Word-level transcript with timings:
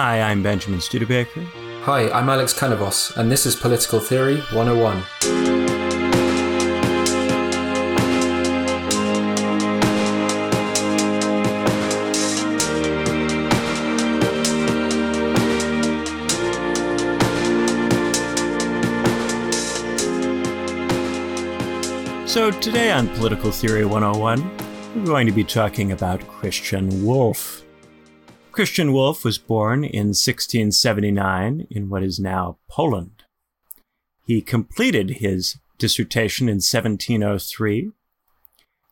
Hi, 0.00 0.20
I'm 0.20 0.44
Benjamin 0.44 0.80
Studebaker. 0.80 1.42
Hi, 1.82 2.08
I'm 2.10 2.28
Alex 2.28 2.54
Canavos, 2.56 3.16
and 3.16 3.32
this 3.32 3.44
is 3.46 3.56
Political 3.56 3.98
Theory 3.98 4.40
101. 4.52 5.02
So, 22.28 22.52
today 22.60 22.92
on 22.92 23.08
Political 23.16 23.50
Theory 23.50 23.84
101, 23.84 24.48
we're 24.94 25.04
going 25.04 25.26
to 25.26 25.32
be 25.32 25.42
talking 25.42 25.90
about 25.90 26.24
Christian 26.28 27.04
Wolff. 27.04 27.64
Christian 28.58 28.92
Wolff 28.92 29.24
was 29.24 29.38
born 29.38 29.84
in 29.84 30.08
1679 30.08 31.68
in 31.70 31.88
what 31.88 32.02
is 32.02 32.18
now 32.18 32.58
Poland. 32.68 33.22
He 34.26 34.40
completed 34.40 35.18
his 35.20 35.58
dissertation 35.78 36.48
in 36.48 36.56
1703. 36.56 37.92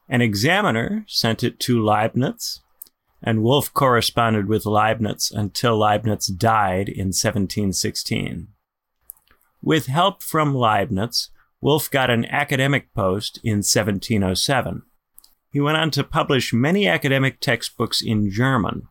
An 0.09 0.21
examiner 0.21 1.05
sent 1.09 1.43
it 1.43 1.59
to 1.59 1.83
Leibniz, 1.83 2.61
and 3.21 3.43
Wolff 3.43 3.75
corresponded 3.75 4.47
with 4.47 4.67
Leibniz 4.67 5.33
until 5.35 5.77
Leibniz 5.77 6.29
died 6.29 6.89
in 6.89 7.09
1716. 7.09 8.47
With 9.61 9.87
help 9.87 10.23
from 10.23 10.55
Leibniz, 10.55 11.31
Wolff 11.61 11.91
got 11.91 12.09
an 12.09 12.25
academic 12.27 12.95
post 12.95 13.41
in 13.43 13.65
1707. 13.65 14.83
He 15.51 15.59
went 15.59 15.77
on 15.77 15.91
to 15.91 16.05
publish 16.05 16.53
many 16.53 16.87
academic 16.87 17.41
textbooks 17.41 18.01
in 18.01 18.31
German 18.31 18.87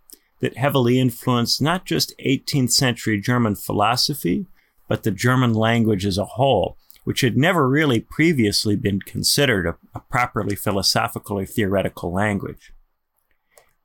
that 0.45 0.57
heavily 0.57 0.99
influenced 0.99 1.59
not 1.59 1.85
just 1.85 2.13
18th 2.19 2.71
century 2.71 3.19
German 3.19 3.55
philosophy, 3.55 4.45
but 4.87 5.01
the 5.01 5.09
German 5.09 5.55
language 5.55 6.05
as 6.05 6.19
a 6.19 6.25
whole, 6.25 6.77
which 7.03 7.21
had 7.21 7.35
never 7.35 7.67
really 7.67 7.99
previously 7.99 8.75
been 8.75 8.99
considered 8.99 9.65
a, 9.65 9.75
a 9.95 10.01
properly 10.01 10.55
philosophical 10.55 11.39
or 11.39 11.47
theoretical 11.47 12.13
language. 12.13 12.71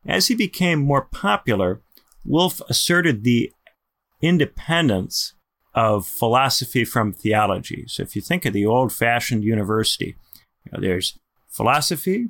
As 0.06 0.28
he 0.28 0.34
became 0.34 0.80
more 0.80 1.06
popular, 1.10 1.80
Wolff 2.26 2.60
asserted 2.68 3.24
the 3.24 3.50
independence 4.20 5.32
of 5.74 6.06
philosophy 6.06 6.84
from 6.84 7.14
theology. 7.14 7.84
So 7.86 8.02
if 8.02 8.14
you 8.14 8.20
think 8.20 8.44
of 8.44 8.52
the 8.52 8.66
old 8.66 8.92
fashioned 8.92 9.44
university, 9.44 10.14
you 10.66 10.72
know, 10.72 10.80
there's 10.82 11.18
philosophy 11.48 12.28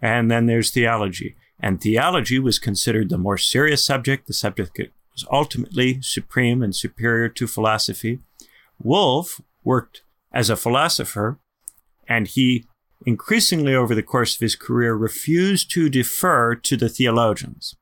and 0.00 0.30
then 0.30 0.46
there's 0.46 0.70
theology. 0.70 1.34
And 1.60 1.80
theology 1.80 2.38
was 2.38 2.58
considered 2.58 3.08
the 3.08 3.18
more 3.18 3.38
serious 3.38 3.84
subject, 3.84 4.26
the 4.26 4.32
subject 4.32 4.76
that 4.76 4.92
was 5.12 5.26
ultimately 5.32 6.00
supreme 6.02 6.62
and 6.62 6.74
superior 6.74 7.28
to 7.30 7.46
philosophy. 7.46 8.20
Wolff 8.78 9.40
worked 9.64 10.02
as 10.32 10.50
a 10.50 10.56
philosopher, 10.56 11.38
and 12.06 12.28
he 12.28 12.66
increasingly 13.04 13.74
over 13.74 13.94
the 13.94 14.02
course 14.02 14.34
of 14.34 14.40
his 14.40 14.56
career 14.56 14.94
refused 14.94 15.70
to 15.70 15.88
defer 15.88 16.54
to 16.54 16.76
the 16.76 16.88
theologians. 16.88 17.74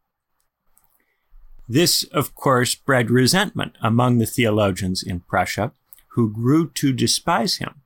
This, 1.69 2.05
of 2.05 2.35
course, 2.35 2.75
bred 2.75 3.11
resentment 3.11 3.77
among 3.81 4.19
the 4.19 4.27
theologians 4.27 5.03
in 5.03 5.21
Prussia, 5.21 5.73
who 6.09 6.33
grew 6.33 6.71
to 6.71 6.93
despise 6.93 7.57
him. 7.57 7.81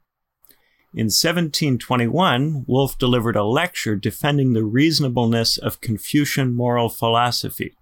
In 0.99 1.05
1721, 1.05 2.65
Wolff 2.67 2.99
delivered 2.99 3.37
a 3.37 3.45
lecture 3.45 3.95
defending 3.95 4.53
the 4.53 4.65
reasonableness 4.65 5.57
of 5.57 5.81
Confucian 5.81 6.57
moral 6.57 6.89
philosophy. 6.89 7.73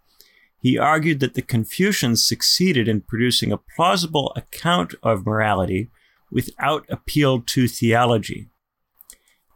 He 0.61 0.77
argued 0.77 1.21
that 1.21 1.33
the 1.33 1.41
Confucians 1.41 2.29
succeeded 2.29 2.89
in 2.89 3.01
producing 3.01 3.53
a 3.53 3.57
plausible 3.75 4.35
account 4.37 4.95
of 5.03 5.25
morality 5.25 5.89
without 6.31 6.85
appeal 6.91 7.41
to 7.41 7.67
theology. 7.67 8.51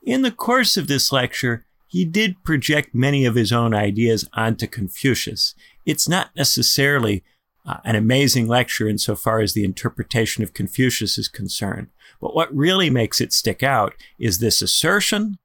In 0.03 0.23
the 0.23 0.33
course 0.33 0.79
of 0.79 0.87
this 0.87 1.13
lecture, 1.13 1.67
he 1.87 2.07
did 2.07 2.43
project 2.43 2.95
many 2.95 3.27
of 3.27 3.35
his 3.35 3.53
own 3.53 3.75
ideas 3.75 4.27
onto 4.33 4.67
Confucius. 4.67 5.55
It's 5.85 6.09
not 6.09 6.31
necessarily 6.35 7.23
uh, 7.67 7.79
an 7.85 7.97
amazing 7.97 8.47
lecture 8.47 8.89
insofar 8.89 9.41
as 9.41 9.53
the 9.53 9.65
interpretation 9.65 10.43
of 10.43 10.55
Confucius 10.55 11.19
is 11.19 11.29
concerned. 11.29 11.89
But 12.21 12.35
what 12.35 12.55
really 12.55 12.91
makes 12.91 13.21
it 13.21 13.33
stick 13.33 13.63
out 13.63 13.95
is 14.19 14.39
this 14.39 14.63
assertion 14.63 15.39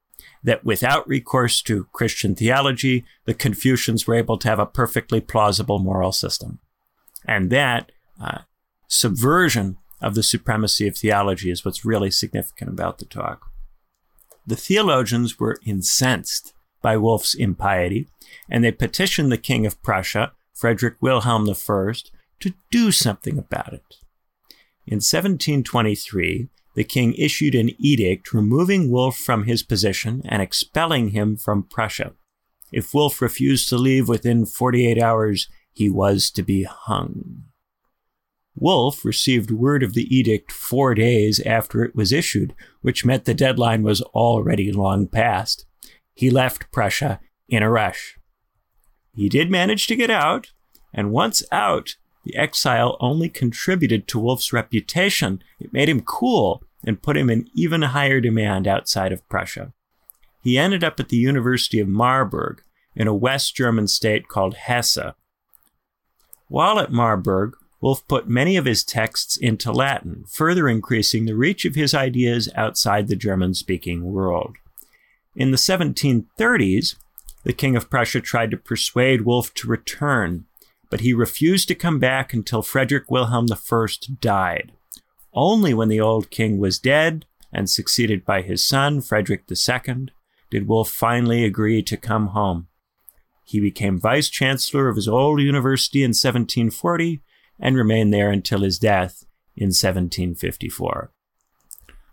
that 0.44 0.64
without 0.64 1.08
recourse 1.08 1.62
to 1.64 1.88
Christian 1.92 2.36
theology, 2.36 3.04
the 3.26 3.34
Confucians 3.34 4.06
were 4.06 4.16
able 4.16 4.38
to 4.38 4.48
have 4.48 4.60
a 4.60 4.66
perfectly 4.66 5.20
plausible 5.20 5.80
moral 5.80 6.12
system. 6.12 6.60
And 7.28 7.50
that 7.50 7.92
uh, 8.22 8.40
subversion 8.88 9.78
of 10.02 10.14
the 10.14 10.24
supremacy 10.24 10.88
of 10.88 10.96
theology 10.96 11.50
is 11.50 11.66
what's 11.66 11.84
really 11.84 12.12
significant 12.12 12.70
about 12.70 13.00
the 13.00 13.06
talk. 13.06 13.50
The 14.46 14.56
theologians 14.56 15.40
were 15.40 15.60
incensed 15.66 16.54
by 16.82 16.98
Wolff's 16.98 17.34
impiety, 17.34 18.08
and 18.50 18.64
they 18.64 18.72
petitioned 18.72 19.32
the 19.32 19.40
King 19.40 19.66
of 19.66 19.82
Prussia, 19.82 20.34
Frederick 20.56 20.96
Wilhelm 21.02 21.50
I, 21.50 21.94
to 22.40 22.54
do 22.72 22.92
something 22.92 23.38
about 23.38 23.74
it. 23.74 23.96
In 24.88 24.98
1723, 24.98 26.50
the 26.76 26.84
king 26.84 27.14
issued 27.16 27.56
an 27.56 27.72
edict 27.78 28.34
removing 28.34 28.90
Wolff 28.90 29.18
from 29.18 29.44
his 29.44 29.64
position 29.64 30.22
and 30.26 30.42
expelling 30.42 31.10
him 31.10 31.38
from 31.38 31.64
Prussia. 31.64 32.14
If 32.72 32.94
Wolff 32.94 33.22
refused 33.22 33.70
to 33.70 33.78
leave 33.78 34.08
within 34.08 34.46
48 34.46 35.02
hours, 35.02 35.48
he 35.72 35.90
was 35.90 36.32
to 36.32 36.44
be 36.44 36.64
hung. 36.64 37.44
Wolff 38.56 39.04
received 39.04 39.52
word 39.52 39.84
of 39.84 39.94
the 39.94 40.16
edict 40.16 40.52
four 40.52 40.96
days 40.96 41.42
after 41.42 41.84
it 41.84 41.96
was 41.96 42.14
issued, 42.14 42.56
which 42.82 43.06
meant 43.06 43.26
the 43.26 43.34
deadline 43.34 43.84
was 43.84 44.02
already 44.02 44.72
long 44.72 45.08
past. 45.08 45.66
He 46.14 46.30
left 46.30 46.72
Prussia 46.72 47.20
in 47.50 47.64
a 47.64 47.70
rush. 47.70 48.15
He 49.16 49.30
did 49.30 49.50
manage 49.50 49.88
to 49.88 49.96
get 49.96 50.10
out, 50.10 50.52
and 50.94 51.12
once 51.12 51.44
out, 51.52 51.96
the 52.26 52.36
exile 52.36 52.98
only 53.00 53.30
contributed 53.30 54.08
to 54.08 54.20
Wolff's 54.20 54.52
reputation. 54.52 55.42
It 55.60 55.72
made 55.72 55.90
him 55.90 56.02
cool 56.02 56.64
and 56.84 57.02
put 57.02 57.18
him 57.18 57.30
in 57.30 57.50
even 57.54 57.82
higher 57.82 58.20
demand 58.20 58.68
outside 58.68 59.12
of 59.12 59.28
Prussia. 59.30 59.74
He 60.42 60.58
ended 60.58 60.84
up 60.84 61.00
at 61.00 61.10
the 61.10 61.18
University 61.18 61.80
of 61.80 61.88
Marburg 61.88 62.62
in 62.96 63.08
a 63.08 63.14
West 63.14 63.56
German 63.56 63.88
state 63.88 64.28
called 64.28 64.56
Hesse. 64.56 65.14
While 66.48 66.80
at 66.80 66.92
Marburg, 66.92 67.56
Wolff 67.82 68.08
put 68.08 68.28
many 68.28 68.58
of 68.58 68.66
his 68.66 68.84
texts 68.84 69.38
into 69.38 69.72
Latin, 69.72 70.26
further 70.28 70.68
increasing 70.68 71.26
the 71.26 71.36
reach 71.36 71.66
of 71.66 71.76
his 71.76 71.94
ideas 71.94 72.50
outside 72.56 73.08
the 73.08 73.16
German 73.16 73.54
speaking 73.54 74.04
world. 74.12 74.56
In 75.36 75.52
the 75.52 75.58
1730s, 75.58 76.96
the 77.46 77.54
King 77.54 77.76
of 77.76 77.90
Prussia 77.92 78.20
tried 78.20 78.52
to 78.52 78.58
persuade 78.58 79.22
Wolff 79.22 79.54
to 79.54 79.68
return, 79.68 80.46
but 80.90 81.02
he 81.02 81.14
refused 81.14 81.68
to 81.68 81.76
come 81.76 82.00
back 82.00 82.34
until 82.34 82.64
Frederick 82.64 83.10
Wilhelm 83.10 83.46
I 83.52 83.88
died. 84.20 84.72
Only 85.32 85.74
when 85.74 85.88
the 85.88 86.02
old 86.02 86.32
king 86.32 86.58
was 86.58 86.80
dead 86.80 87.26
and 87.54 87.70
succeeded 87.70 88.26
by 88.26 88.42
his 88.42 88.66
son, 88.66 89.00
Frederick 89.00 89.44
II, 89.50 90.08
did 90.50 90.68
Wolff 90.68 90.90
finally 90.90 91.46
agree 91.46 91.84
to 91.84 91.96
come 91.98 92.28
home. 92.28 92.68
He 93.44 93.60
became 93.60 94.00
vice 94.00 94.30
chancellor 94.30 94.88
of 94.88 94.96
his 94.96 95.08
old 95.08 95.40
university 95.40 96.00
in 96.00 96.10
1740 96.10 97.22
and 97.60 97.78
remained 97.78 98.12
there 98.12 98.32
until 98.32 98.62
his 98.62 98.80
death 98.80 99.24
in 99.56 99.68
1754. 99.68 101.12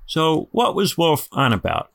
So, 0.05 0.49
what 0.53 0.75
was 0.75 0.99
Wolff 0.99 1.27
on 1.33 1.55
about? 1.55 1.91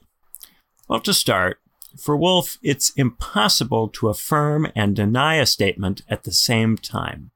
Well, 0.90 1.02
to 1.02 1.14
start, 1.14 1.60
for 2.00 2.16
Wolff, 2.16 2.58
it's 2.62 2.92
impossible 2.92 3.88
to 3.90 4.10
affirm 4.10 4.68
and 4.76 4.96
deny 4.96 5.36
a 5.36 5.46
statement 5.46 6.02
at 6.10 6.24
the 6.24 6.32
same 6.32 6.78
time. 6.78 7.32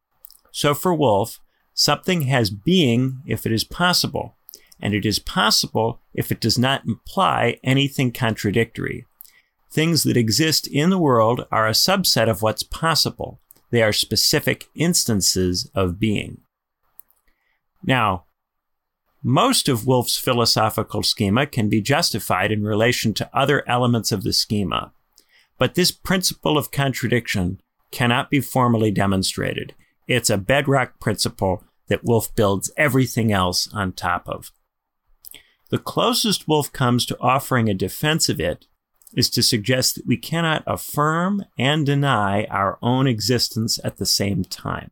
So, 0.52 0.74
for 0.74 0.94
Wolff, 0.94 1.40
something 1.74 2.24
has 2.24 2.50
being 2.50 3.22
if 3.26 3.46
it 3.46 3.52
is 3.52 3.64
possible, 3.64 4.36
and 4.80 4.94
it 4.94 5.06
is 5.06 5.20
possible 5.20 6.02
if 6.14 6.32
it 6.32 6.42
does 6.42 6.58
not 6.58 6.86
imply 6.86 7.60
anything 7.64 8.12
contradictory. 8.12 9.06
Things 9.72 10.04
that 10.04 10.18
exist 10.18 10.68
in 10.68 10.90
the 10.90 11.00
world 11.00 11.46
are 11.52 11.68
a 11.68 11.72
subset 11.72 12.30
of 12.30 12.42
what's 12.42 12.64
possible, 12.64 13.40
they 13.70 13.82
are 13.82 13.94
specific 13.94 14.66
instances 14.76 15.70
of 15.74 16.00
being. 16.00 16.42
Now, 17.84 18.26
most 19.24 19.70
of 19.70 19.86
Wolff's 19.86 20.18
philosophical 20.18 21.04
schema 21.04 21.46
can 21.46 21.70
be 21.70 21.82
justified 21.82 22.52
in 22.52 22.64
relation 22.64 23.14
to 23.14 23.30
other 23.38 23.68
elements 23.70 24.12
of 24.12 24.24
the 24.24 24.34
schema, 24.34 24.94
but 25.60 25.76
this 25.76 25.92
principle 25.92 26.58
of 26.58 26.72
contradiction 26.72 27.62
cannot 27.92 28.30
be 28.30 28.42
formally 28.42 28.90
demonstrated. 28.90 29.76
It's 30.08 30.30
a 30.30 30.38
bedrock 30.38 31.00
principle 31.00 31.64
that 31.88 32.04
Wolff 32.04 32.34
builds 32.36 32.72
everything 32.78 33.32
else 33.32 33.72
on 33.74 33.92
top 33.92 34.28
of. 34.28 34.52
The 35.70 35.78
closest 35.78 36.48
Wolff 36.48 36.74
comes 36.74 37.06
to 37.06 37.20
offering 37.20 37.70
a 37.70 37.74
defense 37.74 38.28
of 38.28 38.40
it 38.40 38.66
is 39.14 39.30
to 39.30 39.44
suggest 39.44 39.96
that 39.96 40.08
we 40.08 40.18
cannot 40.18 40.64
affirm 40.66 41.46
and 41.58 41.86
deny 41.86 42.46
our 42.46 42.80
own 42.82 43.08
existence 43.08 43.80
at 43.84 43.98
the 43.98 44.06
same 44.06 44.44
time. 44.44 44.92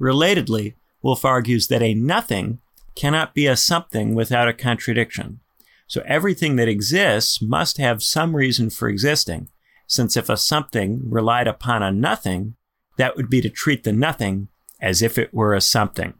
Relatedly, 0.00 0.74
Wolff 1.00 1.24
argues 1.24 1.68
that 1.68 1.82
a 1.82 1.94
nothing 1.94 2.58
cannot 2.96 3.34
be 3.34 3.46
a 3.46 3.56
something 3.56 4.14
without 4.14 4.48
a 4.48 4.52
contradiction. 4.52 5.40
So 5.86 6.02
everything 6.06 6.56
that 6.56 6.68
exists 6.68 7.40
must 7.40 7.78
have 7.78 8.02
some 8.02 8.34
reason 8.34 8.70
for 8.70 8.88
existing, 8.88 9.48
since 9.86 10.16
if 10.16 10.28
a 10.28 10.36
something 10.36 11.02
relied 11.08 11.46
upon 11.46 11.82
a 11.82 11.92
nothing, 11.92 12.56
that 12.96 13.16
would 13.16 13.30
be 13.30 13.40
to 13.42 13.50
treat 13.50 13.84
the 13.84 13.92
nothing 13.92 14.48
as 14.80 15.02
if 15.02 15.16
it 15.16 15.32
were 15.32 15.54
a 15.54 15.60
something. 15.60 16.14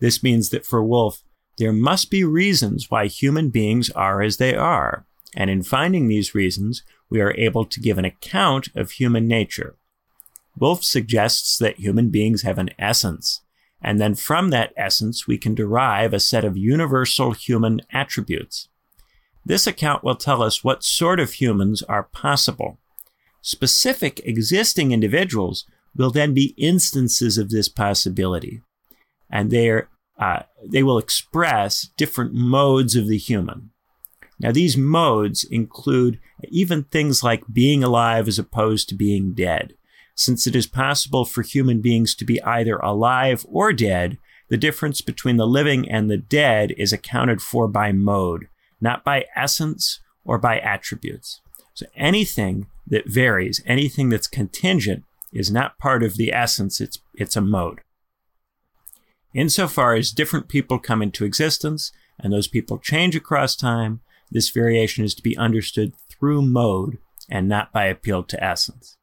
This 0.00 0.22
means 0.22 0.50
that 0.50 0.66
for 0.66 0.82
Wolff, 0.82 1.22
there 1.58 1.72
must 1.72 2.10
be 2.10 2.24
reasons 2.24 2.90
why 2.90 3.06
human 3.06 3.50
beings 3.50 3.90
are 3.90 4.20
as 4.20 4.38
they 4.38 4.56
are, 4.56 5.06
and 5.36 5.48
in 5.48 5.62
finding 5.62 6.08
these 6.08 6.34
reasons, 6.34 6.82
we 7.08 7.20
are 7.20 7.34
able 7.36 7.64
to 7.64 7.80
give 7.80 7.98
an 7.98 8.04
account 8.04 8.68
of 8.74 8.92
human 8.92 9.28
nature. 9.28 9.76
Wolff 10.58 10.82
suggests 10.82 11.56
that 11.58 11.78
human 11.78 12.10
beings 12.10 12.42
have 12.42 12.58
an 12.58 12.70
essence, 12.78 13.42
and 13.84 14.00
then 14.00 14.14
from 14.14 14.48
that 14.48 14.72
essence 14.76 15.28
we 15.28 15.36
can 15.36 15.54
derive 15.54 16.14
a 16.14 16.18
set 16.18 16.44
of 16.44 16.56
universal 16.56 17.32
human 17.32 17.82
attributes. 17.92 18.68
This 19.44 19.66
account 19.66 20.02
will 20.02 20.16
tell 20.16 20.42
us 20.42 20.64
what 20.64 20.82
sort 20.82 21.20
of 21.20 21.34
humans 21.34 21.82
are 21.82 22.04
possible. 22.04 22.78
Specific 23.42 24.20
existing 24.24 24.92
individuals 24.92 25.66
will 25.94 26.10
then 26.10 26.32
be 26.32 26.54
instances 26.56 27.36
of 27.36 27.50
this 27.50 27.68
possibility, 27.68 28.62
and 29.30 29.50
they 29.50 29.82
uh, 30.18 30.42
they 30.66 30.82
will 30.82 30.96
express 30.96 31.90
different 31.98 32.32
modes 32.32 32.96
of 32.96 33.06
the 33.06 33.18
human. 33.18 33.70
Now, 34.40 34.50
these 34.50 34.76
modes 34.76 35.44
include 35.44 36.18
even 36.48 36.84
things 36.84 37.22
like 37.22 37.44
being 37.52 37.84
alive 37.84 38.28
as 38.28 38.38
opposed 38.38 38.88
to 38.88 38.94
being 38.94 39.34
dead. 39.34 39.74
Since 40.14 40.46
it 40.46 40.54
is 40.54 40.66
possible 40.66 41.24
for 41.24 41.42
human 41.42 41.80
beings 41.80 42.14
to 42.16 42.24
be 42.24 42.42
either 42.42 42.76
alive 42.76 43.44
or 43.48 43.72
dead, 43.72 44.18
the 44.48 44.56
difference 44.56 45.00
between 45.00 45.36
the 45.36 45.46
living 45.46 45.90
and 45.90 46.10
the 46.10 46.16
dead 46.16 46.72
is 46.76 46.92
accounted 46.92 47.42
for 47.42 47.66
by 47.66 47.92
mode, 47.92 48.48
not 48.80 49.04
by 49.04 49.24
essence 49.34 50.00
or 50.24 50.38
by 50.38 50.58
attributes. 50.58 51.40
So 51.74 51.86
anything 51.96 52.66
that 52.86 53.08
varies, 53.08 53.62
anything 53.66 54.08
that's 54.10 54.28
contingent, 54.28 55.04
is 55.32 55.50
not 55.50 55.78
part 55.78 56.04
of 56.04 56.16
the 56.16 56.32
essence, 56.32 56.80
it's, 56.80 57.00
it's 57.14 57.34
a 57.34 57.40
mode. 57.40 57.80
Insofar 59.32 59.94
as 59.94 60.12
different 60.12 60.48
people 60.48 60.78
come 60.78 61.02
into 61.02 61.24
existence 61.24 61.90
and 62.20 62.32
those 62.32 62.46
people 62.46 62.78
change 62.78 63.16
across 63.16 63.56
time, 63.56 64.00
this 64.30 64.50
variation 64.50 65.04
is 65.04 65.14
to 65.16 65.22
be 65.22 65.36
understood 65.36 65.92
through 66.08 66.42
mode 66.42 66.98
and 67.28 67.48
not 67.48 67.72
by 67.72 67.86
appeal 67.86 68.22
to 68.22 68.42
essence. 68.42 68.96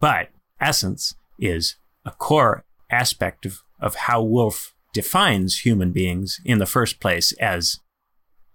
But 0.00 0.30
essence 0.60 1.14
is 1.38 1.76
a 2.04 2.10
core 2.10 2.64
aspect 2.90 3.46
of, 3.46 3.62
of 3.78 3.94
how 3.94 4.22
Wolff 4.22 4.74
defines 4.92 5.60
human 5.60 5.92
beings 5.92 6.40
in 6.44 6.58
the 6.58 6.66
first 6.66 7.00
place 7.00 7.32
as 7.32 7.80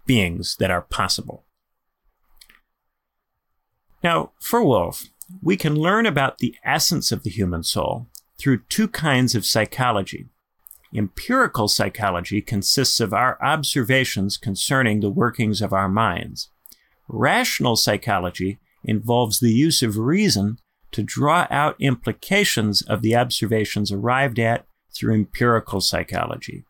beings 0.05 0.57
that 0.57 0.71
are 0.71 0.81
possible. 0.81 1.45
Now, 4.03 4.31
for 4.39 4.63
Wolff, 4.63 5.05
we 5.41 5.57
can 5.57 5.75
learn 5.75 6.05
about 6.05 6.39
the 6.39 6.55
essence 6.63 7.11
of 7.11 7.23
the 7.23 7.29
human 7.29 7.63
soul 7.63 8.07
through 8.37 8.63
two 8.69 8.87
kinds 8.87 9.33
of 9.33 9.45
psychology. 9.45 10.27
Empirical 10.93 11.67
psychology 11.67 12.41
consists 12.41 12.99
of 12.99 13.13
our 13.13 13.41
observations 13.41 14.37
concerning 14.37 14.99
the 14.99 15.09
workings 15.09 15.61
of 15.61 15.73
our 15.73 15.89
minds. 15.89 16.49
Rational 17.07 17.75
psychology 17.75 18.59
involves 18.83 19.39
the 19.39 19.53
use 19.53 19.81
of 19.81 19.97
reason 19.97 20.59
to 20.95 21.03
draw 21.03 21.45
out 21.51 21.75
implications 21.77 22.81
of 22.81 23.01
the 23.01 23.17
observations 23.17 23.91
arrived 23.91 24.39
at 24.39 24.65
through 24.93 25.13
empirical 25.13 25.81
psychology. 25.81 26.63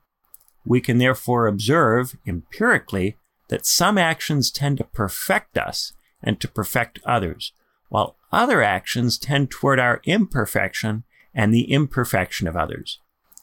We 0.66 0.81
can 0.81 0.98
therefore 0.98 1.45
observe 1.45 2.18
empirically 2.25 3.18
that 3.50 3.68
some 3.68 4.00
actions 4.00 4.50
tend 4.50 4.80
to 4.80 4.83
perfect 4.83 5.60
us 5.60 5.94
and 6.24 6.42
to 6.42 6.48
perfect 6.48 6.98
others, 7.06 7.54
while 7.89 8.16
other 8.31 8.63
actions 8.63 9.19
tend 9.19 9.51
toward 9.51 9.80
our 9.80 10.01
imperfection 10.06 11.04
and 11.36 11.54
the 11.54 11.72
imperfection 11.72 12.48
of 12.48 12.56
others. 12.56 13.00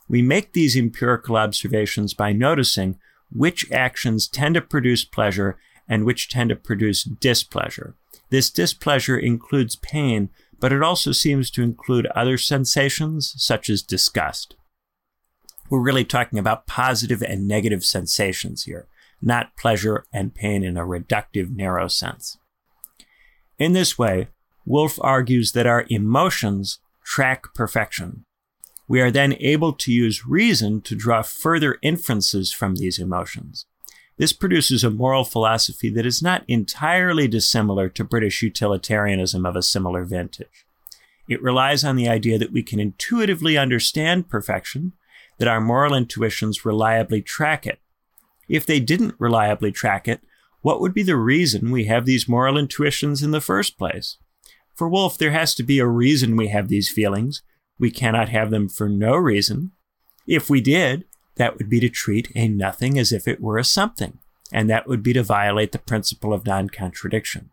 We 0.08 0.20
make 0.20 0.52
these 0.52 0.76
empirical 0.76 1.36
observations 1.36 2.12
by 2.12 2.32
noticing 2.32 2.98
which 3.30 3.70
actions 3.70 4.26
tend 4.26 4.56
to 4.56 4.60
produce 4.60 5.04
pleasure 5.04 5.56
and 5.88 6.04
which 6.04 6.28
tend 6.28 6.50
to 6.50 6.56
produce 6.56 7.04
displeasure. 7.04 7.94
This 8.30 8.50
displeasure 8.50 9.16
includes 9.16 9.76
pain, 9.76 10.30
but 10.62 10.72
it 10.72 10.80
also 10.80 11.10
seems 11.10 11.50
to 11.50 11.60
include 11.60 12.06
other 12.14 12.38
sensations, 12.38 13.34
such 13.36 13.68
as 13.68 13.82
disgust. 13.82 14.54
We're 15.68 15.82
really 15.82 16.04
talking 16.04 16.38
about 16.38 16.68
positive 16.68 17.20
and 17.20 17.48
negative 17.48 17.84
sensations 17.84 18.62
here, 18.62 18.86
not 19.20 19.56
pleasure 19.56 20.04
and 20.12 20.32
pain 20.32 20.62
in 20.62 20.76
a 20.76 20.86
reductive, 20.86 21.50
narrow 21.50 21.88
sense. 21.88 22.38
In 23.58 23.72
this 23.72 23.98
way, 23.98 24.28
Wolff 24.64 25.00
argues 25.00 25.50
that 25.50 25.66
our 25.66 25.84
emotions 25.88 26.78
track 27.02 27.52
perfection. 27.54 28.24
We 28.86 29.00
are 29.00 29.10
then 29.10 29.34
able 29.40 29.72
to 29.72 29.90
use 29.90 30.24
reason 30.24 30.80
to 30.82 30.94
draw 30.94 31.22
further 31.22 31.76
inferences 31.82 32.52
from 32.52 32.76
these 32.76 33.00
emotions. 33.00 33.66
This 34.22 34.32
produces 34.32 34.84
a 34.84 34.90
moral 34.90 35.24
philosophy 35.24 35.90
that 35.90 36.06
is 36.06 36.22
not 36.22 36.44
entirely 36.46 37.26
dissimilar 37.26 37.88
to 37.88 38.04
British 38.04 38.40
utilitarianism 38.40 39.44
of 39.44 39.56
a 39.56 39.62
similar 39.62 40.04
vintage. 40.04 40.64
It 41.28 41.42
relies 41.42 41.82
on 41.82 41.96
the 41.96 42.08
idea 42.08 42.38
that 42.38 42.52
we 42.52 42.62
can 42.62 42.78
intuitively 42.78 43.58
understand 43.58 44.28
perfection, 44.28 44.92
that 45.38 45.48
our 45.48 45.60
moral 45.60 45.92
intuitions 45.92 46.64
reliably 46.64 47.20
track 47.20 47.66
it. 47.66 47.80
If 48.48 48.64
they 48.64 48.78
didn't 48.78 49.16
reliably 49.18 49.72
track 49.72 50.06
it, 50.06 50.20
what 50.60 50.80
would 50.80 50.94
be 50.94 51.02
the 51.02 51.16
reason 51.16 51.72
we 51.72 51.86
have 51.86 52.06
these 52.06 52.28
moral 52.28 52.56
intuitions 52.56 53.24
in 53.24 53.32
the 53.32 53.40
first 53.40 53.76
place? 53.76 54.18
For 54.76 54.88
Wolff, 54.88 55.18
there 55.18 55.32
has 55.32 55.52
to 55.56 55.64
be 55.64 55.80
a 55.80 55.86
reason 55.88 56.36
we 56.36 56.46
have 56.46 56.68
these 56.68 56.88
feelings. 56.88 57.42
We 57.76 57.90
cannot 57.90 58.28
have 58.28 58.52
them 58.52 58.68
for 58.68 58.88
no 58.88 59.16
reason. 59.16 59.72
If 60.28 60.48
we 60.48 60.60
did, 60.60 61.06
that 61.36 61.56
would 61.56 61.68
be 61.68 61.80
to 61.80 61.88
treat 61.88 62.30
a 62.34 62.48
nothing 62.48 62.98
as 62.98 63.12
if 63.12 63.26
it 63.26 63.40
were 63.40 63.58
a 63.58 63.64
something, 63.64 64.18
and 64.52 64.68
that 64.68 64.86
would 64.86 65.02
be 65.02 65.12
to 65.12 65.22
violate 65.22 65.72
the 65.72 65.78
principle 65.78 66.32
of 66.32 66.46
non 66.46 66.68
contradiction. 66.68 67.50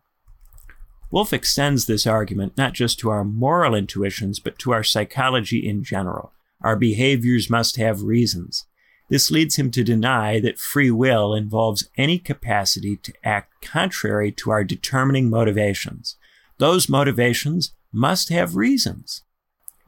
Wolff 1.10 1.32
extends 1.32 1.86
this 1.86 2.06
argument 2.06 2.56
not 2.56 2.72
just 2.72 2.98
to 3.00 3.10
our 3.10 3.24
moral 3.24 3.74
intuitions, 3.74 4.38
but 4.38 4.58
to 4.60 4.72
our 4.72 4.84
psychology 4.84 5.66
in 5.66 5.82
general. 5.82 6.32
Our 6.62 6.76
behaviors 6.76 7.50
must 7.50 7.76
have 7.76 8.02
reasons. 8.02 8.66
This 9.08 9.30
leads 9.30 9.56
him 9.56 9.72
to 9.72 9.82
deny 9.82 10.38
that 10.38 10.58
free 10.58 10.90
will 10.90 11.34
involves 11.34 11.88
any 11.96 12.18
capacity 12.18 12.96
to 12.98 13.12
act 13.24 13.60
contrary 13.60 14.30
to 14.32 14.50
our 14.50 14.62
determining 14.62 15.28
motivations. 15.28 16.16
Those 16.58 16.88
motivations 16.88 17.74
must 17.92 18.28
have 18.28 18.54
reasons. 18.54 19.24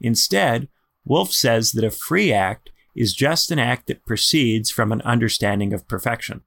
Instead, 0.01 0.67
Wolff 1.05 1.31
says 1.31 1.71
that 1.71 1.85
a 1.85 1.91
free 1.91 2.33
act 2.33 2.69
is 2.95 3.13
just 3.13 3.51
an 3.51 3.59
act 3.59 3.87
that 3.87 4.05
proceeds 4.05 4.69
from 4.69 4.91
an 4.91 5.01
understanding 5.01 5.73
of 5.73 5.87
perfection. 5.87 6.41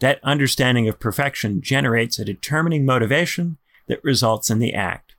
That 0.00 0.20
understanding 0.22 0.88
of 0.88 1.00
perfection 1.00 1.60
generates 1.62 2.18
a 2.18 2.24
determining 2.24 2.84
motivation 2.84 3.58
that 3.88 4.02
results 4.04 4.50
in 4.50 4.58
the 4.58 4.74
act. 4.74 5.14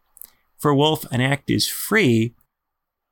For 0.57 0.73
Wolff, 0.73 1.05
an 1.11 1.21
act 1.21 1.49
is 1.49 1.67
free 1.67 2.35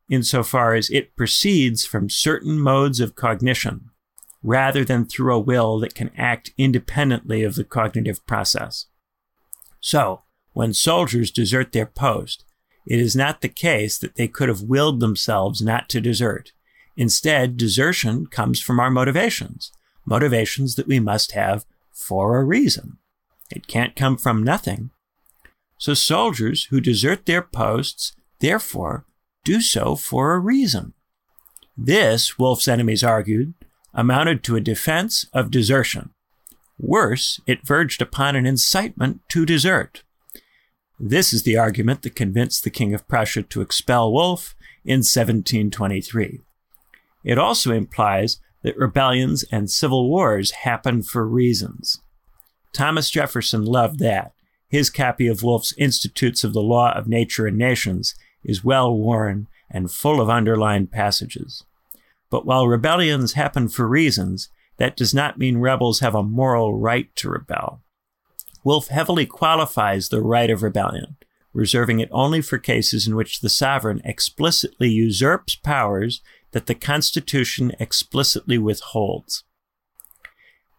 insofar 0.09 0.73
as 0.73 0.89
it 0.89 1.15
proceeds 1.15 1.85
from 1.85 2.09
certain 2.09 2.59
modes 2.59 2.99
of 2.99 3.15
cognition, 3.15 3.89
rather 4.41 4.83
than 4.83 5.05
through 5.05 5.35
a 5.35 5.39
will 5.39 5.79
that 5.79 5.93
can 5.93 6.11
act 6.17 6.51
independently 6.57 7.43
of 7.43 7.55
the 7.55 7.63
cognitive 7.63 8.25
process. 8.25 8.87
So, 9.79 10.23
when 10.53 10.73
soldiers 10.73 11.31
desert 11.31 11.71
their 11.71 11.85
post, 11.85 12.43
it 12.87 12.99
is 12.99 13.15
not 13.15 13.41
the 13.41 13.49
case 13.49 13.97
that 13.99 14.15
they 14.15 14.27
could 14.27 14.49
have 14.49 14.63
willed 14.63 14.99
themselves 14.99 15.61
not 15.61 15.87
to 15.89 16.01
desert. 16.01 16.53
Instead, 16.99 17.55
desertion 17.55 18.27
comes 18.27 18.59
from 18.59 18.77
our 18.77 18.91
motivations, 18.91 19.71
motivations 20.05 20.75
that 20.75 20.85
we 20.85 20.99
must 20.99 21.31
have 21.31 21.65
for 21.93 22.37
a 22.37 22.43
reason. 22.43 22.97
It 23.49 23.67
can't 23.67 23.95
come 23.95 24.17
from 24.17 24.43
nothing. 24.43 24.89
So 25.77 25.93
soldiers 25.93 26.65
who 26.65 26.81
desert 26.81 27.25
their 27.25 27.41
posts, 27.41 28.11
therefore, 28.41 29.05
do 29.45 29.61
so 29.61 29.95
for 29.95 30.33
a 30.33 30.39
reason. 30.39 30.93
This, 31.77 32.37
Wolff's 32.37 32.67
enemies 32.67 33.01
argued, 33.01 33.53
amounted 33.93 34.43
to 34.43 34.57
a 34.57 34.61
defense 34.61 35.25
of 35.31 35.51
desertion. 35.51 36.09
Worse, 36.77 37.39
it 37.47 37.65
verged 37.65 38.01
upon 38.01 38.35
an 38.35 38.45
incitement 38.45 39.21
to 39.29 39.45
desert. 39.45 40.03
This 40.99 41.31
is 41.31 41.43
the 41.43 41.55
argument 41.55 42.01
that 42.01 42.17
convinced 42.17 42.65
the 42.65 42.69
King 42.69 42.93
of 42.93 43.07
Prussia 43.07 43.43
to 43.43 43.61
expel 43.61 44.11
Wolff 44.11 44.53
in 44.83 44.97
1723. 44.97 46.41
It 47.23 47.37
also 47.37 47.71
implies 47.71 48.39
that 48.63 48.77
rebellions 48.77 49.43
and 49.51 49.69
civil 49.69 50.09
wars 50.09 50.51
happen 50.51 51.01
for 51.01 51.27
reasons. 51.27 52.01
Thomas 52.73 53.09
Jefferson 53.09 53.63
loved 53.65 53.99
that. 53.99 54.33
His 54.67 54.89
copy 54.89 55.27
of 55.27 55.41
Wolff's 55.41 55.73
Institutes 55.77 56.43
of 56.43 56.53
the 56.53 56.61
Law 56.61 56.91
of 56.93 57.07
Nature 57.07 57.47
and 57.47 57.57
Nations 57.57 58.15
is 58.43 58.63
well 58.63 58.95
worn 58.95 59.47
and 59.69 59.91
full 59.91 60.21
of 60.21 60.29
underlined 60.29 60.91
passages. 60.91 61.63
But 62.29 62.45
while 62.45 62.67
rebellions 62.67 63.33
happen 63.33 63.69
for 63.69 63.87
reasons, 63.87 64.49
that 64.77 64.95
does 64.95 65.13
not 65.13 65.37
mean 65.37 65.57
rebels 65.57 65.99
have 65.99 66.15
a 66.15 66.23
moral 66.23 66.77
right 66.77 67.13
to 67.17 67.29
rebel. 67.29 67.81
Wolff 68.63 68.87
heavily 68.87 69.25
qualifies 69.25 70.09
the 70.09 70.21
right 70.21 70.49
of 70.49 70.63
rebellion, 70.63 71.17
reserving 71.53 71.99
it 71.99 72.09
only 72.11 72.41
for 72.41 72.57
cases 72.57 73.07
in 73.07 73.15
which 73.15 73.39
the 73.39 73.49
sovereign 73.49 74.01
explicitly 74.03 74.89
usurps 74.89 75.55
powers 75.55 76.21
that 76.51 76.65
the 76.65 76.75
Constitution 76.75 77.73
explicitly 77.79 78.57
withholds. 78.57 79.43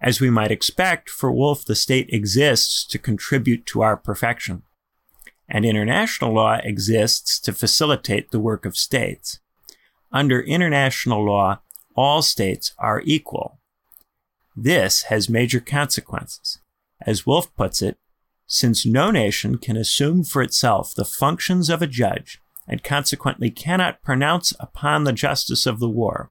As 0.00 0.20
we 0.20 0.30
might 0.30 0.50
expect, 0.50 1.10
for 1.10 1.30
Wolff, 1.30 1.64
the 1.64 1.74
state 1.74 2.08
exists 2.10 2.84
to 2.86 2.98
contribute 2.98 3.66
to 3.66 3.82
our 3.82 3.96
perfection, 3.96 4.62
and 5.48 5.64
international 5.64 6.32
law 6.32 6.58
exists 6.64 7.38
to 7.40 7.52
facilitate 7.52 8.30
the 8.30 8.40
work 8.40 8.64
of 8.64 8.76
states. 8.76 9.40
Under 10.12 10.40
international 10.40 11.24
law, 11.24 11.60
all 11.94 12.22
states 12.22 12.72
are 12.78 13.02
equal. 13.04 13.60
This 14.56 15.02
has 15.04 15.28
major 15.28 15.60
consequences. 15.60 16.58
As 17.06 17.26
Wolff 17.26 17.54
puts 17.54 17.82
it, 17.82 17.98
since 18.46 18.84
no 18.84 19.10
nation 19.10 19.58
can 19.58 19.76
assume 19.76 20.24
for 20.24 20.42
itself 20.42 20.94
the 20.94 21.04
functions 21.04 21.70
of 21.70 21.82
a 21.82 21.86
judge 21.86 22.40
and 22.70 22.84
consequently 22.84 23.50
cannot 23.50 24.00
pronounce 24.00 24.54
upon 24.60 25.02
the 25.02 25.12
justice 25.12 25.66
of 25.66 25.80
the 25.80 25.88
war, 25.88 26.30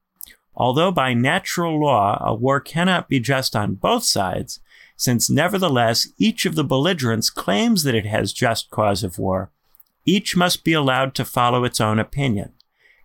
although 0.55 0.89
by 0.89 1.13
natural 1.13 1.77
law 1.77 2.17
a 2.25 2.33
war 2.33 2.61
cannot 2.61 3.09
be 3.09 3.19
just 3.19 3.57
on 3.57 3.75
both 3.75 4.05
sides, 4.05 4.61
since 4.95 5.29
nevertheless 5.29 6.07
each 6.17 6.45
of 6.45 6.55
the 6.55 6.63
belligerents 6.63 7.29
claims 7.29 7.83
that 7.83 7.93
it 7.93 8.05
has 8.05 8.31
just 8.31 8.71
cause 8.71 9.03
of 9.03 9.19
war, 9.19 9.51
each 10.05 10.37
must 10.37 10.63
be 10.63 10.71
allowed 10.71 11.13
to 11.13 11.25
follow 11.25 11.65
its 11.65 11.81
own 11.81 11.99
opinion. 11.99 12.53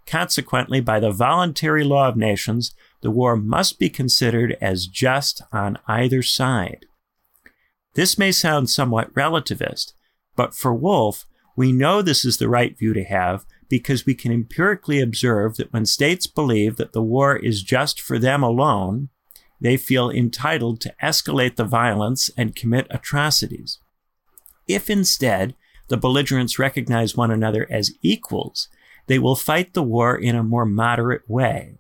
Consequently, 0.06 0.80
by 0.80 1.00
the 1.00 1.10
voluntary 1.10 1.82
law 1.82 2.08
of 2.08 2.16
nations, 2.16 2.72
the 3.00 3.10
war 3.10 3.36
must 3.36 3.80
be 3.80 3.88
considered 3.88 4.56
as 4.60 4.86
just 4.86 5.42
on 5.50 5.78
either 5.88 6.22
side. 6.22 6.86
This 7.94 8.16
may 8.16 8.30
sound 8.30 8.70
somewhat 8.70 9.12
relativist, 9.14 9.94
but 10.36 10.54
for 10.54 10.72
Wolff, 10.72 11.26
we 11.56 11.73
know 11.73 12.02
this 12.02 12.25
is 12.25 12.38
the 12.38 12.49
right 12.49 12.76
view 12.76 12.92
to 12.94 13.04
have 13.04 13.44
because 13.68 14.06
we 14.06 14.14
can 14.14 14.32
empirically 14.32 15.00
observe 15.00 15.56
that 15.56 15.73
when 15.73 15.87
states 15.87 16.26
believe 16.26 16.76
that 16.76 16.92
the 16.92 17.02
war 17.02 17.37
is 17.37 17.62
just 17.62 18.00
for 18.00 18.18
them 18.18 18.42
alone, 18.42 19.08
they 19.61 19.76
feel 19.76 20.11
entitled 20.11 20.80
to 20.80 20.94
escalate 21.02 21.56
the 21.56 21.64
violence 21.64 22.30
and 22.37 22.56
commit 22.56 22.87
atrocities. 22.90 23.78
If 24.66 24.90
instead 24.90 25.54
the 25.88 25.96
belligerents 25.96 26.58
recognize 26.58 27.16
one 27.16 27.30
another 27.30 27.66
as 27.70 27.92
equals, 28.02 28.68
they 29.06 29.18
will 29.18 29.37
fight 29.37 29.75
the 29.75 29.82
war 29.82 30.16
in 30.16 30.34
a 30.34 30.42
more 30.42 30.66
moderate 30.66 31.28
way. 31.28 31.78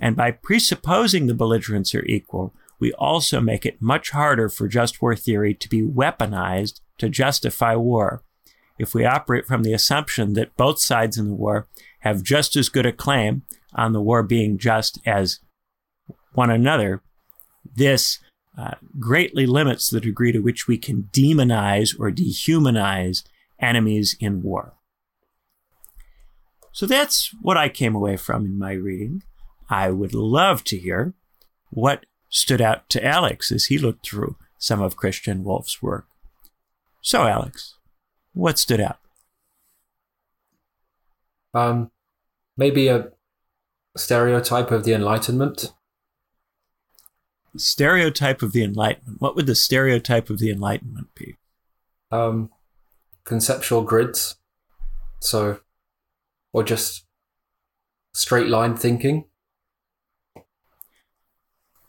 And 0.00 0.16
by 0.16 0.30
presupposing 0.30 1.26
the 1.26 1.34
belligerents 1.34 1.94
are 1.94 2.04
equal, 2.06 2.54
we 2.78 2.92
also 2.94 3.40
make 3.40 3.66
it 3.66 3.82
much 3.82 4.10
harder 4.10 4.48
for 4.48 4.66
just 4.66 5.02
war 5.02 5.14
theory 5.14 5.54
to 5.54 5.68
be 5.68 5.82
weaponized 5.82 6.80
to 6.98 7.08
justify 7.08 7.76
war. 7.76 8.24
If 8.80 8.94
we 8.94 9.04
operate 9.04 9.46
from 9.46 9.62
the 9.62 9.74
assumption 9.74 10.32
that 10.32 10.56
both 10.56 10.80
sides 10.80 11.18
in 11.18 11.28
the 11.28 11.34
war 11.34 11.68
have 12.00 12.22
just 12.22 12.56
as 12.56 12.70
good 12.70 12.86
a 12.86 12.92
claim 12.92 13.42
on 13.74 13.92
the 13.92 14.00
war 14.00 14.22
being 14.22 14.56
just 14.56 14.98
as 15.04 15.40
one 16.32 16.50
another, 16.50 17.02
this 17.76 18.20
uh, 18.56 18.76
greatly 18.98 19.44
limits 19.44 19.90
the 19.90 20.00
degree 20.00 20.32
to 20.32 20.38
which 20.38 20.66
we 20.66 20.78
can 20.78 21.10
demonize 21.12 21.94
or 22.00 22.10
dehumanize 22.10 23.22
enemies 23.60 24.16
in 24.18 24.42
war. 24.42 24.72
So 26.72 26.86
that's 26.86 27.34
what 27.42 27.58
I 27.58 27.68
came 27.68 27.94
away 27.94 28.16
from 28.16 28.46
in 28.46 28.58
my 28.58 28.72
reading. 28.72 29.22
I 29.68 29.90
would 29.90 30.14
love 30.14 30.64
to 30.64 30.78
hear 30.78 31.12
what 31.68 32.06
stood 32.30 32.62
out 32.62 32.88
to 32.90 33.04
Alex 33.04 33.52
as 33.52 33.66
he 33.66 33.76
looked 33.76 34.06
through 34.06 34.36
some 34.56 34.80
of 34.80 34.96
Christian 34.96 35.44
Wolff's 35.44 35.82
work. 35.82 36.06
So, 37.02 37.26
Alex, 37.26 37.76
what 38.32 38.58
stood 38.58 38.80
out? 38.80 38.98
Um, 41.52 41.90
maybe 42.56 42.88
a 42.88 43.10
stereotype 43.96 44.70
of 44.70 44.84
the 44.84 44.92
Enlightenment. 44.92 45.72
Stereotype 47.56 48.42
of 48.42 48.52
the 48.52 48.62
Enlightenment. 48.62 49.20
What 49.20 49.34
would 49.34 49.46
the 49.46 49.54
stereotype 49.54 50.30
of 50.30 50.38
the 50.38 50.50
Enlightenment 50.50 51.08
be? 51.14 51.36
Um, 52.12 52.50
conceptual 53.24 53.82
grids. 53.82 54.36
So, 55.20 55.60
or 56.52 56.62
just 56.62 57.04
straight 58.14 58.46
line 58.46 58.76
thinking. 58.76 59.24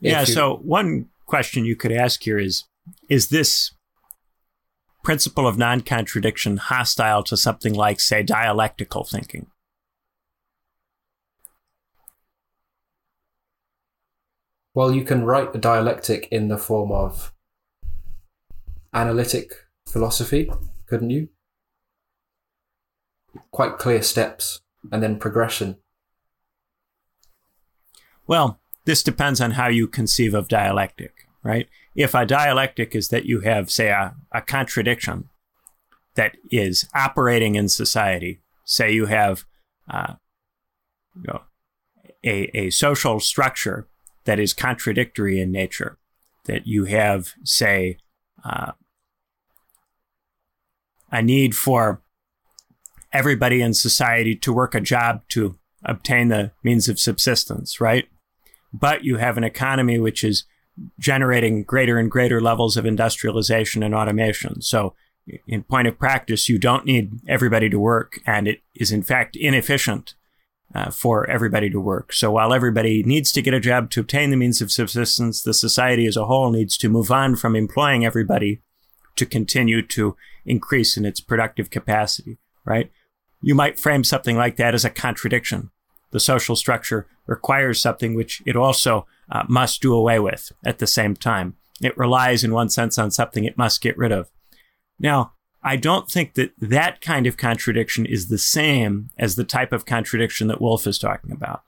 Yeah. 0.00 0.20
You... 0.20 0.26
So 0.26 0.56
one 0.56 1.08
question 1.26 1.64
you 1.64 1.76
could 1.76 1.92
ask 1.92 2.22
here 2.22 2.38
is: 2.38 2.64
Is 3.08 3.28
this 3.28 3.72
principle 5.02 5.46
of 5.46 5.58
non-contradiction 5.58 6.56
hostile 6.56 7.22
to 7.24 7.36
something 7.36 7.74
like, 7.74 8.00
say, 8.00 8.22
dialectical 8.22 9.04
thinking? 9.04 9.46
Well, 14.74 14.92
you 14.92 15.04
can 15.04 15.24
write 15.24 15.54
a 15.54 15.58
dialectic 15.58 16.28
in 16.30 16.48
the 16.48 16.56
form 16.56 16.92
of 16.92 17.32
analytic 18.94 19.52
philosophy, 19.86 20.50
couldn't 20.86 21.10
you? 21.10 21.28
Quite 23.50 23.78
clear 23.78 24.02
steps 24.02 24.60
and 24.90 25.02
then 25.02 25.18
progression. 25.18 25.76
Well, 28.26 28.60
this 28.84 29.02
depends 29.02 29.40
on 29.40 29.52
how 29.52 29.68
you 29.68 29.86
conceive 29.86 30.32
of 30.32 30.48
dialectic, 30.48 31.28
right? 31.42 31.68
If 31.94 32.14
a 32.14 32.26
dialectic 32.26 32.94
is 32.94 33.08
that 33.08 33.26
you 33.26 33.40
have, 33.40 33.70
say, 33.70 33.88
a, 33.88 34.14
a 34.32 34.40
contradiction 34.40 35.28
that 36.14 36.36
is 36.50 36.88
operating 36.94 37.54
in 37.54 37.68
society, 37.68 38.40
say 38.64 38.92
you 38.92 39.06
have 39.06 39.44
uh, 39.90 40.14
you 41.14 41.24
know, 41.26 41.42
a, 42.24 42.56
a 42.56 42.70
social 42.70 43.20
structure 43.20 43.88
that 44.24 44.38
is 44.38 44.54
contradictory 44.54 45.40
in 45.40 45.50
nature, 45.50 45.98
that 46.44 46.66
you 46.66 46.84
have, 46.84 47.32
say, 47.44 47.98
uh, 48.44 48.72
a 51.10 51.20
need 51.20 51.54
for 51.54 52.02
everybody 53.12 53.60
in 53.60 53.74
society 53.74 54.34
to 54.34 54.52
work 54.52 54.74
a 54.74 54.80
job 54.80 55.22
to 55.28 55.58
obtain 55.84 56.28
the 56.28 56.52
means 56.62 56.88
of 56.88 56.98
subsistence, 56.98 57.80
right? 57.80 58.08
but 58.72 59.04
you 59.04 59.18
have 59.18 59.36
an 59.36 59.44
economy 59.44 59.98
which 59.98 60.24
is 60.24 60.44
generating 60.98 61.64
greater 61.64 61.98
and 61.98 62.10
greater 62.10 62.40
levels 62.40 62.76
of 62.76 62.86
industrialization 62.86 63.82
and 63.82 63.94
automation. 63.94 64.60
So, 64.62 64.94
in 65.46 65.62
point 65.62 65.86
of 65.86 65.98
practice, 65.98 66.48
you 66.48 66.58
don't 66.58 66.84
need 66.84 67.20
everybody 67.28 67.68
to 67.70 67.78
work, 67.78 68.18
and 68.26 68.48
it 68.48 68.60
is 68.74 68.90
in 68.90 69.02
fact 69.02 69.36
inefficient 69.36 70.14
uh, 70.74 70.90
for 70.90 71.28
everybody 71.30 71.70
to 71.70 71.80
work. 71.80 72.12
So, 72.12 72.32
while 72.32 72.52
everybody 72.52 73.02
needs 73.04 73.30
to 73.32 73.42
get 73.42 73.54
a 73.54 73.60
job 73.60 73.90
to 73.90 74.00
obtain 74.00 74.30
the 74.30 74.36
means 74.36 74.60
of 74.60 74.72
subsistence, 74.72 75.42
the 75.42 75.54
society 75.54 76.06
as 76.06 76.16
a 76.16 76.26
whole 76.26 76.50
needs 76.50 76.76
to 76.78 76.88
move 76.88 77.10
on 77.10 77.36
from 77.36 77.54
employing 77.54 78.04
everybody 78.04 78.62
to 79.16 79.26
continue 79.26 79.82
to 79.82 80.16
increase 80.44 80.96
in 80.96 81.04
its 81.04 81.20
productive 81.20 81.70
capacity, 81.70 82.38
right? 82.64 82.90
You 83.42 83.54
might 83.54 83.78
frame 83.78 84.04
something 84.04 84.36
like 84.36 84.56
that 84.56 84.74
as 84.74 84.84
a 84.84 84.90
contradiction 84.90 85.70
the 86.12 86.20
social 86.20 86.54
structure 86.54 87.06
requires 87.26 87.82
something 87.82 88.14
which 88.14 88.42
it 88.46 88.56
also 88.56 89.06
uh, 89.30 89.42
must 89.48 89.82
do 89.82 89.92
away 89.94 90.20
with 90.20 90.52
at 90.64 90.78
the 90.78 90.86
same 90.86 91.16
time. 91.16 91.56
It 91.80 91.98
relies, 91.98 92.44
in 92.44 92.52
one 92.52 92.68
sense, 92.68 92.98
on 92.98 93.10
something 93.10 93.44
it 93.44 93.58
must 93.58 93.80
get 93.80 93.98
rid 93.98 94.12
of. 94.12 94.30
Now, 94.98 95.32
I 95.64 95.76
don't 95.76 96.10
think 96.10 96.34
that 96.34 96.52
that 96.58 97.00
kind 97.00 97.26
of 97.26 97.36
contradiction 97.36 98.06
is 98.06 98.28
the 98.28 98.38
same 98.38 99.10
as 99.18 99.36
the 99.36 99.44
type 99.44 99.72
of 99.72 99.86
contradiction 99.86 100.48
that 100.48 100.60
Wolff 100.60 100.86
is 100.86 100.98
talking 100.98 101.32
about. 101.32 101.62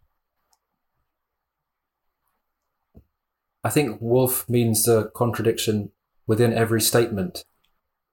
I 3.63 3.71
think 3.71 3.99
Wolff 4.01 4.49
means 4.49 4.85
the 4.85 5.11
contradiction 5.15 5.91
within 6.27 6.53
every 6.53 6.81
statement, 6.81 7.45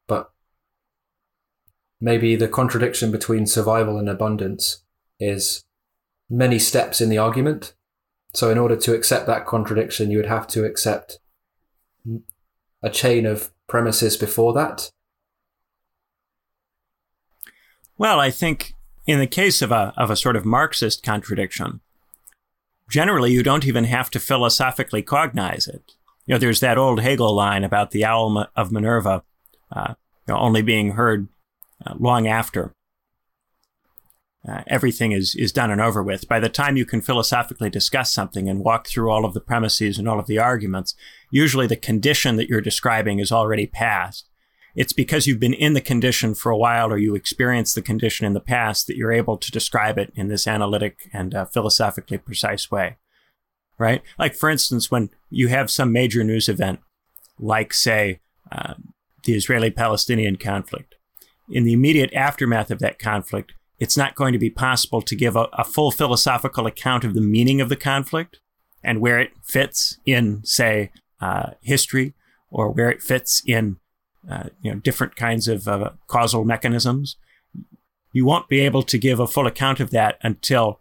but 0.08 0.32
maybe 2.00 2.36
the 2.36 2.48
contradiction 2.48 3.12
between 3.12 3.46
survival 3.46 3.98
and 3.98 4.08
abundance 4.08 4.84
is 5.20 5.66
many 6.32 6.58
steps 6.58 7.02
in 7.02 7.10
the 7.10 7.18
argument. 7.18 7.74
So, 8.34 8.50
in 8.50 8.58
order 8.58 8.78
to 8.78 8.96
accept 8.96 9.28
that 9.28 9.46
contradiction, 9.46 10.10
you 10.10 10.18
would 10.18 10.26
have 10.26 10.48
to 10.48 10.64
accept 10.64 11.20
a 12.82 12.90
chain 12.90 13.26
of 13.26 13.52
premises 13.68 14.18
before 14.18 14.54
that. 14.54 14.90
Well, 17.98 18.20
I 18.20 18.32
think 18.32 18.74
in 19.06 19.20
the 19.20 19.28
case 19.28 19.62
of 19.62 19.72
a, 19.72 19.94
of 19.98 20.10
a 20.10 20.16
sort 20.16 20.36
of 20.36 20.46
Marxist 20.46 21.04
contradiction, 21.04 21.82
generally 22.90 23.32
you 23.32 23.44
don't 23.44 23.68
even 23.68 23.84
have 23.84 24.10
to 24.12 24.20
philosophically 24.20 25.04
cognize 25.04 25.68
it. 25.68 25.94
You 26.26 26.36
know, 26.36 26.40
there's 26.40 26.62
that 26.62 26.78
old 26.78 27.02
Hegel 27.02 27.36
line 27.36 27.64
about 27.64 27.92
the 27.92 28.06
owl 28.06 28.48
of 28.56 28.72
Minerva 28.72 29.24
uh, 29.72 29.96
you 30.28 30.34
know, 30.34 30.40
only 30.40 30.62
being 30.62 30.92
heard 30.92 31.28
uh, 31.86 31.96
long 31.98 32.28
after 32.28 32.74
uh, 34.48 34.64
everything 34.68 35.12
is, 35.12 35.36
is 35.36 35.52
done 35.52 35.70
and 35.70 35.80
over 35.80 36.02
with. 36.02 36.28
By 36.28 36.40
the 36.40 36.50
time 36.50 36.78
you 36.78 36.86
can 36.86 37.02
philosophically 37.02 37.70
discuss 37.70 38.12
something 38.12 38.50
and 38.50 38.64
walk 38.64 38.88
through 38.88 39.12
all 39.12 39.24
of 39.24 39.34
the 39.34 39.42
premises 39.42 40.00
and 40.00 40.08
all 40.08 40.20
of 40.20 40.26
the 40.28 40.40
arguments, 40.40 40.96
usually 41.30 41.68
the 41.68 41.76
condition 41.76 42.38
that 42.38 42.50
you're 42.50 42.62
describing 42.62 43.20
is 43.20 43.32
already 43.32 43.68
past. 43.68 44.28
It's 44.76 44.94
because 44.94 45.28
you've 45.28 45.40
been 45.40 45.54
in 45.54 45.74
the 45.74 45.82
condition 45.82 46.34
for 46.34 46.50
a 46.50 46.58
while 46.58 46.92
or 46.92 46.98
you 46.98 47.14
experienced 47.14 47.76
the 47.76 47.82
condition 47.82 48.26
in 48.26 48.34
the 48.34 48.40
past 48.40 48.88
that 48.88 48.96
you're 48.96 49.12
able 49.12 49.38
to 49.38 49.52
describe 49.52 49.98
it 49.98 50.12
in 50.16 50.28
this 50.28 50.48
analytic 50.48 51.10
and 51.14 51.36
uh, 51.36 51.46
philosophically 51.46 52.18
precise 52.18 52.72
way. 52.72 52.98
Right? 53.78 54.02
Like, 54.18 54.36
for 54.36 54.50
instance, 54.50 54.90
when 54.90 55.10
you 55.30 55.50
have 55.50 55.70
some 55.70 55.92
major 55.92 56.24
news 56.24 56.48
event, 56.48 56.80
like, 57.38 57.74
say, 57.74 58.22
uh, 58.52 58.76
the 59.24 59.34
Israeli 59.34 59.72
Palestinian 59.72 60.38
conflict, 60.38 60.96
in 61.50 61.64
the 61.64 61.74
immediate 61.74 62.14
aftermath 62.14 62.72
of 62.72 62.80
that 62.80 63.00
conflict, 63.00 63.54
it's 63.82 63.98
not 63.98 64.14
going 64.14 64.32
to 64.32 64.38
be 64.38 64.52
possible 64.52 65.02
to 65.02 65.16
give 65.16 65.36
a, 65.36 65.48
a, 65.54 65.64
full 65.64 65.90
philosophical 65.90 66.68
account 66.68 67.04
of 67.04 67.16
the 67.16 67.20
meaning 67.20 67.60
of 67.60 67.68
the 67.68 67.76
conflict 67.76 68.40
and 68.84 69.02
where 69.02 69.20
it 69.20 69.32
fits 69.42 69.98
in, 70.06 70.40
say, 70.46 70.92
uh, 71.20 71.54
history 71.62 72.14
or 72.52 72.70
where 72.70 72.92
it 72.92 73.02
fits 73.02 73.42
in, 73.44 73.78
uh, 74.30 74.50
you 74.62 74.72
know, 74.72 74.80
different 74.80 75.16
kinds 75.16 75.48
of 75.48 75.68
uh, 75.68 75.90
causal 76.06 76.46
mechanisms. 76.46 77.16
You 78.14 78.24
won't 78.24 78.48
be 78.48 78.60
able 78.60 78.84
to 78.84 79.00
give 79.00 79.20
a 79.20 79.26
full 79.26 79.48
account 79.48 79.80
of 79.80 79.90
that 79.90 80.20
until 80.22 80.80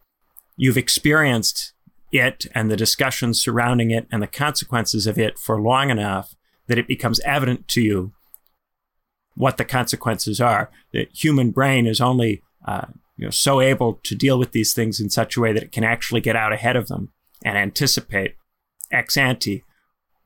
you've 0.59 0.76
experienced 0.76 1.73
it 2.12 2.45
and 2.54 2.71
the 2.71 2.76
discussions 2.76 3.40
surrounding 3.40 3.90
it 3.90 4.09
and 4.12 4.23
the 4.23 4.26
consequences 4.26 5.07
of 5.07 5.19
it 5.19 5.38
for 5.38 5.59
long 5.59 5.88
enough 5.88 6.35
that 6.66 6.76
it 6.76 6.87
becomes 6.87 7.19
evident 7.21 7.66
to 7.69 7.80
you 7.80 8.12
what 9.37 9.57
the 9.57 9.64
consequences 9.64 10.38
are. 10.38 10.71
The 10.92 11.09
human 11.14 11.50
brain 11.50 11.87
is 11.87 12.02
only 12.02 12.42
uh, 12.67 12.87
you 13.17 13.26
know, 13.26 13.31
so 13.31 13.61
able 13.61 14.00
to 14.02 14.14
deal 14.14 14.38
with 14.38 14.52
these 14.52 14.73
things 14.73 15.00
in 15.00 15.11
such 15.11 15.37
a 15.37 15.40
way 15.40 15.52
that 15.52 15.62
it 15.62 15.73
can 15.73 15.85
actually 15.85 16.21
get 16.21 16.37
out 16.37 16.52
ahead 16.52 16.76
of 16.76 16.88
them 16.88 17.12
and 17.45 17.57
anticipate 17.57 18.37
ex 18.90 19.17
ante 19.17 19.64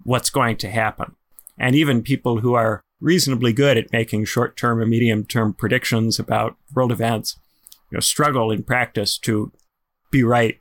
what's 0.04 0.30
going 0.30 0.56
to 0.56 0.70
happen. 0.70 1.14
And 1.58 1.74
even 1.76 2.02
people 2.02 2.40
who 2.40 2.54
are 2.54 2.82
reasonably 3.00 3.52
good 3.52 3.76
at 3.76 3.92
making 3.92 4.24
short 4.24 4.56
term 4.56 4.80
and 4.80 4.90
medium 4.90 5.24
term 5.24 5.52
predictions 5.52 6.18
about 6.18 6.56
world 6.74 6.90
events 6.90 7.36
you 7.90 7.96
know, 7.96 8.00
struggle 8.00 8.50
in 8.50 8.62
practice 8.62 9.18
to 9.18 9.52
be 10.10 10.24
right 10.24 10.58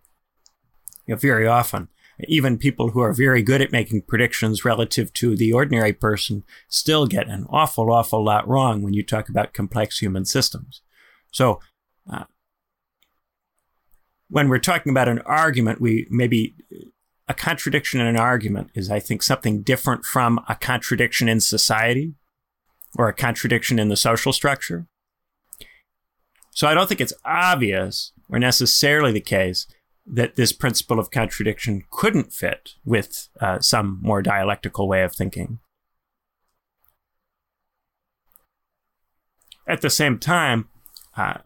you 1.07 1.15
know, 1.15 1.19
very 1.19 1.47
often. 1.47 1.87
Even 2.27 2.57
people 2.59 2.91
who 2.91 2.99
are 2.99 3.13
very 3.13 3.41
good 3.41 3.61
at 3.61 3.71
making 3.71 4.03
predictions 4.03 4.63
relative 4.63 5.11
to 5.13 5.35
the 5.35 5.51
ordinary 5.51 5.93
person 5.93 6.43
still 6.67 7.07
get 7.07 7.27
an 7.27 7.45
awful, 7.49 7.91
awful 7.91 8.23
lot 8.23 8.47
wrong 8.47 8.83
when 8.83 8.93
you 8.93 9.03
talk 9.03 9.29
about 9.29 9.53
complex 9.53 9.97
human 9.99 10.23
systems. 10.23 10.82
So, 11.33 11.59
uh, 12.09 12.25
when 14.29 14.47
we're 14.47 14.59
talking 14.59 14.91
about 14.91 15.09
an 15.09 15.19
argument, 15.25 15.81
we 15.81 16.07
maybe 16.09 16.55
a 17.27 17.33
contradiction 17.33 17.99
in 17.99 18.07
an 18.07 18.17
argument 18.17 18.69
is, 18.73 18.89
I 18.89 18.99
think, 18.99 19.21
something 19.21 19.61
different 19.61 20.05
from 20.05 20.39
a 20.47 20.55
contradiction 20.55 21.27
in 21.27 21.39
society 21.39 22.13
or 22.97 23.07
a 23.07 23.13
contradiction 23.13 23.79
in 23.79 23.89
the 23.89 23.97
social 23.97 24.31
structure. 24.31 24.87
So 26.51 26.67
I 26.67 26.73
don't 26.73 26.87
think 26.87 27.01
it's 27.01 27.13
obvious 27.25 28.11
or 28.29 28.39
necessarily 28.39 29.11
the 29.11 29.21
case 29.21 29.67
that 30.05 30.35
this 30.35 30.51
principle 30.51 30.99
of 30.99 31.11
contradiction 31.11 31.83
couldn't 31.89 32.33
fit 32.33 32.75
with 32.85 33.29
uh, 33.39 33.59
some 33.59 33.99
more 34.01 34.21
dialectical 34.21 34.87
way 34.87 35.03
of 35.03 35.15
thinking. 35.15 35.59
At 39.65 39.81
the 39.81 39.89
same 39.89 40.19
time, 40.19 40.67
uh, 41.15 41.37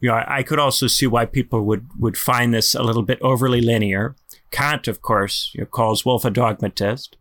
you 0.00 0.08
know, 0.08 0.22
I, 0.26 0.42
could 0.42 0.58
also 0.58 0.86
see 0.86 1.06
why 1.06 1.24
people 1.24 1.62
would 1.64 1.88
would 1.98 2.16
find 2.16 2.54
this 2.54 2.74
a 2.74 2.82
little 2.82 3.02
bit 3.02 3.18
overly 3.20 3.60
linear. 3.60 4.14
Kant, 4.50 4.86
of 4.86 5.02
course, 5.02 5.50
you 5.54 5.62
know, 5.62 5.66
calls 5.66 6.04
Wolff 6.04 6.24
a 6.24 6.30
dogmatist. 6.30 7.16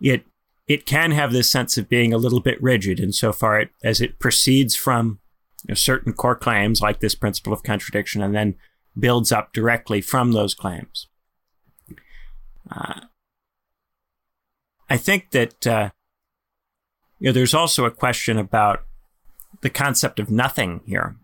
It 0.00 0.24
it 0.68 0.86
can 0.86 1.10
have 1.10 1.32
this 1.32 1.50
sense 1.50 1.76
of 1.76 1.88
being 1.88 2.12
a 2.12 2.18
little 2.18 2.40
bit 2.40 2.62
rigid 2.62 3.00
insofar 3.00 3.60
it, 3.60 3.70
as 3.82 4.00
it 4.00 4.18
proceeds 4.18 4.76
from 4.76 5.18
you 5.64 5.70
know, 5.70 5.74
certain 5.74 6.12
core 6.12 6.36
claims, 6.36 6.80
like 6.80 7.00
this 7.00 7.14
principle 7.14 7.52
of 7.52 7.62
contradiction, 7.62 8.22
and 8.22 8.34
then 8.34 8.54
builds 8.98 9.32
up 9.32 9.52
directly 9.52 10.00
from 10.00 10.32
those 10.32 10.54
claims. 10.54 11.08
Uh, 12.70 13.00
I 14.88 14.96
think 14.96 15.32
that 15.32 15.66
uh, 15.66 15.90
you 17.18 17.26
know, 17.26 17.32
there's 17.32 17.54
also 17.54 17.84
a 17.84 17.90
question 17.90 18.38
about 18.38 18.84
the 19.64 19.70
concept 19.70 20.20
of 20.20 20.30
nothing 20.30 20.82
here. 20.84 21.16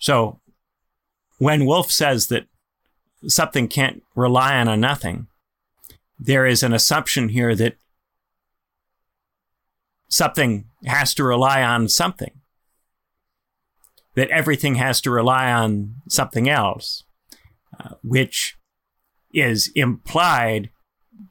So 0.00 0.40
when 1.38 1.64
Wolff 1.64 1.92
says 1.92 2.26
that 2.26 2.48
something 3.28 3.68
can't 3.68 4.02
rely 4.16 4.56
on 4.58 4.66
a 4.66 4.76
nothing, 4.76 5.28
there 6.18 6.46
is 6.46 6.64
an 6.64 6.74
assumption 6.74 7.28
here 7.28 7.54
that 7.54 7.76
something 10.08 10.64
has 10.84 11.14
to 11.14 11.22
rely 11.22 11.62
on 11.62 11.88
something, 11.88 12.40
that 14.16 14.30
everything 14.30 14.74
has 14.74 15.00
to 15.02 15.10
rely 15.12 15.52
on 15.52 15.94
something 16.08 16.48
else, 16.48 17.04
uh, 17.78 17.90
which 18.02 18.56
is 19.32 19.70
implied 19.76 20.70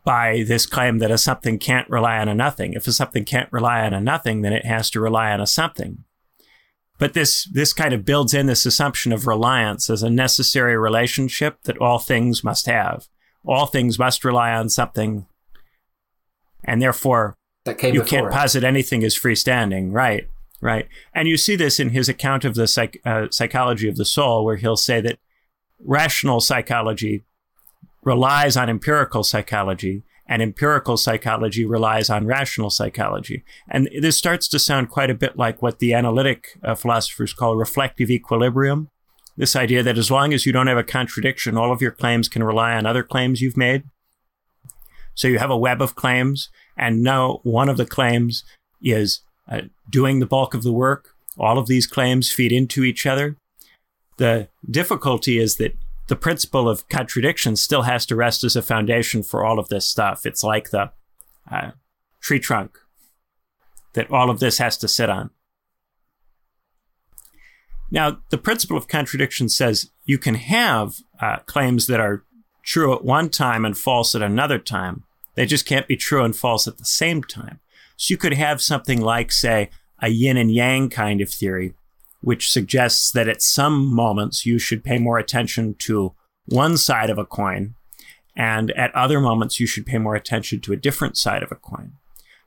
by 0.03 0.43
this 0.47 0.65
claim 0.65 0.99
that 0.99 1.11
a 1.11 1.17
something 1.17 1.59
can't 1.59 1.89
rely 1.89 2.19
on 2.19 2.29
a 2.29 2.35
nothing. 2.35 2.73
If 2.73 2.87
a 2.87 2.91
something 2.91 3.25
can't 3.25 3.51
rely 3.51 3.81
on 3.81 3.93
a 3.93 3.99
nothing, 4.01 4.41
then 4.41 4.53
it 4.53 4.65
has 4.65 4.89
to 4.91 4.99
rely 4.99 5.31
on 5.31 5.41
a 5.41 5.47
something. 5.47 6.03
But 6.97 7.13
this 7.13 7.45
this 7.51 7.73
kind 7.73 7.93
of 7.93 8.05
builds 8.05 8.33
in 8.33 8.45
this 8.45 8.65
assumption 8.65 9.11
of 9.11 9.27
reliance 9.27 9.89
as 9.89 10.01
a 10.01 10.09
necessary 10.09 10.77
relationship 10.77 11.63
that 11.63 11.77
all 11.79 11.99
things 11.99 12.43
must 12.43 12.67
have. 12.67 13.07
All 13.45 13.65
things 13.65 13.99
must 13.99 14.23
rely 14.23 14.53
on 14.53 14.69
something, 14.69 15.25
and 16.63 16.81
therefore 16.81 17.37
you 17.65 18.03
can't 18.03 18.31
posit 18.31 18.63
anything 18.63 19.03
as 19.03 19.15
freestanding. 19.15 19.91
Right, 19.91 20.29
right. 20.61 20.87
And 21.13 21.27
you 21.27 21.37
see 21.37 21.55
this 21.55 21.79
in 21.79 21.89
his 21.89 22.07
account 22.07 22.45
of 22.45 22.55
the 22.55 22.67
psych, 22.67 23.01
uh, 23.05 23.27
psychology 23.29 23.89
of 23.89 23.97
the 23.97 24.05
soul, 24.05 24.45
where 24.45 24.55
he'll 24.55 24.77
say 24.77 25.01
that 25.01 25.19
rational 25.79 26.39
psychology 26.39 27.23
relies 28.05 28.55
on 28.55 28.69
empirical 28.69 29.23
psychology 29.23 30.03
and 30.27 30.41
empirical 30.41 30.97
psychology 30.97 31.65
relies 31.65 32.09
on 32.09 32.25
rational 32.25 32.69
psychology. 32.69 33.43
And 33.69 33.89
this 33.99 34.17
starts 34.17 34.47
to 34.49 34.59
sound 34.59 34.89
quite 34.89 35.11
a 35.11 35.15
bit 35.15 35.37
like 35.37 35.61
what 35.61 35.79
the 35.79 35.93
analytic 35.93 36.57
uh, 36.63 36.75
philosophers 36.75 37.33
call 37.33 37.55
reflective 37.55 38.09
equilibrium. 38.09 38.89
This 39.37 39.55
idea 39.55 39.83
that 39.83 39.97
as 39.97 40.09
long 40.09 40.33
as 40.33 40.45
you 40.45 40.51
don't 40.51 40.67
have 40.67 40.77
a 40.77 40.83
contradiction, 40.83 41.57
all 41.57 41.71
of 41.71 41.81
your 41.81 41.91
claims 41.91 42.27
can 42.27 42.43
rely 42.43 42.73
on 42.73 42.85
other 42.85 43.03
claims 43.03 43.41
you've 43.41 43.57
made. 43.57 43.83
So 45.13 45.27
you 45.27 45.39
have 45.39 45.51
a 45.51 45.57
web 45.57 45.81
of 45.81 45.95
claims, 45.95 46.49
and 46.75 47.03
no 47.03 47.39
one 47.43 47.69
of 47.69 47.77
the 47.77 47.85
claims 47.85 48.43
is 48.81 49.21
uh, 49.49 49.61
doing 49.89 50.19
the 50.19 50.25
bulk 50.25 50.53
of 50.53 50.63
the 50.63 50.73
work. 50.73 51.09
All 51.37 51.57
of 51.57 51.67
these 51.67 51.85
claims 51.85 52.31
feed 52.31 52.51
into 52.51 52.83
each 52.83 53.05
other. 53.05 53.37
The 54.17 54.49
difficulty 54.69 55.37
is 55.37 55.57
that 55.57 55.77
the 56.07 56.15
principle 56.15 56.69
of 56.69 56.87
contradiction 56.89 57.55
still 57.55 57.83
has 57.83 58.05
to 58.05 58.15
rest 58.15 58.43
as 58.43 58.55
a 58.55 58.61
foundation 58.61 59.23
for 59.23 59.43
all 59.43 59.59
of 59.59 59.69
this 59.69 59.87
stuff. 59.87 60.25
It's 60.25 60.43
like 60.43 60.69
the 60.69 60.91
uh, 61.49 61.71
tree 62.21 62.39
trunk 62.39 62.77
that 63.93 64.11
all 64.11 64.29
of 64.29 64.39
this 64.39 64.57
has 64.57 64.77
to 64.77 64.87
sit 64.87 65.09
on. 65.09 65.31
Now, 67.89 68.19
the 68.29 68.37
principle 68.37 68.77
of 68.77 68.87
contradiction 68.87 69.47
says 69.49 69.91
you 70.05 70.17
can 70.17 70.35
have 70.35 70.95
uh, 71.21 71.37
claims 71.45 71.87
that 71.87 71.99
are 71.99 72.23
true 72.63 72.93
at 72.93 73.05
one 73.05 73.29
time 73.29 73.63
and 73.63 73.77
false 73.77 74.15
at 74.15 74.21
another 74.21 74.59
time. 74.59 75.03
They 75.35 75.45
just 75.45 75.65
can't 75.65 75.87
be 75.87 75.95
true 75.95 76.23
and 76.23 76.35
false 76.35 76.67
at 76.67 76.77
the 76.77 76.85
same 76.85 77.23
time. 77.23 77.59
So 77.97 78.11
you 78.11 78.17
could 78.17 78.33
have 78.33 78.61
something 78.61 79.01
like, 79.01 79.31
say, 79.31 79.69
a 79.99 80.09
yin 80.09 80.37
and 80.37 80.51
yang 80.51 80.89
kind 80.89 81.21
of 81.21 81.29
theory, 81.29 81.73
which 82.25 82.49
suggests 82.49 83.11
that 83.11 83.27
at 83.27 83.39
some 83.39 83.85
moments 83.85 84.47
you 84.47 84.57
should 84.57 84.83
pay 84.83 84.97
more 84.97 85.19
attention 85.19 85.75
to 85.75 86.15
one 86.47 86.75
side 86.75 87.11
of 87.11 87.19
a 87.19 87.25
coin, 87.25 87.75
and 88.35 88.71
at 88.71 88.93
other 88.95 89.21
moments 89.21 89.59
you 89.59 89.67
should 89.67 89.85
pay 89.85 89.99
more 89.99 90.15
attention 90.15 90.59
to 90.59 90.73
a 90.73 90.75
different 90.75 91.17
side 91.17 91.43
of 91.43 91.51
a 91.51 91.55
coin. 91.55 91.93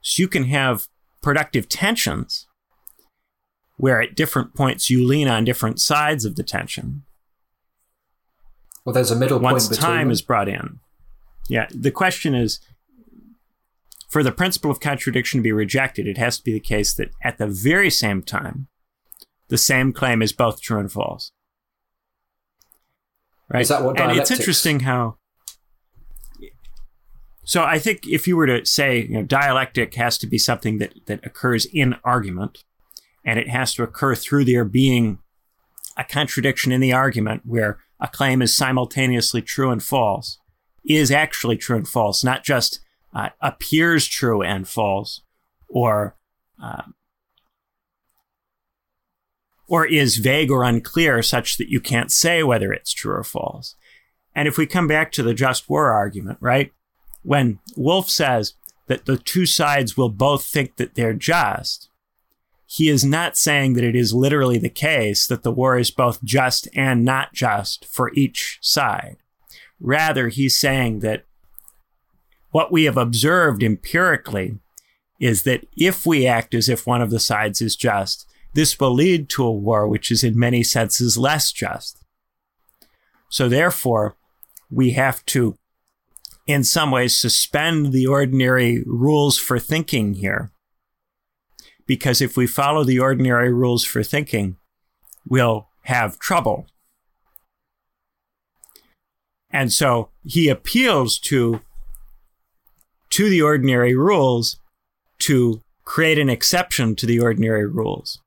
So 0.01 0.21
you 0.21 0.27
can 0.27 0.47
have 0.47 0.89
productive 1.23 1.69
tensions 1.69 2.49
where 3.77 4.03
at 4.03 4.17
different 4.17 4.53
points 4.53 4.91
you 4.91 5.07
lean 5.07 5.29
on 5.29 5.45
different 5.45 5.81
sides 5.81 6.25
of 6.25 6.35
the 6.35 6.43
tension. 6.43 7.05
Well, 8.85 8.95
there's 8.95 9.13
a 9.13 9.17
middle 9.17 9.39
Once 9.39 9.69
point. 9.69 9.79
Once 9.79 9.79
time 9.79 10.07
them. 10.07 10.11
is 10.11 10.23
brought 10.23 10.49
in. 10.49 10.81
Yeah, 11.49 11.69
the 11.71 11.93
question 11.93 12.35
is 12.35 12.59
for 14.09 14.25
the 14.25 14.33
principle 14.33 14.73
of 14.73 14.81
contradiction 14.81 15.39
to 15.39 15.45
be 15.45 15.53
rejected, 15.53 16.09
it 16.09 16.19
has 16.19 16.39
to 16.39 16.43
be 16.43 16.53
the 16.53 16.59
case 16.59 16.95
that 16.95 17.11
at 17.23 17.39
the 17.39 17.47
very 17.47 17.91
same 17.91 18.23
time, 18.23 18.67
the 19.49 19.59
same 19.59 19.93
claim 19.93 20.23
is 20.23 20.33
both 20.33 20.61
true 20.61 20.79
and 20.79 20.91
false. 20.91 21.33
Right? 23.49 23.63
Is 23.63 23.69
that 23.69 23.83
what 23.83 23.99
and 24.01 24.17
it's 24.19 24.31
interesting 24.31 24.81
how. 24.81 25.17
So 27.45 27.65
I 27.65 27.79
think 27.79 28.07
if 28.07 28.29
you 28.29 28.37
were 28.37 28.47
to 28.47 28.65
say, 28.67 29.03
you 29.03 29.15
know, 29.15 29.23
dialectic 29.23 29.95
has 29.95 30.19
to 30.19 30.27
be 30.27 30.37
something 30.37 30.79
that, 30.79 31.07
that 31.07 31.25
occurs 31.25 31.67
in 31.73 31.97
argument, 32.05 32.65
and 33.25 33.39
it 33.39 33.49
has 33.49 33.73
to 33.75 33.83
occur 33.83 34.15
through 34.15 34.45
there 34.45 34.67
being 34.67 35.19
a 35.97 36.05
contradiction 36.05 36.73
in 36.73 36.83
the 36.83 36.93
argument 36.93 37.43
where 37.47 37.79
a 38.01 38.07
claim 38.07 38.43
is 38.43 38.55
simultaneously 38.55 39.41
true 39.41 39.71
and 39.71 39.83
false, 39.83 40.39
is 40.85 41.11
actually 41.11 41.57
true 41.57 41.77
and 41.77 41.89
false, 41.89 42.23
not 42.23 42.45
just 42.45 42.81
uh, 43.15 43.31
appears 43.41 44.07
true 44.07 44.43
and 44.43 44.69
false, 44.69 45.23
or 45.69 46.17
uh, 46.63 46.83
or 49.69 49.87
is 49.87 50.17
vague 50.17 50.51
or 50.51 50.65
unclear 50.65 51.23
such 51.23 51.59
that 51.59 51.69
you 51.69 51.81
can't 51.81 52.11
say 52.11 52.43
whether 52.43 52.73
it's 52.73 52.93
true 52.93 53.15
or 53.15 53.23
false. 53.23 53.77
And 54.35 54.49
if 54.49 54.57
we 54.57 54.67
come 54.67 54.89
back 54.89 55.13
to 55.13 55.23
the 55.23 55.35
just 55.35 55.69
war 55.69 55.93
argument, 55.93 56.39
right? 56.41 56.73
When 57.23 57.59
Wolff 57.77 58.09
says 58.09 58.55
that 58.87 59.05
the 59.05 59.19
two 59.19 59.45
sides 59.45 59.97
will 59.97 60.09
both 60.09 60.45
think 60.45 60.77
that 60.77 60.95
they're 60.95 61.13
just, 61.13 61.91
he 62.67 62.89
is 62.89 63.05
not 63.05 63.37
saying 63.37 63.75
that 63.75 63.85
it 63.85 63.97
is 63.97 64.15
literally 64.15 64.59
the 64.59 64.69
case 64.69 65.27
that 65.27 65.43
the 65.43 65.53
war 65.53 65.79
is 65.79 65.91
both 65.91 66.23
just 66.23 66.69
and 66.75 67.05
not 67.05 67.33
just 67.33 67.85
for 67.87 68.13
each 68.15 68.59
side. 68.61 69.17
Rather, 69.81 70.29
he's 70.29 70.59
saying 70.59 71.01
that 71.01 71.25
what 72.51 72.73
we 72.73 72.85
have 72.85 72.97
observed 72.97 73.63
empirically 73.63 74.59
is 75.21 75.43
that 75.43 75.67
if 75.77 76.07
we 76.07 76.27
act 76.27 76.55
as 76.55 76.69
if 76.69 76.87
one 76.87 77.03
of 77.03 77.11
the 77.11 77.21
sides 77.21 77.61
is 77.61 77.77
just, 77.77 78.27
this 78.55 78.79
will 78.79 78.95
lead 78.95 79.29
to 79.31 79.45
a 79.45 79.53
war 79.53 79.87
which 79.87 80.11
is 80.11 80.25
in 80.25 80.39
many 80.39 80.63
senses 80.63 81.19
less 81.19 81.53
just. 81.53 81.99
So 83.29 83.49
therefore, 83.49 84.17
we 84.71 84.93
have 84.93 85.25
to, 85.27 85.57
in 86.47 86.65
some 86.65 86.91
ways, 86.91 87.19
suspend 87.19 87.93
the 87.93 88.07
ordinary 88.07 88.83
rules 88.87 89.39
for 89.39 89.59
thinking 89.59 90.15
here. 90.15 90.51
Because 91.87 92.21
if 92.21 92.37
we 92.37 92.47
follow 92.47 92.85
the 92.85 92.99
ordinary 92.99 93.53
rules 93.53 93.85
for 93.85 94.03
thinking, 94.03 94.57
we'll 95.27 95.69
have 95.85 96.19
trouble. 96.19 96.67
And 99.51 99.73
so 99.73 100.11
he 100.25 100.49
appeals 100.49 101.19
to, 101.21 101.61
to 103.11 103.31
the 103.31 103.41
ordinary 103.41 103.95
rules 103.95 104.59
to 105.21 105.63
create 105.85 106.19
an 106.19 106.29
exception 106.29 106.95
to 106.97 107.07
the 107.07 107.19
ordinary 107.19 107.67
rules 107.67 108.21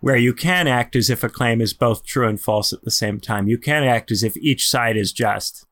where 0.00 0.16
you 0.16 0.32
can 0.32 0.66
act 0.66 0.96
as 0.96 1.10
if 1.10 1.22
a 1.22 1.28
claim 1.28 1.60
is 1.60 1.74
both 1.74 2.04
true 2.04 2.28
and 2.28 2.40
false 2.40 2.72
at 2.72 2.82
the 2.82 2.90
same 2.90 3.20
time. 3.20 3.48
You 3.48 3.58
can 3.58 3.84
act 3.84 4.10
as 4.10 4.22
if 4.22 4.36
each 4.36 4.68
side 4.68 4.96
is 4.96 5.12
just. 5.12 5.66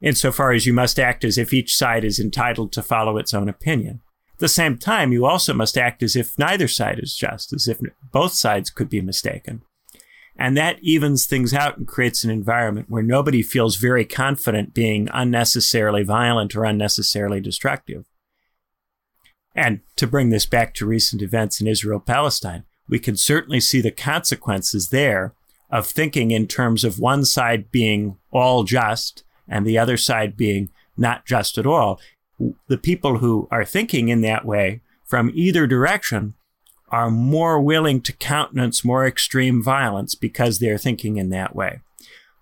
Insofar 0.00 0.52
as 0.52 0.66
you 0.66 0.72
must 0.72 0.98
act 1.00 1.24
as 1.24 1.36
if 1.36 1.52
each 1.52 1.74
side 1.74 2.04
is 2.04 2.20
entitled 2.20 2.72
to 2.72 2.82
follow 2.82 3.16
its 3.16 3.34
own 3.34 3.48
opinion. 3.48 4.00
At 4.34 4.38
the 4.38 4.48
same 4.48 4.78
time, 4.78 5.10
you 5.10 5.26
also 5.26 5.52
must 5.52 5.76
act 5.76 6.02
as 6.04 6.14
if 6.14 6.38
neither 6.38 6.68
side 6.68 7.00
is 7.00 7.16
just, 7.16 7.52
as 7.52 7.66
if 7.66 7.80
both 8.12 8.32
sides 8.32 8.70
could 8.70 8.88
be 8.88 9.00
mistaken. 9.00 9.62
And 10.36 10.56
that 10.56 10.78
evens 10.80 11.26
things 11.26 11.52
out 11.52 11.76
and 11.76 11.88
creates 11.88 12.22
an 12.22 12.30
environment 12.30 12.88
where 12.88 13.02
nobody 13.02 13.42
feels 13.42 13.74
very 13.74 14.04
confident 14.04 14.72
being 14.72 15.08
unnecessarily 15.12 16.04
violent 16.04 16.54
or 16.54 16.64
unnecessarily 16.64 17.40
destructive. 17.40 18.04
And 19.54 19.80
to 19.96 20.06
bring 20.06 20.30
this 20.30 20.46
back 20.46 20.74
to 20.74 20.86
recent 20.86 21.22
events 21.22 21.60
in 21.60 21.66
Israel 21.66 22.00
Palestine, 22.00 22.64
we 22.88 22.98
can 22.98 23.16
certainly 23.16 23.60
see 23.60 23.80
the 23.80 23.90
consequences 23.90 24.88
there 24.88 25.34
of 25.70 25.86
thinking 25.86 26.30
in 26.30 26.46
terms 26.46 26.84
of 26.84 26.98
one 26.98 27.24
side 27.24 27.70
being 27.70 28.16
all 28.30 28.64
just 28.64 29.24
and 29.46 29.66
the 29.66 29.78
other 29.78 29.96
side 29.96 30.36
being 30.36 30.70
not 30.96 31.26
just 31.26 31.58
at 31.58 31.66
all. 31.66 32.00
The 32.68 32.78
people 32.78 33.18
who 33.18 33.48
are 33.50 33.64
thinking 33.64 34.08
in 34.08 34.22
that 34.22 34.44
way 34.44 34.80
from 35.04 35.30
either 35.34 35.66
direction 35.66 36.34
are 36.90 37.10
more 37.10 37.60
willing 37.60 38.00
to 38.02 38.12
countenance 38.12 38.84
more 38.84 39.06
extreme 39.06 39.62
violence 39.62 40.14
because 40.14 40.58
they're 40.58 40.78
thinking 40.78 41.16
in 41.16 41.30
that 41.30 41.54
way. 41.54 41.80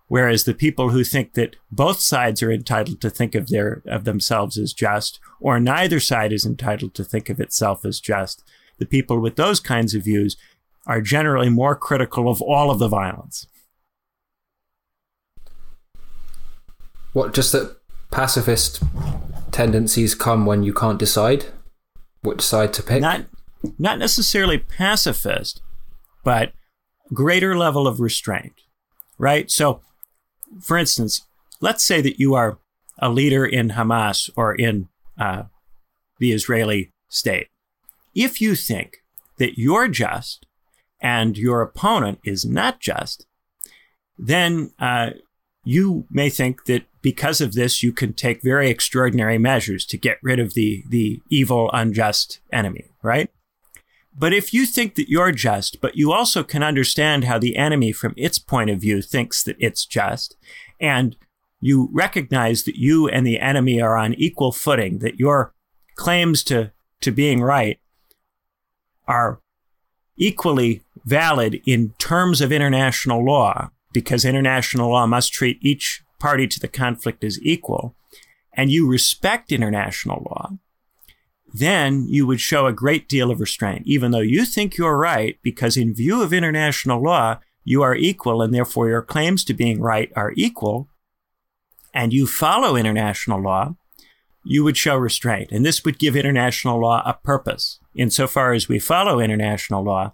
Whereas 0.09 0.45
the 0.45 0.55
people 0.55 0.91
who 0.91 1.03
think 1.03 1.35
that 1.35 1.57
both 1.71 1.99
sides 1.99 2.43
are 2.43 2.53
entitled 2.53 3.01
to 3.01 3.11
think 3.11 3.35
of 3.35 3.49
their 3.49 3.83
of 3.87 4.05
themselves 4.05 4.57
as 4.57 4.73
just, 4.73 5.19
or 5.41 5.59
neither 5.59 5.99
side 5.99 6.33
is 6.33 6.47
entitled 6.47 6.95
to 6.95 7.05
think 7.05 7.29
of 7.29 7.41
itself 7.41 7.85
as 7.85 7.99
just, 7.99 8.45
the 8.79 8.87
people 8.87 9.21
with 9.21 9.37
those 9.37 9.59
kinds 9.59 9.95
of 9.95 10.05
views 10.05 10.37
are 10.87 11.01
generally 11.01 11.49
more 11.49 11.75
critical 11.75 12.29
of 12.29 12.41
all 12.41 12.71
of 12.71 12.79
the 12.79 12.89
violence. 12.89 13.49
What 17.13 17.35
just 17.35 17.53
that 17.53 17.77
pacifist 18.11 18.83
tendencies 19.51 20.15
come 20.15 20.47
when 20.47 20.63
you 20.63 20.73
can't 20.73 20.99
decide 20.99 21.47
which 22.23 22.43
side 22.43 22.73
to 22.75 22.83
pick? 22.83 23.01
Not 23.01 23.25
not 23.79 23.99
necessarily 23.99 24.59
pacifist, 24.59 25.63
but 26.23 26.53
greater 27.13 27.57
level 27.57 27.89
of 27.89 27.99
restraint. 27.99 28.53
Right? 29.19 29.51
So 29.51 29.81
for 30.61 30.77
instance, 30.77 31.27
let's 31.61 31.85
say 31.85 32.01
that 32.01 32.19
you 32.19 32.35
are 32.35 32.59
a 32.99 33.11
leader 33.11 33.45
in 33.45 33.71
Hamas 33.71 34.31
or 34.37 34.55
in 34.55 34.89
uh, 35.19 35.45
the 36.19 36.33
Israeli 36.33 36.93
state. 37.09 37.49
If 38.15 38.41
you 38.41 38.55
think 38.55 38.99
that 39.39 39.59
you're 39.59 39.89
just 39.89 40.47
and 41.01 41.37
your 41.37 41.61
opponent 41.63 42.21
is 42.25 42.45
not 42.45 42.81
just, 42.81 43.27
then 44.19 44.73
uh, 44.79 45.11
you 45.65 46.07
may 46.11 46.31
think 46.31 46.65
that 46.65 46.85
because 47.03 47.41
of 47.41 47.53
this, 47.53 47.83
you 47.83 47.93
can 47.93 48.13
take 48.13 48.43
very 48.43 48.71
extraordinary 48.71 49.39
measures 49.39 49.85
to 49.87 49.99
get 49.99 50.19
rid 50.23 50.39
of 50.39 50.55
the, 50.55 50.83
the 50.89 51.21
evil, 51.31 51.71
unjust 51.73 52.41
enemy, 52.53 52.87
right? 53.03 53.31
But 54.19 54.33
if 54.33 54.55
you 54.55 54.65
think 54.65 54.95
that 54.95 55.11
you're 55.11 55.33
just, 55.33 55.81
but 55.81 55.97
you 55.97 56.11
also 56.11 56.43
can 56.43 56.63
understand 56.63 57.25
how 57.25 57.39
the 57.39 57.57
enemy 57.57 57.93
from 57.93 58.15
its 58.17 58.39
point 58.39 58.71
of 58.71 58.81
view 58.81 59.03
thinks 59.03 59.43
that 59.43 59.57
it's 59.59 59.85
just, 59.85 60.37
and 60.81 61.17
you 61.61 61.91
recognize 61.93 62.65
that 62.65 62.77
you 62.77 63.09
and 63.09 63.27
the 63.27 63.41
enemy 63.41 63.81
are 63.81 63.97
on 63.97 64.15
equal 64.15 64.53
footing, 64.53 65.01
that 65.01 65.19
your 65.19 65.53
claims 65.97 66.43
to, 66.45 66.73
to 67.03 67.11
being 67.11 67.43
right 67.43 67.79
are 69.07 69.41
equally 70.17 70.83
valid 71.05 71.61
in 71.67 71.91
terms 71.99 72.41
of 72.41 72.51
international 72.51 73.25
law, 73.25 73.71
because 73.93 74.25
international 74.25 74.91
law 74.91 75.07
must 75.07 75.33
treat 75.33 75.59
each 75.61 76.03
party 76.19 76.47
to 76.47 76.59
the 76.59 76.69
conflict 76.69 77.23
as 77.23 77.39
equal, 77.43 77.95
and 78.55 78.71
you 78.71 78.89
respect 78.89 79.53
international 79.53 80.27
law, 80.31 80.53
then 81.59 82.07
you 82.09 82.27
would 82.27 82.41
show 82.41 82.67
a 82.67 82.73
great 82.73 83.09
deal 83.09 83.31
of 83.31 83.41
restraint, 83.41 83.83
even 83.87 84.11
though 84.11 84.19
you 84.21 84.45
think 84.45 84.77
you're 84.77 84.97
right, 84.97 85.39
because 85.43 85.77
in 85.77 85.95
view 85.95 86.23
of 86.23 86.33
international 86.33 87.03
law, 87.03 87.39
you 87.65 87.83
are 87.83 87.95
equal 87.95 88.43
and 88.43 88.55
therefore 88.55 88.89
your 88.89 89.03
claims 89.03 89.45
to 89.45 89.55
being 89.55 89.81
right 89.81 90.11
are 90.15 90.33
equal, 90.37 90.89
and 91.95 92.13
you 92.13 92.27
follow 92.27 92.77
international 92.77 93.41
law, 93.41 93.75
you 94.45 94.63
would 94.63 94.77
show 94.77 94.97
restraint. 94.97 95.51
And 95.51 95.65
this 95.65 95.85
would 95.85 95.99
give 95.99 96.15
international 96.15 96.81
law 96.81 97.03
a 97.05 97.15
purpose. 97.15 97.81
Insofar 97.95 98.53
as 98.53 98.69
we 98.69 98.79
follow 98.79 99.19
international 99.19 99.83
law, 99.83 100.13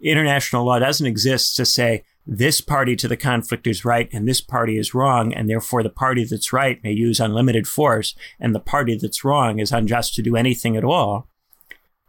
international 0.00 0.66
law 0.66 0.78
doesn't 0.78 1.06
exist 1.06 1.56
to 1.56 1.64
say 1.64 2.04
this 2.26 2.60
party 2.60 2.94
to 2.96 3.08
the 3.08 3.16
conflict 3.16 3.66
is 3.66 3.84
right 3.84 4.08
and 4.12 4.28
this 4.28 4.40
party 4.40 4.78
is 4.78 4.94
wrong, 4.94 5.32
and 5.32 5.48
therefore 5.48 5.82
the 5.82 5.90
party 5.90 6.24
that's 6.24 6.52
right 6.52 6.82
may 6.82 6.92
use 6.92 7.18
unlimited 7.18 7.66
force, 7.66 8.14
and 8.38 8.54
the 8.54 8.60
party 8.60 8.96
that's 8.96 9.24
wrong 9.24 9.58
is 9.58 9.72
unjust 9.72 10.14
to 10.14 10.22
do 10.22 10.36
anything 10.36 10.76
at 10.76 10.84
all. 10.84 11.28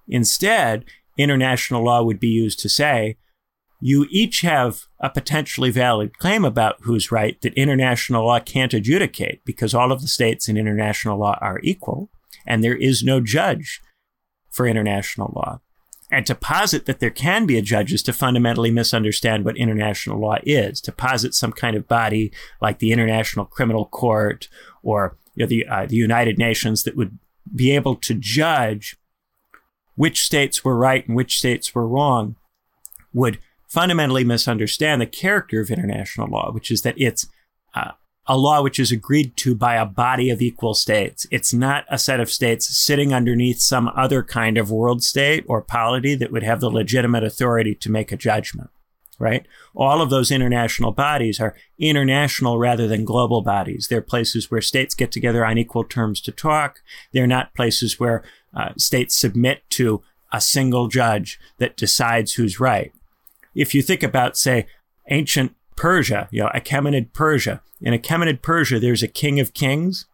Instead, 0.07 0.85
international 1.17 1.83
law 1.83 2.03
would 2.03 2.19
be 2.19 2.27
used 2.27 2.59
to 2.59 2.69
say, 2.69 3.17
you 3.85 4.07
each 4.09 4.41
have 4.41 4.85
a 4.99 5.09
potentially 5.09 5.69
valid 5.69 6.17
claim 6.17 6.45
about 6.45 6.77
who's 6.83 7.11
right 7.11 7.41
that 7.41 7.53
international 7.55 8.25
law 8.25 8.39
can't 8.39 8.73
adjudicate 8.73 9.43
because 9.43 9.73
all 9.73 9.91
of 9.91 10.01
the 10.01 10.07
states 10.07 10.47
in 10.47 10.55
international 10.55 11.19
law 11.19 11.37
are 11.41 11.59
equal, 11.63 12.09
and 12.45 12.63
there 12.63 12.77
is 12.77 13.03
no 13.03 13.19
judge 13.19 13.81
for 14.49 14.67
international 14.67 15.33
law. 15.35 15.59
And 16.13 16.27
to 16.27 16.35
posit 16.35 16.85
that 16.85 16.99
there 16.99 17.09
can 17.09 17.47
be 17.47 17.57
a 17.57 17.61
judge 17.61 17.91
is 17.91 18.03
to 18.03 18.13
fundamentally 18.13 18.69
misunderstand 18.69 19.45
what 19.45 19.57
international 19.57 20.19
law 20.19 20.37
is. 20.43 20.79
To 20.81 20.91
posit 20.91 21.33
some 21.33 21.51
kind 21.51 21.75
of 21.75 21.87
body 21.87 22.31
like 22.61 22.77
the 22.77 22.91
International 22.91 23.45
Criminal 23.45 23.85
Court 23.87 24.47
or 24.83 25.17
you 25.33 25.43
know, 25.43 25.47
the, 25.47 25.65
uh, 25.65 25.85
the 25.87 25.95
United 25.95 26.37
Nations 26.37 26.83
that 26.83 26.95
would 26.95 27.17
be 27.55 27.71
able 27.71 27.95
to 27.95 28.13
judge 28.13 28.95
which 29.95 30.23
states 30.23 30.63
were 30.63 30.77
right 30.77 31.07
and 31.07 31.15
which 31.15 31.37
states 31.37 31.73
were 31.73 31.87
wrong 31.87 32.35
would 33.11 33.39
fundamentally 33.67 34.23
misunderstand 34.23 35.01
the 35.01 35.07
character 35.07 35.61
of 35.61 35.71
international 35.71 36.27
law, 36.27 36.51
which 36.51 36.69
is 36.69 36.83
that 36.83 36.95
it's 36.97 37.27
uh, 37.73 37.91
a 38.25 38.37
law 38.37 38.61
which 38.61 38.79
is 38.79 38.91
agreed 38.91 39.35
to 39.35 39.53
by 39.53 39.75
a 39.75 39.85
body 39.85 40.29
of 40.29 40.41
equal 40.41 40.73
states. 40.73 41.27
It's 41.29 41.53
not 41.53 41.85
a 41.89 41.99
set 41.99 42.19
of 42.19 42.31
states 42.31 42.75
sitting 42.75 43.13
underneath 43.13 43.59
some 43.59 43.89
other 43.95 44.23
kind 44.23 44.57
of 44.57 44.71
world 44.71 45.03
state 45.03 45.43
or 45.47 45.61
polity 45.61 46.15
that 46.15 46.31
would 46.31 46.43
have 46.43 46.61
the 46.61 46.69
legitimate 46.69 47.23
authority 47.23 47.75
to 47.75 47.91
make 47.91 48.11
a 48.13 48.17
judgment, 48.17 48.69
right? 49.19 49.45
All 49.75 50.01
of 50.01 50.09
those 50.09 50.31
international 50.31 50.93
bodies 50.93 51.41
are 51.41 51.55
international 51.77 52.57
rather 52.57 52.87
than 52.87 53.03
global 53.03 53.41
bodies. 53.41 53.87
They're 53.89 54.01
places 54.01 54.49
where 54.49 54.61
states 54.61 54.95
get 54.95 55.11
together 55.11 55.45
on 55.45 55.57
equal 55.57 55.83
terms 55.83 56.21
to 56.21 56.31
talk. 56.31 56.79
They're 57.11 57.27
not 57.27 57.53
places 57.53 57.99
where 57.99 58.23
uh, 58.55 58.69
states 58.77 59.15
submit 59.15 59.63
to 59.71 60.01
a 60.31 60.39
single 60.39 60.87
judge 60.87 61.39
that 61.57 61.75
decides 61.75 62.33
who's 62.33 62.59
right. 62.59 62.93
If 63.53 63.75
you 63.75 63.81
think 63.81 64.01
about, 64.01 64.37
say, 64.37 64.65
ancient 65.09 65.55
Persia, 65.75 66.27
you 66.31 66.41
know, 66.41 66.49
Achaemenid 66.49 67.13
Persia. 67.13 67.61
In 67.81 67.93
Achaemenid 67.93 68.41
Persia, 68.41 68.79
there's 68.79 69.03
a 69.03 69.07
king 69.07 69.39
of 69.39 69.53
kings. 69.53 70.05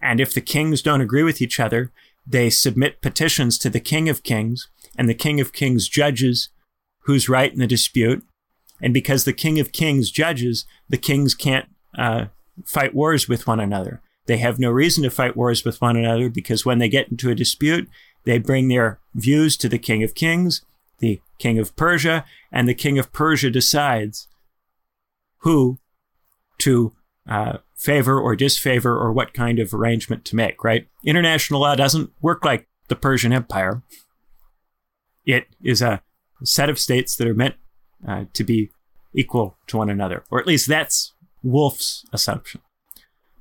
And 0.00 0.20
if 0.20 0.34
the 0.34 0.40
kings 0.40 0.82
don't 0.82 1.00
agree 1.00 1.22
with 1.22 1.40
each 1.40 1.58
other, 1.60 1.92
they 2.26 2.50
submit 2.50 3.02
petitions 3.02 3.58
to 3.58 3.70
the 3.70 3.80
king 3.80 4.08
of 4.08 4.22
kings, 4.22 4.68
and 4.96 5.08
the 5.08 5.14
king 5.14 5.40
of 5.40 5.52
kings 5.52 5.88
judges 5.88 6.48
who's 7.00 7.28
right 7.28 7.52
in 7.52 7.58
the 7.58 7.66
dispute. 7.66 8.24
And 8.80 8.94
because 8.94 9.24
the 9.24 9.32
king 9.32 9.60
of 9.60 9.72
kings 9.72 10.10
judges, 10.10 10.66
the 10.88 10.96
kings 10.96 11.34
can't 11.34 11.68
uh, 11.96 12.26
fight 12.64 12.94
wars 12.94 13.28
with 13.28 13.46
one 13.46 13.60
another. 13.60 14.00
They 14.26 14.38
have 14.38 14.58
no 14.58 14.70
reason 14.70 15.02
to 15.04 15.10
fight 15.10 15.36
wars 15.36 15.64
with 15.64 15.80
one 15.82 15.96
another 15.96 16.30
because 16.30 16.64
when 16.64 16.78
they 16.78 16.88
get 16.88 17.08
into 17.08 17.30
a 17.30 17.34
dispute, 17.34 17.88
they 18.24 18.38
bring 18.38 18.68
their 18.68 18.98
views 19.14 19.56
to 19.58 19.68
the 19.68 19.78
king 19.78 20.02
of 20.02 20.14
kings, 20.14 20.62
the 20.98 21.20
king 21.38 21.58
of 21.58 21.76
Persia, 21.76 22.24
and 22.50 22.66
the 22.66 22.74
king 22.74 22.98
of 22.98 23.12
Persia 23.12 23.50
decides 23.50 24.28
who 25.44 25.78
to 26.58 26.92
uh, 27.28 27.58
favor 27.76 28.18
or 28.20 28.34
disfavor 28.34 28.98
or 28.98 29.12
what 29.12 29.34
kind 29.34 29.58
of 29.58 29.72
arrangement 29.72 30.24
to 30.24 30.36
make, 30.36 30.64
right? 30.64 30.88
International 31.04 31.60
law 31.60 31.74
doesn't 31.74 32.10
work 32.20 32.44
like 32.44 32.66
the 32.88 32.96
Persian 32.96 33.32
Empire. 33.32 33.82
It 35.24 35.46
is 35.62 35.80
a 35.80 36.02
set 36.42 36.68
of 36.68 36.78
states 36.78 37.16
that 37.16 37.28
are 37.28 37.34
meant 37.34 37.54
uh, 38.06 38.24
to 38.32 38.44
be 38.44 38.70
equal 39.14 39.56
to 39.68 39.76
one 39.76 39.90
another, 39.90 40.24
or 40.30 40.40
at 40.40 40.46
least 40.46 40.66
that's 40.66 41.12
Wolff's 41.42 42.04
assumption. 42.12 42.60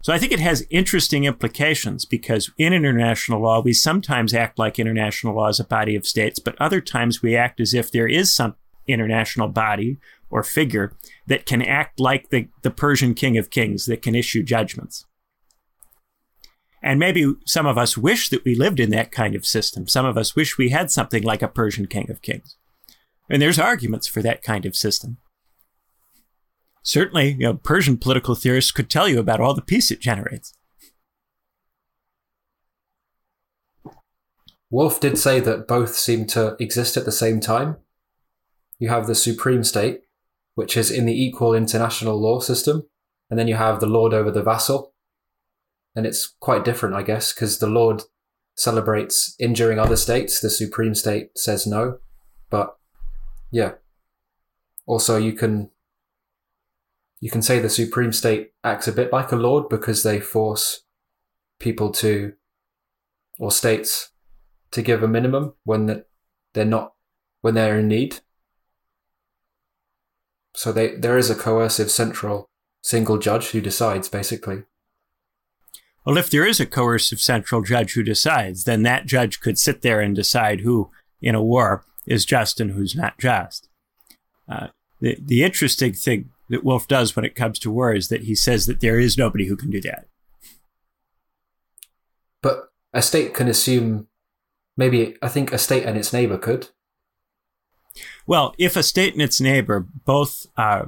So 0.01 0.11
I 0.11 0.17
think 0.17 0.33
it 0.33 0.41
has 0.41 0.67
interesting 0.69 1.23
implications 1.23 2.03
because 2.03 2.51
in 2.57 2.73
international 2.73 3.41
law, 3.41 3.61
we 3.61 3.71
sometimes 3.71 4.33
act 4.33 4.59
like 4.59 4.77
international 4.77 5.35
law 5.35 5.47
is 5.47 5.61
a 5.61 5.63
body 5.63 5.95
of 5.95 6.05
states, 6.05 6.39
but 6.39 6.59
other 6.59 6.81
times 6.81 7.21
we 7.21 7.37
act 7.37 7.61
as 7.61 7.73
if 7.73 7.89
there 7.89 8.07
is 8.07 8.35
some 8.35 8.55
international 8.85 9.47
body 9.47 9.97
or 10.33 10.41
figure 10.41 10.97
that 11.27 11.45
can 11.45 11.61
act 11.61 11.99
like 11.99 12.31
the, 12.31 12.47
the 12.63 12.71
Persian 12.71 13.13
king 13.13 13.37
of 13.37 13.51
kings 13.51 13.85
that 13.85 14.01
can 14.01 14.15
issue 14.15 14.41
judgments. 14.41 15.05
And 16.81 16.99
maybe 16.99 17.35
some 17.45 17.67
of 17.67 17.77
us 17.77 17.95
wish 17.95 18.29
that 18.29 18.43
we 18.43 18.55
lived 18.55 18.79
in 18.79 18.89
that 18.89 19.11
kind 19.11 19.35
of 19.35 19.45
system. 19.45 19.87
Some 19.87 20.07
of 20.07 20.17
us 20.17 20.35
wish 20.35 20.57
we 20.57 20.69
had 20.69 20.89
something 20.89 21.21
like 21.21 21.43
a 21.43 21.47
Persian 21.47 21.85
king 21.85 22.09
of 22.09 22.23
kings. 22.23 22.57
And 23.29 23.39
there's 23.39 23.59
arguments 23.59 24.07
for 24.07 24.23
that 24.23 24.41
kind 24.41 24.65
of 24.65 24.75
system. 24.75 25.17
Certainly, 26.81 27.33
you 27.33 27.45
know, 27.45 27.53
Persian 27.53 27.97
political 27.97 28.33
theorists 28.33 28.71
could 28.71 28.89
tell 28.89 29.07
you 29.07 29.19
about 29.19 29.39
all 29.39 29.53
the 29.53 29.61
peace 29.61 29.91
it 29.91 30.01
generates. 30.01 30.53
Wolff 34.71 34.99
did 34.99 35.19
say 35.19 35.39
that 35.39 35.67
both 35.67 35.93
seem 35.93 36.25
to 36.25 36.57
exist 36.59 36.97
at 36.97 37.05
the 37.05 37.11
same 37.11 37.39
time. 37.39 37.77
You 38.79 38.89
have 38.89 39.05
the 39.05 39.15
supreme 39.15 39.63
state, 39.63 40.01
which 40.55 40.77
is 40.77 40.91
in 40.91 41.05
the 41.05 41.23
equal 41.23 41.53
international 41.53 42.19
law 42.19 42.39
system, 42.39 42.83
and 43.29 43.39
then 43.39 43.47
you 43.47 43.55
have 43.55 43.79
the 43.79 43.85
lord 43.85 44.13
over 44.13 44.31
the 44.31 44.43
vassal. 44.43 44.93
And 45.95 46.05
it's 46.05 46.35
quite 46.39 46.65
different, 46.65 46.95
I 46.95 47.03
guess, 47.03 47.33
because 47.33 47.59
the 47.59 47.67
lord 47.67 48.03
celebrates 48.55 49.35
injuring 49.39 49.79
other 49.79 49.95
states, 49.95 50.39
the 50.39 50.49
supreme 50.49 50.95
state 50.95 51.37
says 51.37 51.65
no. 51.65 51.99
But 52.49 52.75
yeah. 53.51 53.73
Also, 54.85 55.17
you 55.17 55.33
can 55.33 55.69
you 57.23 57.31
can 57.31 57.41
say 57.41 57.59
the 57.59 57.69
supreme 57.69 58.11
state 58.11 58.51
acts 58.65 58.85
a 58.87 58.91
bit 58.91 59.13
like 59.13 59.31
a 59.31 59.37
lord 59.37 59.69
because 59.69 60.03
they 60.03 60.19
force 60.19 60.81
people 61.57 61.89
to, 61.89 62.33
or 63.39 63.49
states, 63.49 64.09
to 64.71 64.81
give 64.81 65.01
a 65.01 65.07
minimum 65.07 65.53
when 65.63 66.03
they're 66.53 66.65
not, 66.65 66.95
when 67.39 67.53
they're 67.53 67.79
in 67.79 67.87
need. 67.87 68.19
So 70.55 70.71
they, 70.71 70.95
there 70.95 71.17
is 71.17 71.29
a 71.29 71.35
coercive 71.35 71.89
central 71.89 72.49
single 72.81 73.17
judge 73.17 73.49
who 73.51 73.61
decides, 73.61 74.09
basically. 74.09 74.63
Well, 76.05 76.17
if 76.17 76.29
there 76.29 76.45
is 76.45 76.59
a 76.59 76.65
coercive 76.65 77.21
central 77.21 77.61
judge 77.61 77.93
who 77.93 78.03
decides, 78.03 78.65
then 78.65 78.83
that 78.83 79.05
judge 79.05 79.39
could 79.39 79.57
sit 79.57 79.81
there 79.81 80.01
and 80.01 80.15
decide 80.15 80.61
who 80.61 80.91
in 81.21 81.33
a 81.33 81.43
war 81.43 81.85
is 82.05 82.25
just 82.25 82.59
and 82.59 82.71
who's 82.71 82.95
not 82.95 83.17
just. 83.17 83.69
Uh, 84.47 84.67
the, 84.99 85.17
the 85.19 85.43
interesting 85.43 85.93
thing 85.93 86.29
that 86.49 86.63
Wolff 86.63 86.87
does 86.87 87.15
when 87.15 87.25
it 87.25 87.35
comes 87.35 87.57
to 87.59 87.71
war 87.71 87.93
is 87.93 88.09
that 88.09 88.23
he 88.23 88.35
says 88.35 88.65
that 88.65 88.81
there 88.81 88.99
is 88.99 89.17
nobody 89.17 89.47
who 89.47 89.55
can 89.55 89.69
do 89.69 89.81
that. 89.81 90.07
But 92.41 92.69
a 92.93 93.01
state 93.01 93.33
can 93.33 93.47
assume, 93.47 94.07
maybe 94.75 95.15
I 95.21 95.29
think 95.29 95.53
a 95.53 95.57
state 95.57 95.85
and 95.85 95.97
its 95.97 96.11
neighbor 96.11 96.37
could. 96.37 96.69
Well, 98.25 98.55
if 98.57 98.75
a 98.75 98.83
state 98.83 99.13
and 99.13 99.21
its 99.21 99.39
neighbor 99.39 99.85
both 100.05 100.47
uh, 100.57 100.85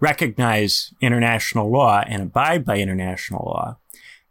recognize 0.00 0.92
international 1.00 1.70
law 1.70 2.02
and 2.06 2.22
abide 2.22 2.64
by 2.64 2.78
international 2.78 3.44
law, 3.44 3.78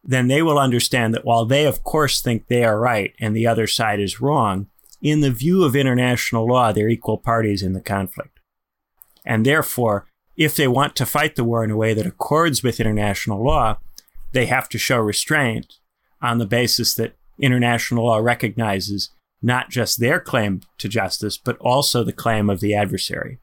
then 0.04 0.28
they 0.28 0.42
will 0.42 0.58
understand 0.58 1.14
that 1.14 1.26
while 1.26 1.46
they, 1.46 1.66
of 1.66 1.84
course, 1.84 2.22
think 2.22 2.48
they 2.48 2.64
are 2.64 2.80
right 2.80 3.14
and 3.20 3.36
the 3.36 3.48
other 3.48 3.68
side 3.68 4.00
is 4.00 4.22
wrong, 4.22 4.68
in 5.02 5.22
the 5.22 5.32
view 5.32 5.64
of 5.64 5.76
international 5.76 6.48
law, 6.48 6.72
they're 6.72 6.90
equal 6.90 7.18
parties 7.18 7.64
in 7.64 7.74
the 7.74 7.82
conflict. 7.82 8.40
And 9.26 9.46
therefore, 9.46 10.08
if 10.38 10.56
they 10.56 10.68
want 10.68 10.96
to 10.96 11.06
fight 11.06 11.36
the 11.36 11.44
war 11.44 11.64
in 11.64 11.72
a 11.72 11.78
way 11.78 11.94
that 11.94 12.06
accords 12.06 12.64
with 12.64 12.80
international 12.80 13.44
law, 13.44 13.78
they 14.32 14.46
have 14.46 14.70
to 14.70 14.78
show 14.78 14.98
restraint 14.98 15.76
on 16.22 16.38
the 16.38 16.46
basis 16.46 16.94
that 16.96 17.16
international 17.40 18.06
law 18.06 18.18
recognizes 18.18 19.10
not 19.42 19.70
just 19.70 20.00
their 20.00 20.20
claim 20.20 20.62
to 20.78 20.88
justice, 20.88 21.38
but 21.38 21.58
also 21.58 22.04
the 22.04 22.14
claim 22.14 22.50
of 22.50 22.60
the 22.60 22.76
adversary. 22.76 23.40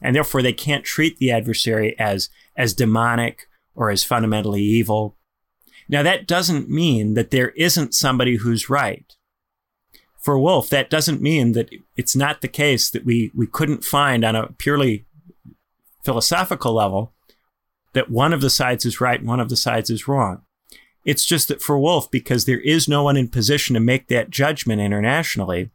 And 0.00 0.14
therefore, 0.14 0.42
they 0.42 0.52
can't 0.52 0.84
treat 0.84 1.18
the 1.18 1.30
adversary 1.30 1.98
as, 1.98 2.28
as 2.56 2.74
demonic 2.74 3.48
or 3.74 3.90
as 3.90 4.04
fundamentally 4.04 4.62
evil. 4.62 5.16
Now, 5.88 6.02
that 6.02 6.26
doesn't 6.26 6.68
mean 6.68 7.14
that 7.14 7.30
there 7.30 7.50
isn't 7.50 7.94
somebody 7.94 8.36
who's 8.36 8.70
right. 8.70 9.04
For 10.18 10.38
Wolff, 10.38 10.68
that 10.70 10.90
doesn't 10.90 11.20
mean 11.20 11.52
that 11.52 11.70
it's 11.96 12.14
not 12.14 12.40
the 12.40 12.48
case 12.48 12.90
that 12.90 13.04
we, 13.04 13.32
we 13.34 13.46
couldn't 13.46 13.84
find 13.84 14.24
on 14.24 14.36
a 14.36 14.52
purely 14.52 15.04
philosophical 16.04 16.72
level 16.72 17.12
that 17.92 18.10
one 18.10 18.32
of 18.32 18.40
the 18.40 18.50
sides 18.50 18.84
is 18.84 19.00
right 19.00 19.18
and 19.18 19.28
one 19.28 19.40
of 19.40 19.48
the 19.48 19.56
sides 19.56 19.90
is 19.90 20.08
wrong. 20.08 20.42
It's 21.04 21.26
just 21.26 21.48
that 21.48 21.62
for 21.62 21.78
Wolff, 21.78 22.10
because 22.10 22.44
there 22.44 22.60
is 22.60 22.88
no 22.88 23.02
one 23.02 23.16
in 23.16 23.28
position 23.28 23.74
to 23.74 23.80
make 23.80 24.08
that 24.08 24.30
judgment 24.30 24.80
internationally, 24.80 25.70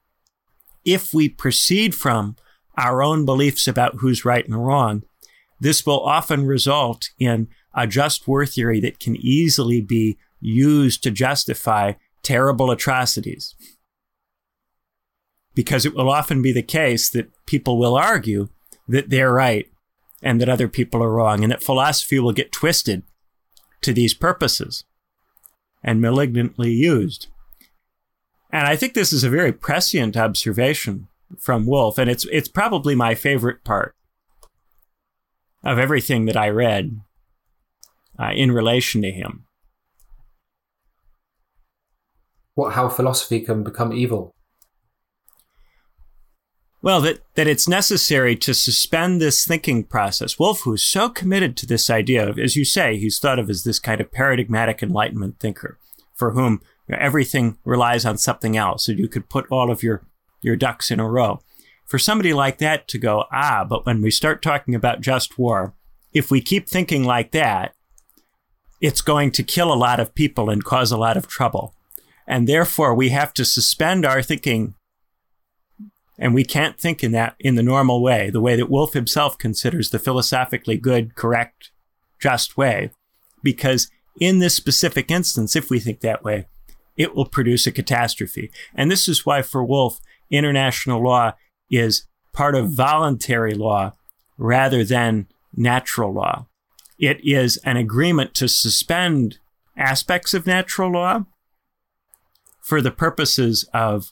if 0.86 1.14
we 1.14 1.28
proceed 1.28 1.94
from 1.94 2.38
our 2.78 3.04
own 3.04 3.26
beliefs 3.26 3.68
about 3.68 3.96
who's 3.96 4.24
right 4.24 4.46
and 4.46 4.66
wrong, 4.66 5.04
this 5.60 5.86
will 5.86 6.00
often 6.00 6.46
result 6.46 7.10
in 7.20 7.48
a 7.74 7.88
just 7.88 8.28
war 8.28 8.46
theory 8.46 8.80
that 8.80 9.00
can 9.00 9.16
easily 9.18 9.82
be 9.82 10.18
used 10.40 11.04
to 11.04 11.12
justify 11.12 11.94
terrible 12.24 12.72
atrocities. 12.72 13.56
Because 15.56 15.86
it 15.86 15.94
will 15.94 16.10
often 16.10 16.42
be 16.42 16.54
the 16.54 16.62
case 16.62 17.10
that 17.10 17.32
people 17.46 17.78
will 17.78 17.96
argue 17.96 18.48
that 18.88 19.10
they're 19.10 19.34
right 19.34 19.68
and 20.22 20.40
that 20.40 20.50
other 20.50 20.68
people 20.68 21.04
are 21.04 21.12
wrong, 21.12 21.44
and 21.44 21.52
that 21.52 21.64
philosophy 21.64 22.20
will 22.20 22.32
get 22.32 22.52
twisted 22.52 23.04
to 23.82 23.94
these 23.94 24.14
purposes 24.14 24.84
and 25.84 26.02
malignantly 26.02 26.72
used. 26.72 27.28
And 28.52 28.66
I 28.66 28.76
think 28.76 28.94
this 28.94 29.12
is 29.12 29.24
a 29.24 29.30
very 29.30 29.52
prescient 29.52 30.16
observation 30.16 31.08
from 31.38 31.66
Wolff, 31.66 31.98
and 31.98 32.10
it's 32.10 32.26
it's 32.32 32.48
probably 32.48 32.96
my 32.96 33.14
favorite 33.14 33.64
part 33.64 33.96
of 35.64 35.78
everything 35.78 36.26
that 36.26 36.38
I 36.38 36.50
read 36.50 37.02
uh, 38.18 38.32
in 38.34 38.52
relation 38.52 39.02
to 39.02 39.12
him. 39.12 39.46
What 42.56 42.74
how 42.74 42.90
philosophy 42.90 43.42
can 43.42 43.64
become 43.64 43.94
evil? 43.94 44.34
Well, 46.82 47.02
that, 47.02 47.20
that 47.36 47.48
it's 47.48 47.68
necessary 47.68 48.36
to 48.38 48.54
suspend 48.54 49.20
this 49.20 49.46
thinking 49.46 49.84
process. 49.84 50.38
Wolff, 50.38 50.62
who's 50.62 50.84
so 50.84 51.10
committed 51.10 51.58
to 51.58 51.66
this 51.66 51.90
idea 51.90 52.28
of, 52.28 52.38
as 52.38 52.56
you 52.56 52.64
say, 52.64 52.98
he's 52.98 53.20
thought 53.20 53.40
of 53.40 53.50
as 53.50 53.64
this 53.64 53.80
kind 53.80 54.00
of 54.00 54.12
paradigmatic 54.12 54.84
Enlightenment 54.84 55.40
thinker 55.40 55.80
for 56.14 56.32
whom 56.32 56.62
you 56.88 56.96
know, 56.96 56.98
everything 57.02 57.58
relies 57.66 58.06
on 58.06 58.18
something 58.18 58.56
else, 58.56 58.88
and 58.88 59.00
you 59.00 59.08
could 59.08 59.30
put 59.30 59.48
all 59.50 59.72
of 59.72 59.84
your, 59.84 60.04
your 60.42 60.56
ducks 60.56 60.92
in 60.92 61.00
a 61.00 61.08
row. 61.08 61.42
For 61.86 61.98
somebody 61.98 62.34
like 62.34 62.58
that 62.60 62.88
to 62.90 62.98
go, 62.98 63.26
ah, 63.32 63.66
but 63.68 63.86
when 63.86 64.02
we 64.02 64.12
start 64.12 64.42
talking 64.42 64.76
about 64.76 65.02
just 65.02 65.38
war, 65.40 65.74
if 66.14 66.30
we 66.30 66.42
keep 66.42 66.68
thinking 66.68 67.04
like 67.04 67.32
that, 67.32 67.74
it's 68.82 69.02
going 69.02 69.32
to 69.32 69.44
kill 69.44 69.74
a 69.74 69.76
lot 69.76 70.00
of 70.00 70.14
people 70.14 70.50
and 70.50 70.64
cause 70.64 70.92
a 70.92 70.98
lot 70.98 71.18
of 71.18 71.28
trouble. 71.28 71.74
And 72.28 72.48
therefore, 72.48 72.94
we 72.94 73.10
have 73.10 73.34
to 73.34 73.46
suspend 73.46 74.06
our 74.06 74.22
thinking 74.22 74.76
and 76.18 76.34
we 76.34 76.44
can't 76.44 76.80
think 76.80 77.04
in 77.04 77.12
that 77.12 77.36
in 77.40 77.56
the 77.56 77.64
normal 77.64 78.02
way, 78.02 78.30
the 78.30 78.42
way 78.42 78.56
that 78.56 78.70
Wolff 78.70 78.94
himself 78.94 79.38
considers 79.38 79.90
the 79.90 80.00
philosophically 80.00 80.78
good, 80.78 81.16
correct, 81.16 81.72
just 82.20 82.58
way. 82.58 82.92
Because 83.44 83.90
in 84.20 84.40
this 84.40 84.56
specific 84.56 85.12
instance, 85.12 85.56
if 85.56 85.70
we 85.70 85.80
think 85.80 86.00
that 86.02 86.24
way, 86.24 86.48
it 86.96 87.16
will 87.16 87.28
produce 87.28 87.68
a 87.68 87.72
catastrophe. 87.72 88.52
And 88.74 88.90
this 88.90 89.08
is 89.08 89.26
why 89.26 89.44
for 89.44 89.64
Wolff, 89.64 90.00
international 90.32 91.04
law 91.04 91.34
is 91.70 92.08
part 92.34 92.56
of 92.56 92.72
voluntary 92.72 93.54
law 93.54 93.94
rather 94.38 94.84
than 94.84 95.28
natural 95.56 96.14
law. 96.14 96.48
It 97.00 97.20
is 97.24 97.58
an 97.58 97.78
agreement 97.78 98.34
to 98.36 98.48
suspend 98.48 99.38
aspects 99.76 100.34
of 100.34 100.48
natural 100.48 100.92
law 100.92 101.26
for 102.62 102.82
the 102.82 102.92
purposes 102.92 103.70
of 103.74 104.12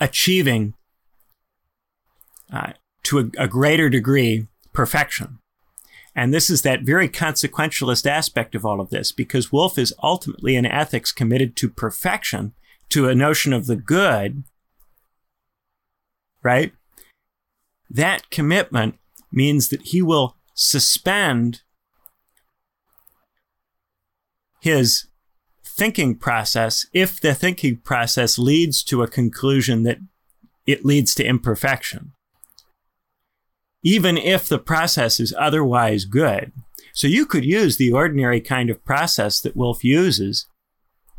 achieving, 0.00 0.74
uh, 2.52 2.72
to 3.04 3.18
a, 3.18 3.44
a 3.44 3.48
greater 3.48 3.88
degree, 3.88 4.48
perfection. 4.72 5.38
And 6.14 6.32
this 6.32 6.48
is 6.48 6.62
that 6.62 6.82
very 6.82 7.08
consequentialist 7.08 8.06
aspect 8.06 8.54
of 8.54 8.64
all 8.64 8.80
of 8.80 8.90
this, 8.90 9.12
because 9.12 9.52
Wolff 9.52 9.78
is 9.78 9.94
ultimately 10.02 10.56
in 10.56 10.64
ethics 10.64 11.12
committed 11.12 11.56
to 11.56 11.68
perfection, 11.68 12.54
to 12.88 13.08
a 13.08 13.14
notion 13.14 13.52
of 13.52 13.66
the 13.66 13.76
good, 13.76 14.44
right? 16.42 16.72
That 17.90 18.30
commitment 18.30 18.98
means 19.30 19.68
that 19.68 19.82
he 19.82 20.00
will 20.00 20.36
suspend 20.54 21.62
his 24.60 25.06
thinking 25.76 26.14
process 26.14 26.86
if 26.92 27.20
the 27.20 27.34
thinking 27.34 27.76
process 27.76 28.38
leads 28.38 28.82
to 28.82 29.02
a 29.02 29.08
conclusion 29.08 29.82
that 29.82 29.98
it 30.66 30.84
leads 30.84 31.14
to 31.14 31.24
imperfection. 31.24 32.12
Even 33.82 34.16
if 34.16 34.48
the 34.48 34.58
process 34.58 35.20
is 35.20 35.34
otherwise 35.38 36.04
good. 36.06 36.52
So 36.92 37.06
you 37.06 37.26
could 37.26 37.44
use 37.44 37.76
the 37.76 37.92
ordinary 37.92 38.40
kind 38.40 38.70
of 38.70 38.84
process 38.84 39.40
that 39.42 39.54
Wolff 39.54 39.84
uses 39.84 40.46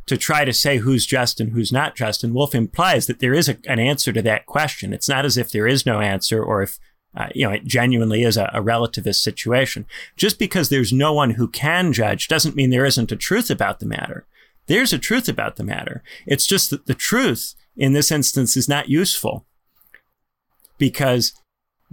to 0.08 0.18
try 0.18 0.44
to 0.44 0.54
say 0.54 0.78
who's 0.78 1.06
just 1.06 1.40
and 1.40 1.52
who's 1.52 1.72
not 1.72 1.96
just. 1.96 2.24
And 2.24 2.34
Wolff 2.34 2.56
implies 2.56 3.06
that 3.08 3.20
there 3.20 3.34
is 3.34 3.48
a, 3.48 3.58
an 3.68 3.80
answer 3.80 4.12
to 4.12 4.22
that 4.24 4.48
question. 4.48 4.92
It's 4.92 5.08
not 5.08 5.24
as 5.24 5.38
if 5.38 5.52
there 5.52 5.68
is 5.68 5.86
no 5.86 6.02
answer 6.02 6.44
or 6.44 6.64
if 6.64 6.80
uh, 7.16 7.30
you 7.34 7.48
know, 7.48 7.52
it 7.54 7.66
genuinely 7.66 8.22
is 8.22 8.38
a, 8.38 8.50
a, 8.54 8.62
relativist 8.62 9.22
situation. 9.22 9.88
Just 10.18 10.38
because 10.38 10.70
there's 10.70 10.94
no 10.94 11.14
one 11.14 11.32
who 11.32 11.48
can 11.48 11.92
judge 11.92 12.28
doesn't 12.28 12.56
mean 12.56 12.70
there 12.70 12.86
isn't 12.86 13.12
a 13.12 13.16
truth 13.16 13.50
about 13.50 13.80
the 13.80 13.88
matter. 13.88 14.28
There's 14.68 14.94
a 14.94 15.00
truth 15.00 15.28
about 15.28 15.56
the 15.56 15.64
matter. 15.64 16.04
It's 16.26 16.46
just 16.46 16.70
that 16.70 16.86
the 16.86 16.94
truth 16.94 17.56
in 17.76 17.94
this 17.94 18.12
instance 18.12 18.58
is 18.58 18.68
not 18.68 18.90
useful 18.90 19.46
because 20.78 21.34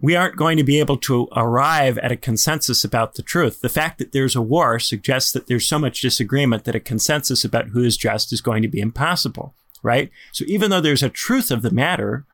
we 0.00 0.16
aren't 0.16 0.36
going 0.36 0.56
to 0.56 0.64
be 0.64 0.80
able 0.80 0.96
to 0.96 1.28
arrive 1.36 1.98
at 1.98 2.10
a 2.10 2.16
consensus 2.16 2.82
about 2.82 3.14
the 3.14 3.22
truth. 3.22 3.60
The 3.60 3.68
fact 3.68 3.98
that 3.98 4.12
there's 4.12 4.34
a 4.34 4.42
war 4.42 4.80
suggests 4.80 5.30
that 5.32 5.46
there's 5.46 5.68
so 5.68 5.78
much 5.78 6.00
disagreement 6.00 6.64
that 6.64 6.74
a 6.74 6.80
consensus 6.80 7.44
about 7.44 7.68
who 7.68 7.84
is 7.84 7.96
just 7.96 8.32
is 8.32 8.40
going 8.40 8.62
to 8.62 8.68
be 8.68 8.80
impossible, 8.80 9.54
right? 9.82 10.10
So 10.32 10.44
even 10.48 10.70
though 10.70 10.80
there's 10.80 11.02
a 11.02 11.08
truth 11.08 11.52
of 11.52 11.62
the 11.62 11.70
matter, 11.70 12.26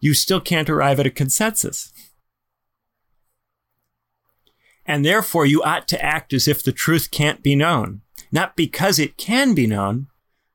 you 0.00 0.14
still 0.14 0.40
can't 0.40 0.70
arrive 0.70 0.98
at 0.98 1.06
a 1.06 1.10
consensus. 1.10 1.92
And 4.86 5.04
therefore, 5.04 5.46
you 5.46 5.62
ought 5.62 5.88
to 5.88 6.02
act 6.02 6.32
as 6.32 6.46
if 6.48 6.62
the 6.62 6.72
truth 6.72 7.10
can't 7.10 7.42
be 7.42 7.54
known, 7.54 8.02
not 8.34 8.56
because 8.56 8.98
it 8.98 9.16
can 9.16 9.54
be 9.54 9.66
known, 9.66 10.08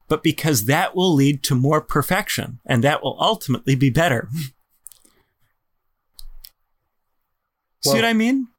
but 0.10 0.22
because 0.22 0.66
that 0.66 0.96
will 0.96 1.14
lead 1.14 1.42
to 1.44 1.56
more 1.56 1.80
perfection 1.80 2.60
and 2.66 2.84
that 2.84 3.02
will 3.02 3.18
ultimately 3.20 3.76
be 3.76 3.90
better. 3.90 4.30
Well, 7.86 7.94
See 7.94 8.00
what 8.00 8.10
I 8.10 8.12
mean? 8.12 8.50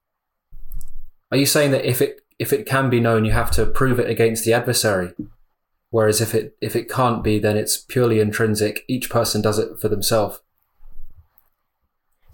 Are 1.30 1.36
you 1.36 1.44
saying 1.44 1.72
that 1.72 1.84
if 1.84 2.00
it 2.00 2.22
if 2.38 2.54
it 2.54 2.64
can 2.64 2.88
be 2.88 3.00
known, 3.00 3.26
you 3.26 3.32
have 3.32 3.50
to 3.50 3.66
prove 3.66 4.00
it 4.00 4.08
against 4.08 4.46
the 4.46 4.54
adversary? 4.54 5.12
Whereas 5.90 6.22
if 6.22 6.34
it 6.34 6.56
if 6.62 6.74
it 6.74 6.88
can't 6.88 7.22
be, 7.22 7.38
then 7.38 7.54
it's 7.58 7.76
purely 7.76 8.18
intrinsic. 8.18 8.82
Each 8.88 9.10
person 9.10 9.42
does 9.42 9.58
it 9.58 9.78
for 9.78 9.90
themselves. 9.90 10.40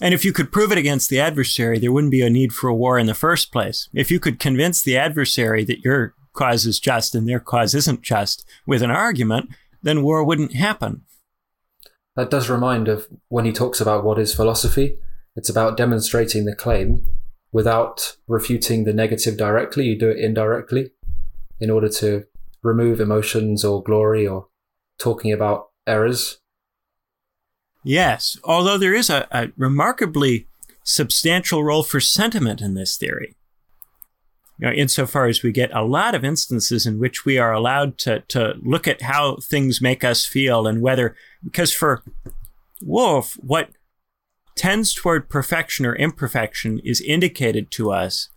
And 0.00 0.14
if 0.14 0.24
you 0.24 0.32
could 0.32 0.52
prove 0.52 0.70
it 0.70 0.78
against 0.78 1.10
the 1.10 1.18
adversary, 1.18 1.80
there 1.80 1.90
wouldn't 1.90 2.12
be 2.12 2.22
a 2.22 2.30
need 2.30 2.52
for 2.52 2.68
a 2.68 2.74
war 2.74 3.00
in 3.00 3.06
the 3.06 3.14
first 3.14 3.50
place. 3.50 3.88
If 3.92 4.12
you 4.12 4.20
could 4.20 4.38
convince 4.38 4.80
the 4.80 4.96
adversary 4.96 5.64
that 5.64 5.80
your 5.80 6.14
cause 6.36 6.66
is 6.66 6.78
just 6.78 7.14
and 7.14 7.28
their 7.28 7.40
cause 7.40 7.74
isn't 7.74 8.02
just 8.02 8.46
with 8.66 8.82
an 8.82 8.90
argument, 8.90 9.50
then 9.82 10.02
war 10.02 10.22
wouldn't 10.22 10.54
happen. 10.54 11.02
That 12.14 12.30
does 12.30 12.48
remind 12.48 12.88
of 12.88 13.08
when 13.28 13.44
he 13.44 13.52
talks 13.52 13.80
about 13.80 14.04
what 14.04 14.18
is 14.18 14.34
philosophy. 14.34 14.98
It's 15.34 15.50
about 15.50 15.76
demonstrating 15.76 16.44
the 16.44 16.54
claim 16.54 17.06
without 17.52 18.16
refuting 18.26 18.84
the 18.84 18.92
negative 18.92 19.36
directly. 19.36 19.84
You 19.84 19.98
do 19.98 20.10
it 20.10 20.18
indirectly 20.18 20.92
in 21.60 21.70
order 21.70 21.88
to 21.88 22.24
remove 22.62 23.00
emotions 23.00 23.64
or 23.64 23.82
glory 23.82 24.26
or 24.26 24.48
talking 24.98 25.32
about 25.32 25.70
errors 25.86 26.38
Yes, 27.88 28.36
although 28.42 28.78
there 28.78 28.94
is 28.94 29.08
a, 29.08 29.28
a 29.30 29.52
remarkably 29.56 30.48
substantial 30.82 31.62
role 31.62 31.84
for 31.84 32.00
sentiment 32.00 32.60
in 32.60 32.74
this 32.74 32.96
theory. 32.96 33.35
You 34.58 34.68
know, 34.68 34.72
insofar 34.72 35.26
as 35.26 35.42
we 35.42 35.52
get 35.52 35.74
a 35.74 35.84
lot 35.84 36.14
of 36.14 36.24
instances 36.24 36.86
in 36.86 36.98
which 36.98 37.24
we 37.24 37.38
are 37.38 37.52
allowed 37.52 37.98
to, 37.98 38.20
to 38.28 38.54
look 38.62 38.88
at 38.88 39.02
how 39.02 39.36
things 39.36 39.82
make 39.82 40.02
us 40.02 40.24
feel 40.24 40.66
and 40.66 40.80
whether, 40.80 41.14
because 41.44 41.72
for 41.74 42.02
Wolff, 42.82 43.34
what 43.34 43.70
tends 44.54 44.94
toward 44.94 45.28
perfection 45.28 45.84
or 45.84 45.94
imperfection 45.94 46.80
is 46.82 47.00
indicated 47.02 47.70
to 47.72 47.92
us 47.92 48.30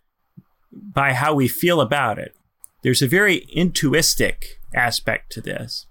by 0.71 1.13
how 1.13 1.33
we 1.33 1.47
feel 1.47 1.79
about 1.79 2.19
it. 2.19 2.35
There's 2.83 3.01
a 3.01 3.07
very 3.07 3.47
intuistic 3.55 4.43
aspect 4.75 5.31
to 5.33 5.41
this. 5.41 5.87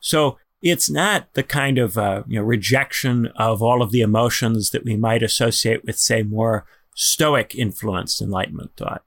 So 0.00 0.38
it's 0.62 0.90
not 0.90 1.32
the 1.34 1.42
kind 1.42 1.78
of 1.78 1.98
uh, 1.98 2.22
you 2.26 2.38
know 2.38 2.44
rejection 2.44 3.26
of 3.36 3.62
all 3.62 3.82
of 3.82 3.90
the 3.90 4.00
emotions 4.00 4.70
that 4.70 4.84
we 4.84 4.96
might 4.96 5.22
associate 5.22 5.84
with, 5.84 5.98
say, 5.98 6.22
more 6.22 6.66
Stoic 6.94 7.54
influenced 7.54 8.22
Enlightenment 8.22 8.72
thought. 8.76 9.02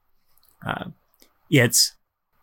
Uh, 0.64 0.86
it's 1.50 1.94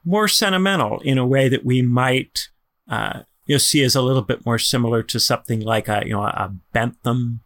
more 0.04 0.28
sentimental 0.28 1.00
in 1.02 1.18
a 1.18 1.26
way 1.26 1.50
that 1.50 1.66
we 1.66 1.82
might 1.82 2.50
uh, 2.90 3.22
you 3.46 3.56
know 3.56 3.60
see 3.60 3.84
as 3.84 3.96
a 3.96 4.02
little 4.02 4.22
bit 4.22 4.46
more 4.46 4.60
similar 4.60 5.04
to 5.04 5.20
something 5.20 5.60
like 5.60 5.88
a 5.88 6.04
you 6.06 6.14
know 6.14 6.24
a 6.24 6.54
Bentham. 6.74 7.42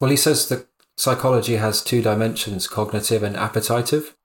Well, 0.00 0.10
he 0.10 0.16
says 0.16 0.48
that 0.48 0.66
psychology 0.96 1.56
has 1.56 1.82
two 1.82 2.02
dimensions: 2.02 2.66
cognitive 2.66 3.22
and 3.22 3.36
appetitive, 3.36 4.16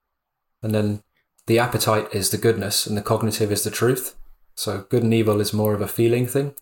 and 0.61 0.73
then 0.73 1.03
the 1.45 1.59
appetite 1.59 2.07
is 2.13 2.29
the 2.29 2.37
goodness, 2.37 2.87
and 2.87 2.97
the 2.97 3.01
cognitive 3.01 3.51
is 3.51 3.63
the 3.63 3.71
truth. 3.71 4.15
So 4.55 4.85
good 4.89 5.03
and 5.03 5.13
evil 5.13 5.39
is 5.39 5.53
more 5.53 5.73
of 5.73 5.81
a 5.81 5.87
feeling 5.87 6.25
thing. 6.25 6.55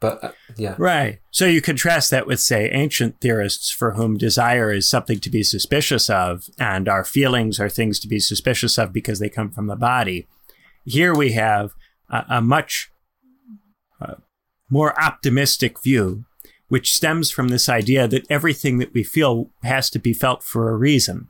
But 0.00 0.24
uh, 0.24 0.32
yeah. 0.56 0.74
Right. 0.78 1.20
So 1.30 1.44
you 1.44 1.60
contrast 1.60 2.10
that 2.10 2.26
with, 2.26 2.40
say, 2.40 2.70
ancient 2.70 3.20
theorists 3.20 3.70
for 3.70 3.92
whom 3.92 4.16
desire 4.16 4.72
is 4.72 4.88
something 4.88 5.20
to 5.20 5.30
be 5.30 5.42
suspicious 5.42 6.08
of, 6.08 6.48
and 6.58 6.88
our 6.88 7.04
feelings 7.04 7.60
are 7.60 7.68
things 7.68 8.00
to 8.00 8.08
be 8.08 8.18
suspicious 8.18 8.78
of 8.78 8.92
because 8.92 9.18
they 9.18 9.28
come 9.28 9.50
from 9.50 9.66
the 9.66 9.76
body. 9.76 10.26
Here 10.86 11.14
we 11.14 11.32
have 11.32 11.72
a, 12.08 12.24
a 12.30 12.40
much 12.40 12.90
uh, 14.00 14.14
more 14.70 14.98
optimistic 15.00 15.82
view, 15.82 16.24
which 16.68 16.94
stems 16.94 17.30
from 17.30 17.48
this 17.48 17.68
idea 17.68 18.08
that 18.08 18.26
everything 18.30 18.78
that 18.78 18.94
we 18.94 19.04
feel 19.04 19.50
has 19.62 19.90
to 19.90 19.98
be 19.98 20.14
felt 20.14 20.42
for 20.42 20.70
a 20.70 20.76
reason. 20.76 21.28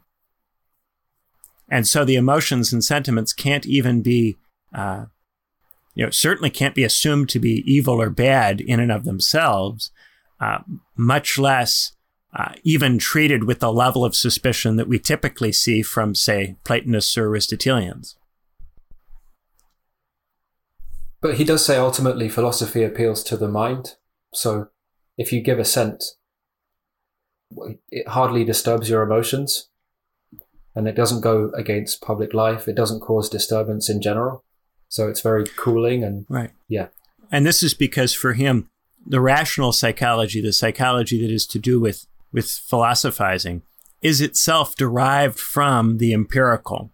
And 1.69 1.89
so 1.89 2.05
the 2.05 2.17
emotions 2.17 2.73
and 2.73 2.85
sentiments 2.85 3.33
can't 3.33 3.67
even 3.67 4.03
be 4.03 4.37
uh, 4.73 5.07
you 5.95 6.05
know, 6.05 6.11
certainly 6.11 6.51
can't 6.51 6.75
be 6.75 6.85
assumed 6.85 7.29
to 7.31 7.39
be 7.39 7.65
evil 7.67 8.01
or 8.01 8.11
bad 8.11 8.61
in 8.61 8.81
and 8.81 8.93
of 8.93 9.05
themselves, 9.05 9.91
uh, 10.41 10.59
much 10.97 11.39
less 11.39 11.93
uh, 12.33 12.53
even 12.63 12.99
treated 12.99 13.45
with 13.45 13.59
the 13.59 13.73
level 13.73 14.05
of 14.05 14.15
suspicion 14.15 14.77
that 14.77 14.89
we 14.89 14.99
typically 14.99 15.53
see 15.53 15.83
from, 15.83 16.15
say, 16.15 16.57
Platonists 16.65 17.19
or 17.19 17.27
Aristotelians. 17.27 18.17
But 21.21 21.35
he 21.35 21.45
does 21.45 21.65
say 21.65 21.77
ultimately 21.77 22.29
philosophy 22.29 22.83
appeals 22.83 23.23
to 23.25 23.37
the 23.37 23.49
mind. 23.49 23.97
So 24.33 24.69
if 25.19 25.33
you 25.33 25.43
give 25.43 25.59
assent, 25.59 26.03
it 27.91 28.09
hardly 28.09 28.45
disturbs 28.45 28.89
your 28.89 29.03
emotions 29.03 29.69
and 30.75 30.89
it 30.89 30.95
doesn't 30.95 31.21
go 31.21 31.51
against 31.55 32.01
public 32.01 32.33
life. 32.33 32.69
It 32.69 32.77
doesn't 32.77 33.01
cause 33.01 33.29
disturbance 33.29 33.91
in 33.91 34.01
general. 34.01 34.45
So 34.91 35.09
it's 35.09 35.21
very 35.21 35.47
cooling 35.47 36.05
and 36.05 36.27
right. 36.29 36.51
Yeah. 36.69 36.89
And 37.33 37.47
this 37.47 37.63
is 37.63 37.75
because 37.75 38.13
for 38.13 38.35
him, 38.35 38.69
the 39.07 39.21
rational 39.21 39.73
psychology, 39.73 40.43
the 40.43 40.53
psychology 40.53 41.23
that 41.23 41.33
is 41.33 41.47
to 41.47 41.59
do 41.59 41.81
with 41.81 42.07
with 42.33 42.51
philosophizing, 42.51 43.63
is 44.03 44.21
itself 44.21 44.75
derived 44.77 45.39
from 45.39 45.99
the 45.99 46.13
empirical. 46.13 46.93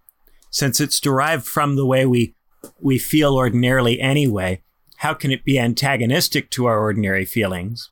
Since 0.51 0.79
it's 0.79 1.01
derived 1.01 1.47
from 1.47 1.77
the 1.77 1.87
way 1.87 2.07
we 2.07 2.35
we 2.79 2.99
feel 2.99 3.35
ordinarily 3.35 3.99
anyway, 3.99 4.63
how 4.99 5.15
can 5.15 5.33
it 5.33 5.45
be 5.45 5.59
antagonistic 5.59 6.51
to 6.51 6.67
our 6.67 6.79
ordinary 6.79 7.25
feelings? 7.25 7.91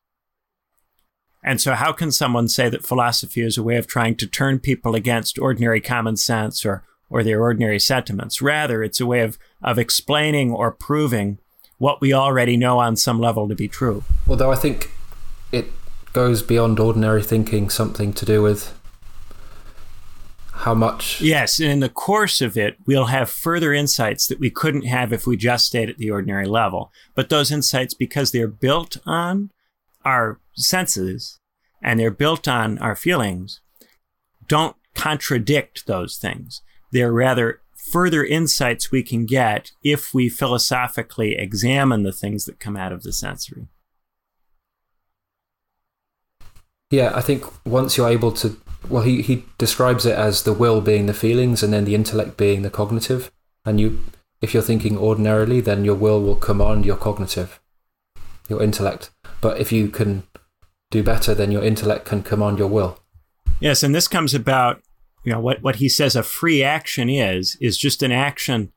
And 1.43 1.61
so, 1.61 1.75
how 1.75 1.93
can 1.93 2.13
someone 2.13 2.49
say 2.49 2.69
that 2.69 2.87
philosophy 2.87 3.41
is 3.41 3.57
a 3.57 3.63
way 3.63 3.77
of 3.77 3.87
trying 3.87 4.17
to 4.17 4.27
turn 4.27 4.59
people 4.59 4.95
against 4.95 5.39
ordinary 5.39 5.81
common 5.81 6.17
sense 6.17 6.65
or 6.65 6.85
or 7.09 7.23
their 7.23 7.41
ordinary 7.41 7.79
sentiments. 7.79 8.43
Rather, 8.43 8.83
it's 8.83 9.01
a 9.01 9.07
way 9.07 9.21
of, 9.21 9.39
of 9.63 9.79
explaining 9.79 10.53
or 10.53 10.71
proving 10.71 11.39
what 11.79 12.01
we 12.01 12.13
already 12.13 12.57
know 12.57 12.79
on 12.79 12.97
some 12.97 13.21
level 13.21 13.49
to 13.49 13.55
be 13.55 13.69
true. 13.69 14.05
Although 14.29 14.53
I 14.53 14.57
think 14.57 14.91
it 15.53 15.67
goes 16.13 16.43
beyond 16.43 16.79
ordinary 16.79 17.23
thinking, 17.23 17.69
something 17.69 18.13
to 18.15 18.25
do 18.25 18.43
with 18.43 18.79
how 20.53 20.75
much. 20.75 21.21
Yes, 21.21 21.59
and 21.59 21.71
in 21.71 21.81
the 21.81 21.89
course 21.89 22.41
of 22.41 22.57
it, 22.57 22.79
we'll 22.87 23.07
have 23.07 23.29
further 23.29 23.73
insights 23.73 24.27
that 24.29 24.41
we 24.41 24.51
couldn't 24.51 24.87
have 24.87 25.13
if 25.13 25.27
we 25.27 25.37
just 25.37 25.67
stayed 25.67 25.91
at 25.91 25.99
the 25.99 26.11
ordinary 26.11 26.47
level. 26.47 26.93
But 27.15 27.29
those 27.29 27.53
insights, 27.53 27.93
because 27.93 28.31
they're 28.31 28.49
built 28.49 28.97
on 29.05 29.51
our 30.05 30.41
senses 30.55 31.39
and 31.83 31.99
they're 32.01 32.11
built 32.11 32.49
on 32.49 32.79
our 32.79 32.97
feelings, 32.97 33.61
don't 34.47 34.77
contradict 34.95 35.87
those 35.87 36.17
things. 36.17 36.63
They're 36.95 37.13
rather 37.13 37.61
further 37.75 38.25
insights 38.25 38.93
we 38.93 39.03
can 39.03 39.27
get 39.27 39.73
if 39.83 40.15
we 40.15 40.29
philosophically 40.29 41.35
examine 41.37 42.05
the 42.05 42.13
things 42.13 42.45
that 42.45 42.61
come 42.61 42.77
out 42.77 42.93
of 42.93 43.03
the 43.03 43.13
sensory. 43.13 43.67
Yeah, 46.93 47.11
I 47.13 47.21
think 47.21 47.45
once 47.67 47.97
you're 47.97 48.09
able 48.09 48.31
to, 48.33 48.57
well, 48.89 49.03
he, 49.03 49.23
he 49.23 49.45
describes 49.59 50.07
it 50.07 50.17
as 50.17 50.45
the 50.45 50.53
will 50.53 50.81
being 50.81 51.07
the 51.07 51.13
feelings 51.15 51.65
and 51.65 51.73
then 51.73 51.85
the 51.85 51.97
intellect 51.97 52.37
being 52.37 52.63
the 52.63 52.71
cognitive. 52.71 53.33
And 53.65 53.81
you, 53.81 53.99
if 54.41 54.55
you're 54.55 54.63
thinking 54.63 54.97
ordinarily, 54.97 55.61
then 55.61 55.85
your 55.85 55.97
will 55.97 56.23
will 56.23 56.37
command 56.37 56.87
your 56.87 56.97
cognitive, 56.97 57.61
your 58.49 58.63
intellect. 58.63 59.11
But 59.41 59.59
if 59.59 59.73
you 59.73 59.89
can 59.89 60.23
do 60.93 61.03
better, 61.03 61.35
then 61.35 61.51
your 61.51 61.65
intellect 61.65 62.05
can 62.05 62.23
command 62.23 62.61
your 62.61 62.69
will. 62.69 63.01
Yes, 63.59 63.83
and 63.83 63.93
this 63.93 64.07
comes 64.07 64.33
about, 64.33 64.83
you 65.25 65.33
know, 65.33 65.41
what, 65.41 65.62
what 65.62 65.77
he 65.77 65.89
says 65.89 66.14
a 66.14 66.22
free 66.22 66.62
action 66.62 67.09
is, 67.09 67.57
is 67.61 67.79
just 67.79 68.03
an 68.03 68.12
action 68.12 68.72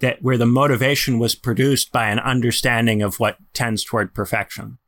that 0.00 0.22
where 0.22 0.38
the 0.38 0.46
motivation 0.46 1.18
was 1.18 1.34
produced 1.34 1.92
by 1.92 2.08
an 2.08 2.18
understanding 2.18 3.02
of 3.02 3.20
what 3.20 3.36
tends 3.52 3.84
toward 3.84 4.14
perfection. 4.14 4.78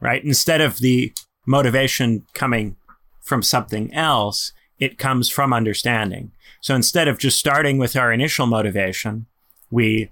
Right? 0.00 0.24
Instead 0.24 0.60
of 0.60 0.78
the 0.78 1.12
motivation 1.46 2.26
coming 2.34 2.76
from 3.20 3.42
something 3.42 3.92
else, 3.94 4.52
it 4.78 4.98
comes 4.98 5.28
from 5.28 5.52
understanding. 5.52 6.32
So 6.60 6.74
instead 6.74 7.08
of 7.08 7.18
just 7.18 7.38
starting 7.38 7.78
with 7.78 7.96
our 7.96 8.12
initial 8.12 8.46
motivation, 8.46 9.26
we 9.70 10.10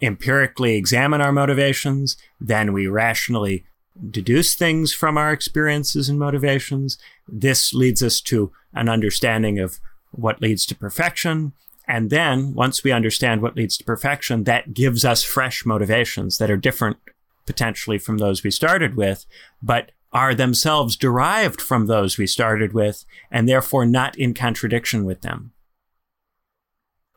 empirically 0.00 0.76
examine 0.76 1.20
our 1.20 1.32
motivations, 1.32 2.16
then 2.40 2.72
we 2.72 2.88
rationally 2.88 3.64
deduce 4.10 4.54
things 4.54 4.92
from 4.92 5.18
our 5.18 5.32
experiences 5.32 6.08
and 6.08 6.18
motivations. 6.18 6.98
This 7.28 7.72
leads 7.74 8.02
us 8.02 8.20
to 8.22 8.52
an 8.72 8.88
understanding 8.88 9.58
of 9.58 9.78
what 10.12 10.40
leads 10.40 10.66
to 10.66 10.74
perfection. 10.74 11.52
And 11.86 12.10
then 12.10 12.54
once 12.54 12.84
we 12.84 12.92
understand 12.92 13.42
what 13.42 13.56
leads 13.56 13.76
to 13.78 13.84
perfection, 13.84 14.44
that 14.44 14.74
gives 14.74 15.04
us 15.04 15.22
fresh 15.22 15.66
motivations 15.66 16.38
that 16.38 16.50
are 16.50 16.56
different 16.56 16.98
potentially 17.46 17.98
from 17.98 18.18
those 18.18 18.42
we 18.42 18.50
started 18.50 18.96
with, 18.96 19.26
but 19.62 19.90
are 20.12 20.34
themselves 20.34 20.96
derived 20.96 21.60
from 21.60 21.86
those 21.86 22.18
we 22.18 22.26
started 22.26 22.72
with 22.72 23.04
and 23.30 23.48
therefore 23.48 23.86
not 23.86 24.16
in 24.18 24.34
contradiction 24.34 25.04
with 25.04 25.22
them, 25.22 25.52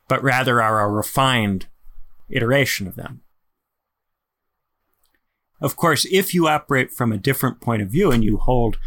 but 0.08 0.24
rather 0.24 0.62
are 0.62 0.82
a 0.82 0.92
refined 0.92 1.68
iteration 2.30 2.88
of 2.88 2.96
them. 2.96 3.22
Of 5.62 5.76
course, 5.76 6.06
if 6.12 6.34
you 6.34 6.47
operate 6.47 6.91
from 6.91 7.12
a 7.12 7.18
different 7.18 7.62
point 7.62 7.82
of 7.82 7.89
view 7.89 8.12
and 8.12 8.24
you 8.24 8.38
hold 8.38 8.78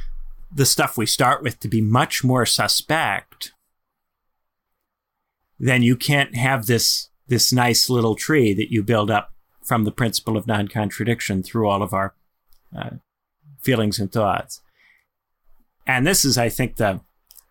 the 0.54 0.66
stuff 0.66 0.96
we 0.96 1.06
start 1.06 1.42
with 1.42 1.60
to 1.60 1.68
be 1.68 1.80
much 1.80 2.22
more 2.22 2.46
suspect, 2.46 3.52
then 5.58 5.82
you 5.82 5.96
can't 5.96 6.36
have 6.36 6.66
this, 6.66 7.08
this 7.26 7.52
nice 7.52 7.90
little 7.90 8.14
tree 8.14 8.54
that 8.54 8.70
you 8.70 8.82
build 8.82 9.10
up 9.10 9.32
from 9.62 9.84
the 9.84 9.92
principle 9.92 10.36
of 10.36 10.46
non 10.46 10.68
contradiction 10.68 11.42
through 11.42 11.68
all 11.68 11.82
of 11.82 11.92
our 11.92 12.14
uh, 12.76 12.90
feelings 13.60 13.98
and 13.98 14.12
thoughts. 14.12 14.60
And 15.86 16.06
this 16.06 16.24
is, 16.24 16.36
I 16.36 16.48
think, 16.48 16.76
the, 16.76 17.00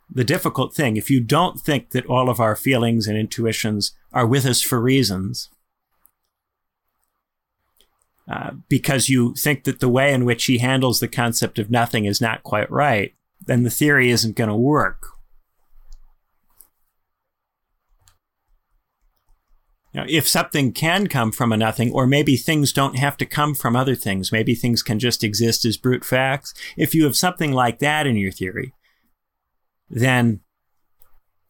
the 0.10 0.24
difficult 0.24 0.74
thing. 0.74 0.96
If 0.96 1.10
you 1.10 1.20
don't 1.20 1.60
think 1.60 1.92
that 1.92 2.06
all 2.06 2.30
of 2.30 2.40
our 2.40 2.56
feelings 2.56 3.08
and 3.08 3.18
intuitions 3.18 3.94
are 4.14 4.28
with 4.28 4.46
us 4.46 4.62
for 4.62 4.80
reasons, 4.80 5.50
uh, 8.30 8.52
because 8.68 9.10
you 9.10 9.34
think 9.36 9.64
that 9.64 9.80
the 9.80 9.90
way 9.90 10.14
in 10.14 10.26
which 10.26 10.46
he 10.46 10.58
handles 10.58 11.00
the 11.00 11.08
concept 11.08 11.60
of 11.60 11.72
nothing 11.72 12.06
is 12.06 12.20
not 12.20 12.44
quite 12.44 12.70
right, 12.70 13.14
then 13.46 13.64
the 13.64 13.70
theory 13.70 14.10
isn't 14.10 14.36
going 14.36 14.50
to 14.50 14.56
work. 14.56 15.08
Know, 19.98 20.06
if 20.08 20.28
something 20.28 20.74
can 20.74 21.08
come 21.08 21.32
from 21.32 21.52
a 21.52 21.58
nothing, 21.58 21.92
or 21.92 22.06
maybe 22.06 22.38
things 22.38 22.72
don't 22.72 23.00
have 23.00 23.18
to 23.18 23.26
come 23.26 23.56
from 23.56 23.76
other 23.76 23.96
things, 23.96 24.32
maybe 24.32 24.54
things 24.54 24.84
can 24.84 25.00
just 25.00 25.24
exist 25.24 25.66
as 25.66 25.76
brute 25.76 26.06
facts. 26.06 26.54
If 26.78 26.94
you 26.94 27.04
have 27.06 27.18
something 27.18 27.52
like 27.52 27.80
that 27.80 28.06
in 28.06 28.16
your 28.16 28.32
theory, 28.32 28.74
then 29.90 30.42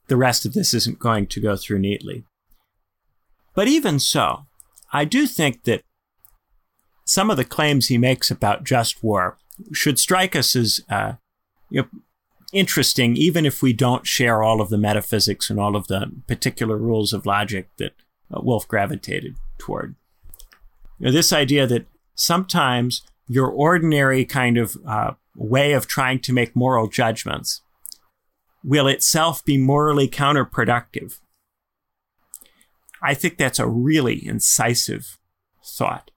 the 0.08 0.16
rest 0.16 0.46
of 0.46 0.54
this 0.54 0.74
isn't 0.74 0.98
going 0.98 1.28
to 1.28 1.42
go 1.42 1.58
through 1.58 1.80
neatly. 1.80 2.24
But 3.54 3.68
even 3.68 4.00
so, 4.00 4.46
I 4.94 5.04
do 5.04 5.28
think 5.28 5.64
that 5.64 5.82
some 7.08 7.30
of 7.30 7.38
the 7.38 7.46
claims 7.46 7.88
he 7.88 7.98
makes 7.98 8.30
about 8.30 8.66
just 8.66 9.02
war 9.02 9.38
should 9.74 9.98
strike 9.98 10.36
us 10.36 10.56
as 10.56 10.82
uh, 10.90 11.14
you 11.70 11.82
know, 11.82 11.88
interesting, 12.52 13.16
even 13.16 13.46
if 13.46 13.62
we 13.62 13.72
don't 13.72 14.06
share 14.06 14.44
all 14.44 14.62
of 14.62 14.70
the 14.70 14.78
metaphysics 14.78 15.50
and 15.50 15.60
all 15.60 15.76
of 15.76 15.88
the 15.88 16.12
particular 16.28 16.78
rules 16.78 17.14
of 17.14 17.26
logic 17.26 17.70
that 17.78 17.94
uh, 18.34 18.42
Wolff 18.42 18.68
gravitated 18.68 19.38
toward. 19.58 19.96
You 21.00 21.08
know, 21.08 21.12
this 21.12 21.32
idea 21.32 21.66
that 21.68 21.88
sometimes 22.14 23.04
your 23.28 23.48
ordinary 23.48 24.26
kind 24.26 24.58
of 24.58 24.78
uh, 24.86 25.12
way 25.36 25.72
of 25.72 25.88
trying 25.88 26.20
to 26.20 26.34
make 26.34 26.56
moral 26.56 26.88
judgments 26.88 27.62
will 28.64 28.88
itself 28.88 29.46
be 29.46 29.58
morally 29.58 30.10
counterproductive. 30.10 31.20
I 33.02 33.14
think 33.14 33.38
that's 33.38 33.60
a 33.60 33.68
really 33.68 34.26
incisive 34.26 35.18
thought. 35.64 36.12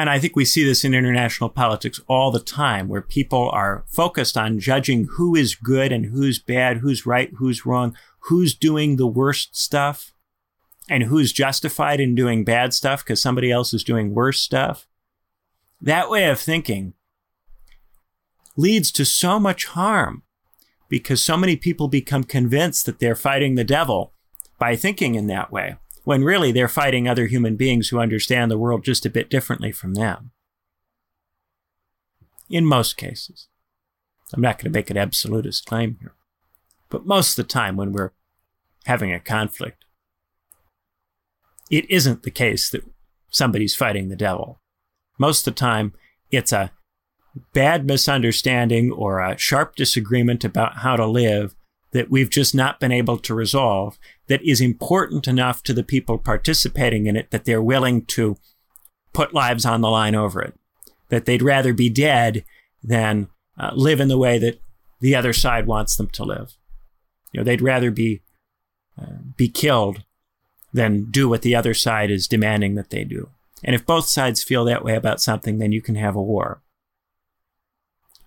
And 0.00 0.08
I 0.08 0.18
think 0.18 0.34
we 0.34 0.46
see 0.46 0.64
this 0.64 0.82
in 0.82 0.94
international 0.94 1.50
politics 1.50 2.00
all 2.06 2.30
the 2.30 2.40
time, 2.40 2.88
where 2.88 3.02
people 3.02 3.50
are 3.50 3.84
focused 3.86 4.34
on 4.34 4.58
judging 4.58 5.06
who 5.18 5.36
is 5.36 5.54
good 5.54 5.92
and 5.92 6.06
who's 6.06 6.38
bad, 6.38 6.78
who's 6.78 7.04
right, 7.04 7.30
who's 7.36 7.66
wrong, 7.66 7.94
who's 8.20 8.54
doing 8.54 8.96
the 8.96 9.06
worst 9.06 9.54
stuff, 9.54 10.14
and 10.88 11.02
who's 11.02 11.34
justified 11.34 12.00
in 12.00 12.14
doing 12.14 12.44
bad 12.46 12.72
stuff 12.72 13.04
because 13.04 13.20
somebody 13.20 13.52
else 13.52 13.74
is 13.74 13.84
doing 13.84 14.14
worse 14.14 14.40
stuff. 14.40 14.88
That 15.82 16.08
way 16.08 16.30
of 16.30 16.40
thinking 16.40 16.94
leads 18.56 18.90
to 18.92 19.04
so 19.04 19.38
much 19.38 19.66
harm 19.66 20.22
because 20.88 21.22
so 21.22 21.36
many 21.36 21.56
people 21.56 21.88
become 21.88 22.24
convinced 22.24 22.86
that 22.86 23.00
they're 23.00 23.14
fighting 23.14 23.54
the 23.54 23.64
devil 23.64 24.14
by 24.58 24.76
thinking 24.76 25.14
in 25.14 25.26
that 25.26 25.52
way 25.52 25.76
when 26.04 26.24
really 26.24 26.52
they're 26.52 26.68
fighting 26.68 27.06
other 27.06 27.26
human 27.26 27.56
beings 27.56 27.88
who 27.88 27.98
understand 27.98 28.50
the 28.50 28.58
world 28.58 28.84
just 28.84 29.06
a 29.06 29.10
bit 29.10 29.30
differently 29.30 29.72
from 29.72 29.94
them. 29.94 30.30
In 32.48 32.64
most 32.64 32.96
cases. 32.96 33.48
I'm 34.32 34.40
not 34.40 34.58
going 34.58 34.72
to 34.72 34.78
make 34.78 34.90
an 34.90 34.96
absolutist 34.96 35.66
claim 35.66 35.98
here. 36.00 36.14
But 36.88 37.06
most 37.06 37.38
of 37.38 37.44
the 37.44 37.52
time 37.52 37.76
when 37.76 37.92
we're 37.92 38.12
having 38.86 39.12
a 39.12 39.20
conflict, 39.20 39.84
it 41.70 41.88
isn't 41.90 42.22
the 42.22 42.30
case 42.30 42.70
that 42.70 42.84
somebody's 43.30 43.74
fighting 43.74 44.08
the 44.08 44.16
devil. 44.16 44.60
Most 45.18 45.46
of 45.46 45.54
the 45.54 45.58
time, 45.58 45.94
it's 46.30 46.52
a 46.52 46.72
bad 47.52 47.86
misunderstanding 47.86 48.90
or 48.90 49.20
a 49.20 49.38
sharp 49.38 49.76
disagreement 49.76 50.44
about 50.44 50.78
how 50.78 50.96
to 50.96 51.06
live 51.06 51.54
that 51.92 52.10
we've 52.10 52.30
just 52.30 52.54
not 52.54 52.80
been 52.80 52.92
able 52.92 53.18
to 53.18 53.34
resolve 53.34 53.98
that 54.30 54.42
is 54.44 54.60
important 54.60 55.26
enough 55.26 55.60
to 55.64 55.74
the 55.74 55.82
people 55.82 56.16
participating 56.16 57.06
in 57.06 57.16
it 57.16 57.32
that 57.32 57.44
they're 57.44 57.60
willing 57.60 58.04
to 58.04 58.36
put 59.12 59.34
lives 59.34 59.66
on 59.66 59.80
the 59.80 59.90
line 59.90 60.14
over 60.14 60.40
it. 60.40 60.54
That 61.08 61.24
they'd 61.24 61.42
rather 61.42 61.74
be 61.74 61.90
dead 61.90 62.44
than 62.80 63.26
uh, 63.58 63.72
live 63.74 63.98
in 63.98 64.06
the 64.06 64.16
way 64.16 64.38
that 64.38 64.60
the 65.00 65.16
other 65.16 65.32
side 65.32 65.66
wants 65.66 65.96
them 65.96 66.06
to 66.10 66.22
live. 66.22 66.52
You 67.32 67.40
know, 67.40 67.44
they'd 67.44 67.60
rather 67.60 67.90
be 67.90 68.22
uh, 68.96 69.18
be 69.36 69.48
killed 69.48 70.04
than 70.72 71.10
do 71.10 71.28
what 71.28 71.42
the 71.42 71.56
other 71.56 71.74
side 71.74 72.12
is 72.12 72.28
demanding 72.28 72.76
that 72.76 72.90
they 72.90 73.02
do. 73.02 73.30
And 73.64 73.74
if 73.74 73.84
both 73.84 74.06
sides 74.06 74.44
feel 74.44 74.64
that 74.66 74.84
way 74.84 74.94
about 74.94 75.20
something, 75.20 75.58
then 75.58 75.72
you 75.72 75.82
can 75.82 75.96
have 75.96 76.14
a 76.14 76.22
war. 76.22 76.62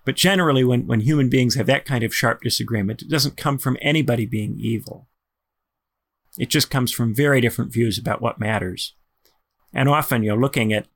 But 0.04 0.18
generally, 0.18 0.66
when, 0.66 0.86
when 0.86 1.00
human 1.00 1.30
beings 1.30 1.56
have 1.56 1.68
that 1.68 1.86
kind 1.86 2.04
of 2.04 2.14
sharp 2.14 2.42
disagreement, 2.42 3.04
it 3.04 3.10
doesn't 3.10 3.38
come 3.38 3.58
from 3.58 3.78
anybody 3.82 4.26
being 4.26 4.58
evil. 4.60 5.08
It 6.38 6.50
just 6.50 6.70
comes 6.70 6.92
from 6.92 7.16
very 7.16 7.42
different 7.42 7.72
views 7.72 7.98
about 7.98 8.22
what 8.22 8.40
matters. 8.40 8.96
And 9.74 9.90
often 9.90 10.24
you're 10.24 10.40
looking 10.40 10.74
at 10.74 10.88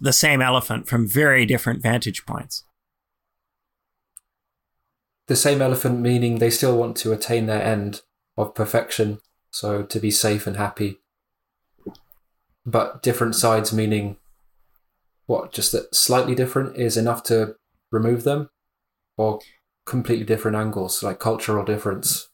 the 0.00 0.12
same 0.12 0.42
elephant 0.42 0.88
from 0.88 1.08
very 1.08 1.46
different 1.46 1.82
vantage 1.82 2.26
points. 2.26 2.64
The 5.28 5.36
same 5.36 5.62
elephant 5.62 6.00
meaning 6.00 6.38
they 6.38 6.50
still 6.50 6.76
want 6.76 6.96
to 6.98 7.12
attain 7.12 7.46
their 7.46 7.62
end 7.62 8.02
of 8.36 8.54
perfection, 8.54 9.20
so 9.50 9.82
to 9.84 10.00
be 10.00 10.10
safe 10.10 10.46
and 10.46 10.56
happy, 10.56 10.98
but 12.66 13.02
different 13.02 13.34
sides 13.34 13.72
meaning 13.72 14.16
what? 15.26 15.52
Just 15.52 15.72
that 15.72 15.94
slightly 15.94 16.34
different 16.34 16.76
is 16.76 16.96
enough 16.96 17.22
to 17.24 17.54
remove 17.90 18.24
them, 18.24 18.50
or 19.16 19.40
completely 19.86 20.24
different 20.24 20.56
angles, 20.56 21.02
like 21.02 21.20
cultural 21.20 21.64
difference. 21.64 22.28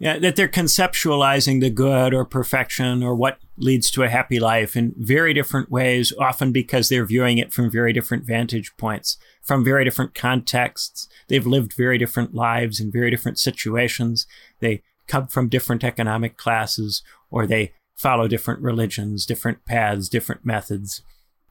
Yeah, 0.00 0.18
that 0.20 0.36
they're 0.36 0.46
conceptualizing 0.46 1.60
the 1.60 1.70
good 1.70 2.14
or 2.14 2.24
perfection 2.24 3.02
or 3.02 3.16
what 3.16 3.38
leads 3.56 3.90
to 3.90 4.04
a 4.04 4.08
happy 4.08 4.38
life 4.38 4.76
in 4.76 4.94
very 4.96 5.34
different 5.34 5.72
ways, 5.72 6.12
often 6.20 6.52
because 6.52 6.88
they're 6.88 7.04
viewing 7.04 7.38
it 7.38 7.52
from 7.52 7.68
very 7.68 7.92
different 7.92 8.24
vantage 8.24 8.76
points, 8.76 9.18
from 9.42 9.64
very 9.64 9.84
different 9.84 10.14
contexts. 10.14 11.08
They've 11.26 11.46
lived 11.46 11.72
very 11.72 11.98
different 11.98 12.32
lives 12.32 12.78
in 12.78 12.92
very 12.92 13.10
different 13.10 13.40
situations. 13.40 14.26
They 14.60 14.82
come 15.08 15.26
from 15.26 15.48
different 15.48 15.82
economic 15.82 16.36
classes 16.36 17.02
or 17.28 17.46
they 17.46 17.72
follow 17.96 18.28
different 18.28 18.60
religions, 18.60 19.26
different 19.26 19.64
paths, 19.64 20.08
different 20.08 20.46
methods. 20.46 21.02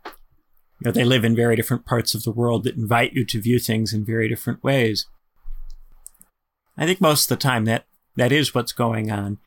You 0.06 0.86
know, 0.86 0.92
they 0.92 1.04
live 1.04 1.26
in 1.26 1.36
very 1.36 1.58
different 1.58 1.86
parts 1.86 2.16
of 2.16 2.24
the 2.24 2.32
world 2.32 2.64
that 2.64 2.78
invite 2.78 3.12
you 3.12 3.26
to 3.26 3.42
view 3.42 3.60
things 3.60 3.94
in 3.94 4.06
very 4.06 4.30
different 4.30 4.64
ways. 4.64 5.06
I 6.78 6.86
think 6.86 7.02
most 7.02 7.30
of 7.30 7.38
the 7.38 7.42
time 7.42 7.66
that 7.66 7.87
that 8.18 8.32
is 8.32 8.54
what's 8.54 8.74
going 8.74 9.10
on. 9.10 9.38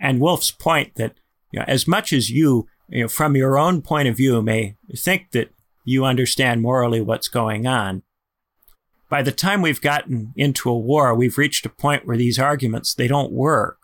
And 0.00 0.20
Wolff's 0.20 0.50
point 0.50 0.94
that 0.96 1.14
you 1.50 1.60
know, 1.60 1.64
as 1.66 1.88
much 1.88 2.12
as 2.12 2.30
you, 2.30 2.66
you 2.88 3.02
know, 3.02 3.08
from 3.08 3.36
your 3.36 3.58
own 3.58 3.82
point 3.82 4.08
of 4.08 4.16
view, 4.16 4.42
may 4.42 4.76
think 4.96 5.30
that 5.32 5.50
you 5.84 6.04
understand 6.04 6.60
morally 6.60 7.00
what's 7.00 7.28
going 7.28 7.66
on, 7.66 8.02
by 9.08 9.22
the 9.22 9.32
time 9.32 9.62
we've 9.62 9.80
gotten 9.80 10.34
into 10.36 10.68
a 10.68 10.78
war, 10.78 11.14
we've 11.14 11.38
reached 11.38 11.64
a 11.64 11.70
point 11.70 12.06
where 12.06 12.16
these 12.16 12.38
arguments 12.38 12.92
they 12.92 13.08
don't 13.08 13.32
work. 13.32 13.78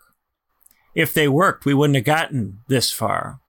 If 0.93 1.13
they 1.13 1.27
worked, 1.27 1.65
we 1.65 1.73
wouldn't 1.73 1.95
have 1.95 2.05
gotten 2.05 2.59
this 2.67 2.91
far. 2.91 3.39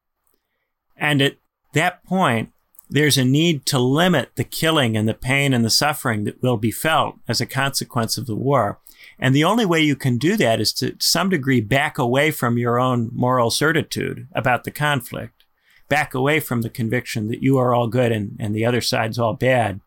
And 0.96 1.20
at 1.20 1.36
that 1.74 2.02
point, 2.04 2.50
there's 2.88 3.18
a 3.18 3.24
need 3.24 3.66
to 3.66 3.78
limit 3.78 4.30
the 4.36 4.44
killing 4.44 4.96
and 4.96 5.08
the 5.08 5.14
pain 5.14 5.52
and 5.52 5.64
the 5.64 5.70
suffering 5.70 6.24
that 6.24 6.42
will 6.42 6.56
be 6.56 6.70
felt 6.70 7.16
as 7.28 7.40
a 7.40 7.46
consequence 7.46 8.16
of 8.16 8.26
the 8.26 8.36
war. 8.36 8.80
And 9.18 9.34
the 9.34 9.44
only 9.44 9.64
way 9.64 9.80
you 9.80 9.96
can 9.96 10.18
do 10.18 10.36
that 10.36 10.60
is 10.60 10.72
to, 10.74 10.96
some 10.98 11.28
degree 11.30 11.60
back 11.60 11.98
away 11.98 12.30
from 12.30 12.58
your 12.58 12.78
own 12.78 13.10
moral 13.12 13.50
certitude 13.50 14.28
about 14.32 14.64
the 14.64 14.70
conflict, 14.70 15.44
back 15.88 16.14
away 16.14 16.40
from 16.40 16.62
the 16.62 16.70
conviction 16.70 17.28
that 17.28 17.42
you 17.42 17.56
are 17.56 17.74
all 17.74 17.88
good 17.88 18.12
and, 18.12 18.36
and 18.38 18.54
the 18.54 18.64
other 18.64 18.80
side's 18.80 19.18
all 19.18 19.34
bad. 19.34 19.80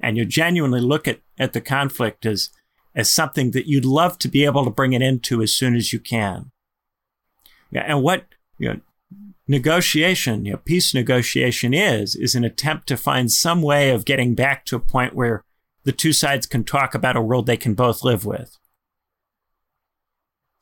And 0.00 0.16
you 0.16 0.24
genuinely 0.24 0.80
look 0.80 1.06
at, 1.06 1.20
at 1.38 1.52
the 1.52 1.60
conflict 1.60 2.24
as, 2.24 2.50
as 2.94 3.10
something 3.10 3.50
that 3.50 3.66
you'd 3.66 3.84
love 3.84 4.18
to 4.18 4.28
be 4.28 4.44
able 4.44 4.64
to 4.64 4.70
bring 4.70 4.94
it 4.94 5.02
into 5.02 5.42
as 5.42 5.54
soon 5.54 5.74
as 5.74 5.92
you 5.92 5.98
can. 5.98 6.50
Yeah, 7.70 7.84
and 7.86 8.02
what 8.02 8.24
you 8.58 8.68
know, 8.68 8.80
negotiation, 9.48 10.44
you 10.44 10.52
know, 10.52 10.58
peace 10.58 10.94
negotiation 10.94 11.74
is, 11.74 12.14
is 12.14 12.34
an 12.34 12.44
attempt 12.44 12.86
to 12.88 12.96
find 12.96 13.30
some 13.30 13.62
way 13.62 13.90
of 13.90 14.04
getting 14.04 14.34
back 14.34 14.64
to 14.66 14.76
a 14.76 14.80
point 14.80 15.14
where 15.14 15.42
the 15.86 15.92
two 15.92 16.12
sides 16.12 16.46
can 16.46 16.64
talk 16.64 16.96
about 16.96 17.16
a 17.16 17.22
world 17.22 17.46
they 17.46 17.56
can 17.56 17.72
both 17.72 18.02
live 18.02 18.26
with. 18.26 18.58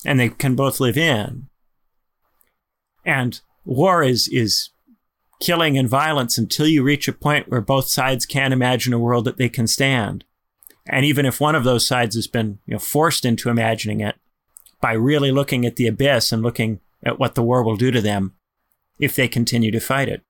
And 0.04 0.20
they 0.20 0.28
can 0.28 0.54
both 0.54 0.80
live 0.80 0.98
in. 0.98 1.48
And 3.06 3.40
war 3.64 4.02
is, 4.02 4.28
is 4.28 4.68
killing 5.40 5.78
and 5.78 5.88
violence 5.88 6.36
until 6.36 6.66
you 6.66 6.82
reach 6.82 7.08
a 7.08 7.12
point 7.12 7.48
where 7.48 7.62
both 7.62 7.88
sides 7.88 8.26
can't 8.26 8.52
imagine 8.52 8.92
a 8.92 8.98
world 8.98 9.24
that 9.24 9.38
they 9.38 9.48
can 9.48 9.66
stand. 9.66 10.24
And 10.84 11.06
even 11.06 11.24
if 11.24 11.40
one 11.40 11.54
of 11.54 11.64
those 11.64 11.86
sides 11.86 12.14
has 12.16 12.26
been 12.26 12.58
you 12.66 12.74
know, 12.74 12.78
forced 12.78 13.24
into 13.24 13.48
imagining 13.48 14.00
it 14.00 14.16
by 14.82 14.92
really 14.92 15.32
looking 15.32 15.64
at 15.64 15.76
the 15.76 15.86
abyss 15.86 16.32
and 16.32 16.42
looking 16.42 16.80
at 17.02 17.18
what 17.18 17.34
the 17.34 17.42
war 17.42 17.64
will 17.64 17.76
do 17.76 17.90
to 17.90 18.02
them, 18.02 18.34
if 18.98 19.16
they 19.16 19.26
continue 19.26 19.70
to 19.70 19.80
fight 19.80 20.10
it. 20.10 20.20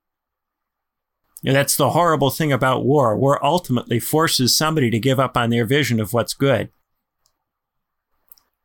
You 1.45 1.53
know, 1.53 1.59
that's 1.59 1.77
the 1.77 1.91
horrible 1.91 2.31
thing 2.31 2.55
about 2.55 2.87
war. 2.87 3.15
War 3.15 3.45
ultimately 3.45 4.01
forces 4.01 4.57
somebody 4.57 4.89
to 4.89 4.99
give 4.99 5.21
up 5.21 5.37
on 5.37 5.51
their 5.51 5.67
vision 5.67 6.01
of 6.01 6.15
what's 6.15 6.33
good. 6.33 6.71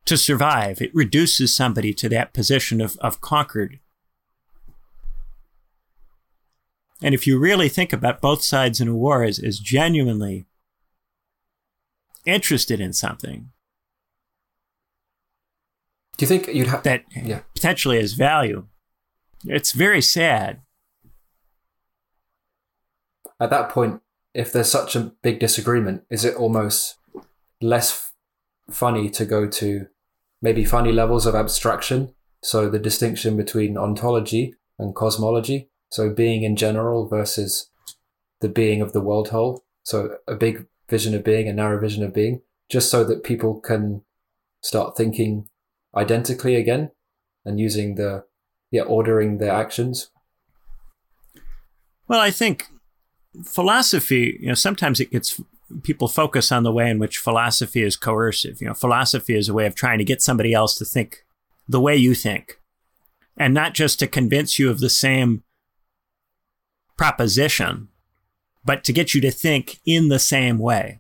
To 0.05 0.17
survive, 0.17 0.82
it 0.82 0.95
reduces 0.95 1.53
somebody 1.53 1.93
to 1.95 2.07
that 2.07 2.34
position 2.34 2.80
of, 2.80 2.95
of 3.01 3.19
conquered. 3.19 3.80
And 7.01 7.13
if 7.13 7.27
you 7.27 7.38
really 7.38 7.67
think 7.67 7.91
about 7.91 8.21
both 8.21 8.43
sides 8.43 8.80
in 8.80 8.88
a 8.88 8.95
war 8.95 9.25
as, 9.25 9.39
as 9.39 9.59
genuinely 9.59 10.45
interested 12.25 12.80
in 12.80 12.93
something, 12.93 13.51
do 16.15 16.23
you 16.23 16.27
think 16.27 16.47
you'd 16.47 16.67
have 16.67 16.84
that 16.84 17.03
yeah. 17.13 17.41
potentially 17.53 17.99
has 17.99 18.13
value? 18.13 18.67
It's 19.43 19.73
very 19.73 20.01
sad. 20.01 20.61
At 23.40 23.50
that 23.50 23.70
point, 23.70 24.02
if 24.34 24.52
there's 24.52 24.72
such 24.72 24.96
a 24.96 25.12
big 25.22 25.40
disagreement, 25.40 26.04
is 26.10 26.26
it 26.26 26.36
almost 26.36 26.98
less 27.62 27.92
f- 27.92 28.14
funny 28.74 29.10
to 29.12 29.26
go 29.26 29.48
to 29.48 29.88
maybe 30.42 30.66
funny 30.66 30.92
levels 30.92 31.26
of 31.26 31.36
abstraction? 31.36 32.14
So 32.42 32.70
the 32.70 32.80
distinction 32.80 33.36
between 33.36 33.78
ontology 33.78 34.56
and 34.78 34.96
cosmology, 34.96 35.70
so 35.90 36.10
being 36.14 36.44
in 36.44 36.56
general 36.56 37.08
versus 37.08 37.70
the 38.42 38.50
being 38.50 38.82
of 38.82 38.94
the 38.94 39.02
world 39.02 39.30
whole. 39.30 39.64
So 39.84 40.18
a 40.28 40.36
big 40.36 40.68
vision 40.90 41.14
of 41.16 41.24
being, 41.24 41.48
a 41.48 41.54
narrow 41.54 41.80
vision 41.80 42.04
of 42.04 42.14
being, 42.14 42.42
just 42.70 42.90
so 42.90 43.04
that 43.04 43.24
people 43.24 43.60
can 43.60 44.04
start 44.62 44.96
thinking 44.96 45.50
identically 45.96 46.56
again 46.56 46.92
and 47.46 47.60
using 47.60 47.96
the 47.96 48.24
yeah 48.72 48.84
ordering 48.84 49.38
their 49.38 49.52
actions 49.52 50.12
well 52.08 52.20
i 52.20 52.30
think 52.30 52.68
philosophy 53.43 54.38
you 54.41 54.47
know 54.47 54.53
sometimes 54.53 54.99
it 54.99 55.11
gets 55.11 55.39
people 55.84 56.07
focus 56.07 56.51
on 56.51 56.63
the 56.63 56.71
way 56.71 56.89
in 56.89 56.97
which 56.97 57.17
philosophy 57.17 57.84
is 57.84 57.95
coercive 57.95 58.59
you 58.59 58.67
know 58.67 58.73
philosophy 58.73 59.36
is 59.36 59.47
a 59.47 59.53
way 59.53 59.65
of 59.65 59.75
trying 59.75 59.99
to 59.99 60.03
get 60.03 60.21
somebody 60.21 60.53
else 60.53 60.75
to 60.75 60.86
think 60.86 61.25
the 61.67 61.80
way 61.80 61.95
you 61.95 62.15
think 62.15 62.59
and 63.38 63.53
not 63.53 63.73
just 63.73 63.99
to 63.99 64.07
convince 64.07 64.57
you 64.57 64.69
of 64.69 64.80
the 64.80 64.89
same 64.89 65.43
proposition 66.97 67.88
but 68.65 68.84
to 68.84 68.91
get 68.91 69.13
you 69.13 69.21
to 69.21 69.32
think 69.32 69.80
in 69.86 70.09
the 70.09 70.19
same 70.19 70.57
way 70.57 70.99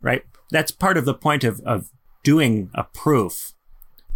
right 0.00 0.24
that's 0.50 0.70
part 0.70 0.96
of 0.96 1.04
the 1.04 1.14
point 1.14 1.44
of, 1.44 1.60
of 1.60 1.90
doing 2.22 2.70
a 2.74 2.84
proof 2.84 3.52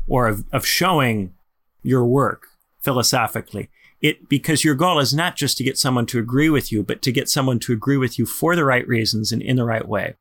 or 0.06 0.28
of, 0.28 0.44
of 0.52 0.66
showing 0.66 1.34
your 1.82 2.04
work 2.04 2.48
philosophically. 2.80 3.70
It 4.02 4.28
because 4.28 4.64
your 4.64 4.74
goal 4.74 4.98
is 4.98 5.14
not 5.14 5.36
just 5.36 5.56
to 5.58 5.64
get 5.64 5.78
someone 5.78 6.06
to 6.06 6.18
agree 6.18 6.50
with 6.50 6.72
you, 6.72 6.82
but 6.82 7.00
to 7.02 7.12
get 7.12 7.28
someone 7.28 7.60
to 7.60 7.72
agree 7.72 7.96
with 7.96 8.18
you 8.18 8.26
for 8.26 8.56
the 8.56 8.64
right 8.64 8.86
reasons 8.86 9.32
and 9.32 9.40
in 9.40 9.56
the 9.56 9.64
right 9.64 9.86
way. 9.86 10.16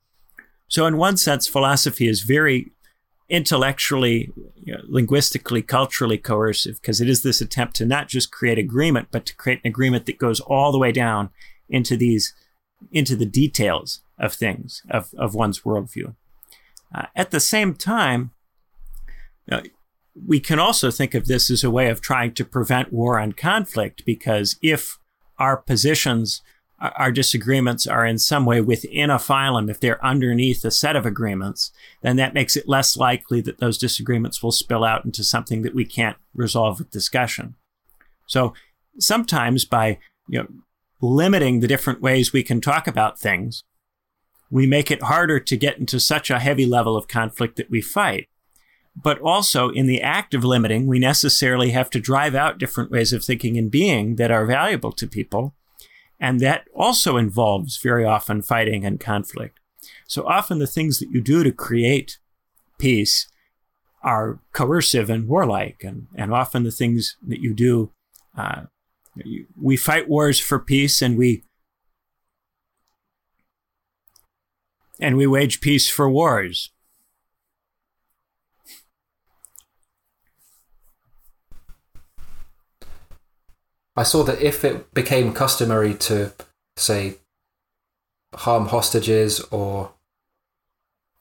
So, 0.68 0.86
in 0.86 0.98
one 0.98 1.18
sense, 1.18 1.48
philosophy 1.48 2.08
is 2.08 2.22
very 2.22 2.72
intellectually, 3.28 4.30
you 4.56 4.74
know, 4.74 4.82
linguistically, 4.88 5.62
culturally 5.62 6.18
coercive 6.18 6.80
because 6.82 7.02
it 7.02 7.10
is 7.10 7.24
this 7.24 7.42
attempt 7.42 7.76
to 7.78 7.86
not 7.86 8.08
just 8.08 8.32
create 8.32 8.60
agreement, 8.60 9.08
but 9.10 9.26
to 9.26 9.36
create 9.36 9.62
an 9.64 9.70
agreement 9.70 10.06
that 10.06 10.18
goes 10.18 10.40
all 10.42 10.72
the 10.72 10.78
way 10.78 10.92
down 10.92 11.30
into 11.68 11.98
these, 11.98 12.36
into 12.92 13.16
the 13.16 13.26
details 13.26 14.02
of 14.20 14.34
things 14.34 14.84
of 14.92 15.14
of 15.18 15.34
one's 15.34 15.62
worldview. 15.62 16.16
Uh, 16.94 17.08
at 17.16 17.32
the 17.32 17.40
same 17.40 17.74
time, 17.74 18.32
you 19.48 19.58
know, 19.58 19.64
we 20.16 20.40
can 20.40 20.60
also 20.60 20.92
think 20.92 21.14
of 21.14 21.26
this 21.26 21.50
as 21.50 21.64
a 21.64 21.72
way 21.72 21.90
of 21.90 22.02
trying 22.02 22.34
to 22.34 22.46
prevent 22.46 22.92
war 22.92 23.18
and 23.18 23.38
conflict 23.38 24.04
because 24.06 24.58
if 24.62 24.98
our 25.40 25.58
positions, 25.58 26.42
our 26.80 27.12
disagreements 27.12 27.88
are 27.88 28.06
in 28.06 28.18
some 28.18 28.46
way 28.46 28.62
within 28.62 29.10
a 29.10 29.18
phylum, 29.18 29.70
if 29.70 29.80
they're 29.80 30.04
underneath 30.06 30.66
a 30.66 30.72
set 30.72 30.96
of 30.96 31.06
agreements, 31.06 31.72
then 32.02 32.18
that 32.18 32.34
makes 32.34 32.56
it 32.56 32.68
less 32.68 32.98
likely 32.98 33.42
that 33.42 33.60
those 33.60 33.78
disagreements 33.78 34.44
will 34.44 34.52
spill 34.52 34.84
out 34.84 35.06
into 35.06 35.24
something 35.24 35.62
that 35.62 35.76
we 35.76 35.86
can't 35.86 36.18
resolve 36.34 36.80
with 36.80 36.92
discussion. 36.92 37.56
So 38.28 38.54
sometimes 39.00 39.66
by 39.66 40.00
you 40.28 40.40
know, 40.40 40.48
limiting 41.02 41.60
the 41.60 41.68
different 41.68 42.02
ways 42.02 42.34
we 42.34 42.44
can 42.44 42.62
talk 42.62 42.88
about 42.88 43.20
things, 43.20 43.64
we 44.50 44.68
make 44.68 44.92
it 44.92 45.04
harder 45.04 45.40
to 45.40 45.58
get 45.58 45.78
into 45.78 46.00
such 46.00 46.30
a 46.30 46.40
heavy 46.40 46.66
level 46.66 46.98
of 46.98 47.08
conflict 47.08 47.56
that 47.56 47.70
we 47.70 47.82
fight. 47.82 48.28
But 48.96 49.20
also, 49.22 49.70
in 49.70 49.88
the 49.88 50.02
act 50.02 50.34
of 50.34 50.44
limiting, 50.44 50.86
we 50.86 51.00
necessarily 51.00 51.72
have 51.72 51.90
to 51.92 52.00
drive 52.00 52.36
out 52.36 52.58
different 52.58 52.92
ways 52.92 53.14
of 53.14 53.24
thinking 53.24 53.58
and 53.58 53.72
being 53.72 54.18
that 54.18 54.32
are 54.32 54.46
valuable 54.46 54.92
to 54.92 55.08
people. 55.08 55.56
And 56.20 56.40
that 56.42 56.66
also 56.76 57.18
involves 57.18 57.78
very 57.78 58.06
often 58.06 58.42
fighting 58.42 58.86
and 58.86 59.00
conflict. 59.00 59.60
So 60.08 60.28
often 60.28 60.60
the 60.60 60.68
things 60.68 61.00
that 61.00 61.10
you 61.10 61.22
do 61.22 61.44
to 61.44 61.52
create 61.52 62.20
peace 62.78 63.28
are 64.04 64.40
coercive 64.52 65.10
and 65.10 65.28
warlike. 65.28 65.84
And, 65.84 66.08
and 66.16 66.34
often 66.34 66.64
the 66.64 66.72
things 66.72 67.18
that 67.26 67.40
you 67.40 67.54
do, 67.54 67.92
uh, 68.38 68.64
we 69.60 69.78
fight 69.78 70.10
wars 70.10 70.40
for 70.40 70.60
peace 70.60 71.02
and 71.02 71.18
we 71.18 71.44
and 75.00 75.18
we 75.18 75.26
wage 75.26 75.62
peace 75.62 75.90
for 75.90 76.10
wars. 76.10 76.72
I 83.96 84.04
saw 84.04 84.24
that 84.24 84.42
if 84.42 84.64
it 84.64 84.94
became 84.94 85.34
customary 85.34 85.94
to, 85.96 86.34
say, 86.76 87.16
harm 88.34 88.68
hostages 88.68 89.42
or, 89.52 89.92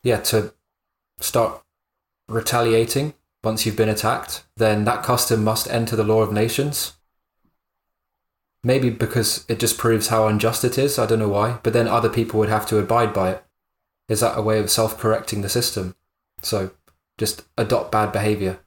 yeah, 0.02 0.20
to 0.20 0.52
start 1.20 1.62
retaliating 2.28 3.14
once 3.42 3.64
you've 3.64 3.76
been 3.76 3.88
attacked, 3.88 4.44
then 4.56 4.84
that 4.84 5.02
custom 5.02 5.42
must 5.42 5.70
enter 5.70 5.96
the 5.96 6.04
law 6.04 6.22
of 6.22 6.32
nations. 6.32 6.94
Maybe 8.62 8.90
because 8.90 9.44
it 9.48 9.58
just 9.58 9.78
proves 9.78 10.08
how 10.08 10.26
unjust 10.26 10.64
it 10.64 10.76
is, 10.76 10.98
I 10.98 11.06
don't 11.06 11.18
know 11.18 11.28
why, 11.28 11.58
but 11.62 11.72
then 11.72 11.88
other 11.88 12.10
people 12.10 12.38
would 12.40 12.50
have 12.50 12.66
to 12.66 12.78
abide 12.78 13.14
by 13.14 13.30
it. 13.30 13.44
Is 14.08 14.20
that 14.20 14.36
a 14.36 14.42
way 14.42 14.58
of 14.58 14.70
self 14.70 14.98
correcting 14.98 15.40
the 15.40 15.48
system? 15.48 15.94
So 16.42 16.72
just 17.16 17.44
adopt 17.56 17.92
bad 17.92 18.12
behavior 18.12 18.60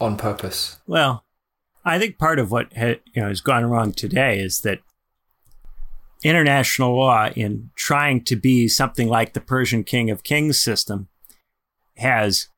on 0.00 0.16
purpose. 0.16 0.78
Well, 0.86 1.23
I 1.84 1.98
think 1.98 2.18
part 2.18 2.38
of 2.38 2.50
what 2.50 2.72
ha- 2.76 3.00
you 3.12 3.22
know 3.22 3.28
has 3.28 3.40
gone 3.40 3.64
wrong 3.66 3.92
today 3.92 4.40
is 4.40 4.60
that 4.60 4.80
international 6.24 6.96
law, 6.96 7.28
in 7.36 7.70
trying 7.76 8.24
to 8.24 8.36
be 8.36 8.66
something 8.66 9.08
like 9.08 9.34
the 9.34 9.40
Persian 9.40 9.84
King 9.84 10.10
of 10.10 10.24
Kings 10.24 10.60
system, 10.60 11.08
has 11.98 12.48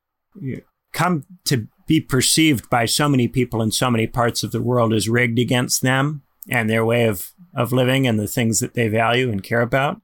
come 0.93 1.25
to 1.45 1.67
be 1.85 1.99
perceived 1.99 2.69
by 2.69 2.85
so 2.85 3.09
many 3.09 3.27
people 3.27 3.61
in 3.61 3.71
so 3.71 3.91
many 3.91 4.07
parts 4.07 4.43
of 4.43 4.51
the 4.51 4.61
world 4.61 4.93
as 4.93 5.09
rigged 5.09 5.39
against 5.39 5.81
them 5.81 6.21
and 6.49 6.69
their 6.69 6.85
way 6.85 7.05
of, 7.05 7.33
of 7.53 7.73
living 7.73 8.07
and 8.07 8.19
the 8.19 8.27
things 8.27 8.59
that 8.59 8.73
they 8.73 8.87
value 8.87 9.29
and 9.29 9.43
care 9.43 9.61
about. 9.61 10.01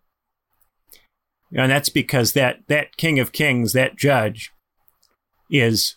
And 1.55 1.71
that's 1.71 1.89
because 1.89 2.34
that, 2.34 2.63
that 2.67 2.97
King 2.97 3.19
of 3.19 3.32
Kings, 3.32 3.74
that 3.74 3.95
judge, 3.95 4.51
is 5.49 5.95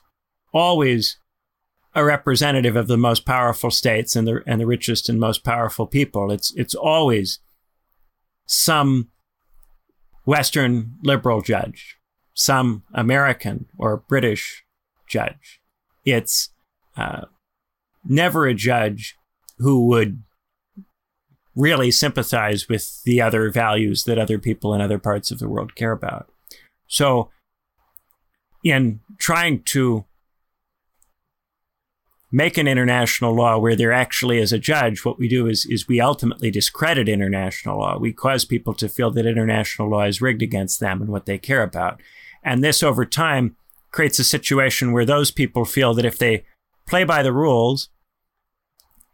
always 0.52 1.18
a 1.96 2.04
representative 2.04 2.76
of 2.76 2.88
the 2.88 2.98
most 2.98 3.24
powerful 3.24 3.70
states 3.70 4.14
and 4.14 4.28
the 4.28 4.42
and 4.46 4.60
the 4.60 4.66
richest 4.66 5.08
and 5.08 5.18
most 5.18 5.42
powerful 5.42 5.86
people. 5.86 6.30
It's 6.30 6.54
it's 6.54 6.74
always 6.74 7.40
some 8.44 9.08
Western 10.26 10.96
liberal 11.02 11.40
judge, 11.40 11.96
some 12.34 12.84
American 12.92 13.66
or 13.78 14.04
British 14.08 14.62
judge. 15.08 15.60
It's 16.04 16.50
uh, 16.98 17.22
never 18.04 18.46
a 18.46 18.54
judge 18.54 19.16
who 19.58 19.86
would 19.86 20.22
really 21.54 21.90
sympathize 21.90 22.68
with 22.68 23.02
the 23.04 23.22
other 23.22 23.50
values 23.50 24.04
that 24.04 24.18
other 24.18 24.38
people 24.38 24.74
in 24.74 24.82
other 24.82 24.98
parts 24.98 25.30
of 25.30 25.38
the 25.38 25.48
world 25.48 25.74
care 25.74 25.92
about. 25.92 26.28
So, 26.86 27.30
in 28.62 29.00
trying 29.18 29.62
to 29.62 30.04
make 32.36 32.58
an 32.58 32.68
international 32.68 33.34
law 33.34 33.56
where 33.56 33.74
there 33.74 33.94
actually 33.94 34.36
is 34.36 34.52
a 34.52 34.58
judge, 34.58 35.06
what 35.06 35.18
we 35.18 35.26
do 35.26 35.46
is, 35.46 35.64
is 35.64 35.88
we 35.88 36.02
ultimately 36.02 36.50
discredit 36.50 37.08
international 37.08 37.78
law. 37.78 37.96
We 37.96 38.12
cause 38.12 38.44
people 38.44 38.74
to 38.74 38.90
feel 38.90 39.10
that 39.12 39.24
international 39.24 39.88
law 39.88 40.02
is 40.02 40.20
rigged 40.20 40.42
against 40.42 40.78
them 40.78 41.00
and 41.00 41.10
what 41.10 41.24
they 41.24 41.38
care 41.38 41.62
about. 41.62 41.98
And 42.44 42.62
this 42.62 42.82
over 42.82 43.06
time 43.06 43.56
creates 43.90 44.18
a 44.18 44.24
situation 44.24 44.92
where 44.92 45.06
those 45.06 45.30
people 45.30 45.64
feel 45.64 45.94
that 45.94 46.04
if 46.04 46.18
they 46.18 46.44
play 46.86 47.04
by 47.04 47.22
the 47.22 47.32
rules 47.32 47.88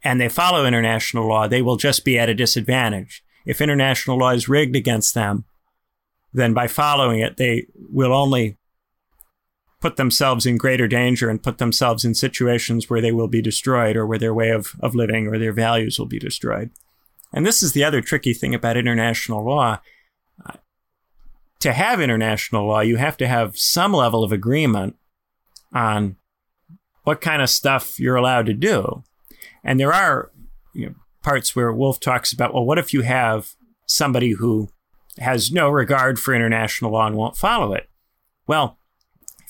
and 0.03 0.19
they 0.19 0.27
follow 0.27 0.65
international 0.65 1.25
law, 1.25 1.47
they 1.47 1.61
will 1.61 1.77
just 1.77 2.03
be 2.03 2.19
at 2.19 2.27
a 2.27 2.35
disadvantage. 2.35 3.23
If 3.45 3.61
international 3.61 4.17
law 4.17 4.31
is 4.31 4.49
rigged 4.49 4.75
against 4.75 5.13
them, 5.13 5.45
then 6.33 6.53
by 6.53 6.67
following 6.67 7.21
it, 7.21 7.37
they 7.37 7.67
will 7.73 8.11
only 8.11 8.57
put 9.83 9.97
themselves 9.97 10.45
in 10.45 10.55
greater 10.55 10.87
danger 10.87 11.29
and 11.29 11.43
put 11.43 11.57
themselves 11.57 12.05
in 12.05 12.15
situations 12.15 12.89
where 12.89 13.01
they 13.01 13.11
will 13.11 13.27
be 13.27 13.41
destroyed 13.41 13.97
or 13.97 14.07
where 14.07 14.17
their 14.17 14.33
way 14.33 14.49
of, 14.49 14.77
of 14.79 14.95
living 14.95 15.27
or 15.27 15.37
their 15.37 15.51
values 15.51 15.99
will 15.99 16.05
be 16.05 16.17
destroyed. 16.17 16.69
And 17.33 17.45
this 17.45 17.61
is 17.61 17.73
the 17.73 17.83
other 17.83 17.99
tricky 17.99 18.33
thing 18.33 18.55
about 18.55 18.77
international 18.77 19.43
law. 19.43 19.81
Uh, 20.45 20.53
to 21.59 21.73
have 21.73 21.99
international 21.99 22.65
law, 22.65 22.79
you 22.79 22.95
have 22.95 23.17
to 23.17 23.27
have 23.27 23.57
some 23.57 23.91
level 23.91 24.23
of 24.23 24.31
agreement 24.31 24.95
on 25.73 26.15
what 27.03 27.19
kind 27.19 27.41
of 27.41 27.49
stuff 27.49 27.99
you're 27.99 28.15
allowed 28.15 28.45
to 28.45 28.53
do. 28.53 29.03
And 29.65 29.81
there 29.81 29.93
are 29.93 30.31
you 30.73 30.85
know, 30.85 30.95
parts 31.23 31.57
where 31.57 31.73
Wolff 31.73 31.99
talks 31.99 32.31
about, 32.31 32.53
well, 32.53 32.63
what 32.63 32.79
if 32.79 32.93
you 32.93 33.01
have 33.01 33.53
somebody 33.85 34.31
who 34.31 34.69
has 35.17 35.51
no 35.51 35.67
regard 35.67 36.19
for 36.19 36.33
international 36.33 36.93
law 36.93 37.05
and 37.05 37.17
won't 37.17 37.35
follow 37.35 37.73
it? 37.73 37.89
Well, 38.47 38.77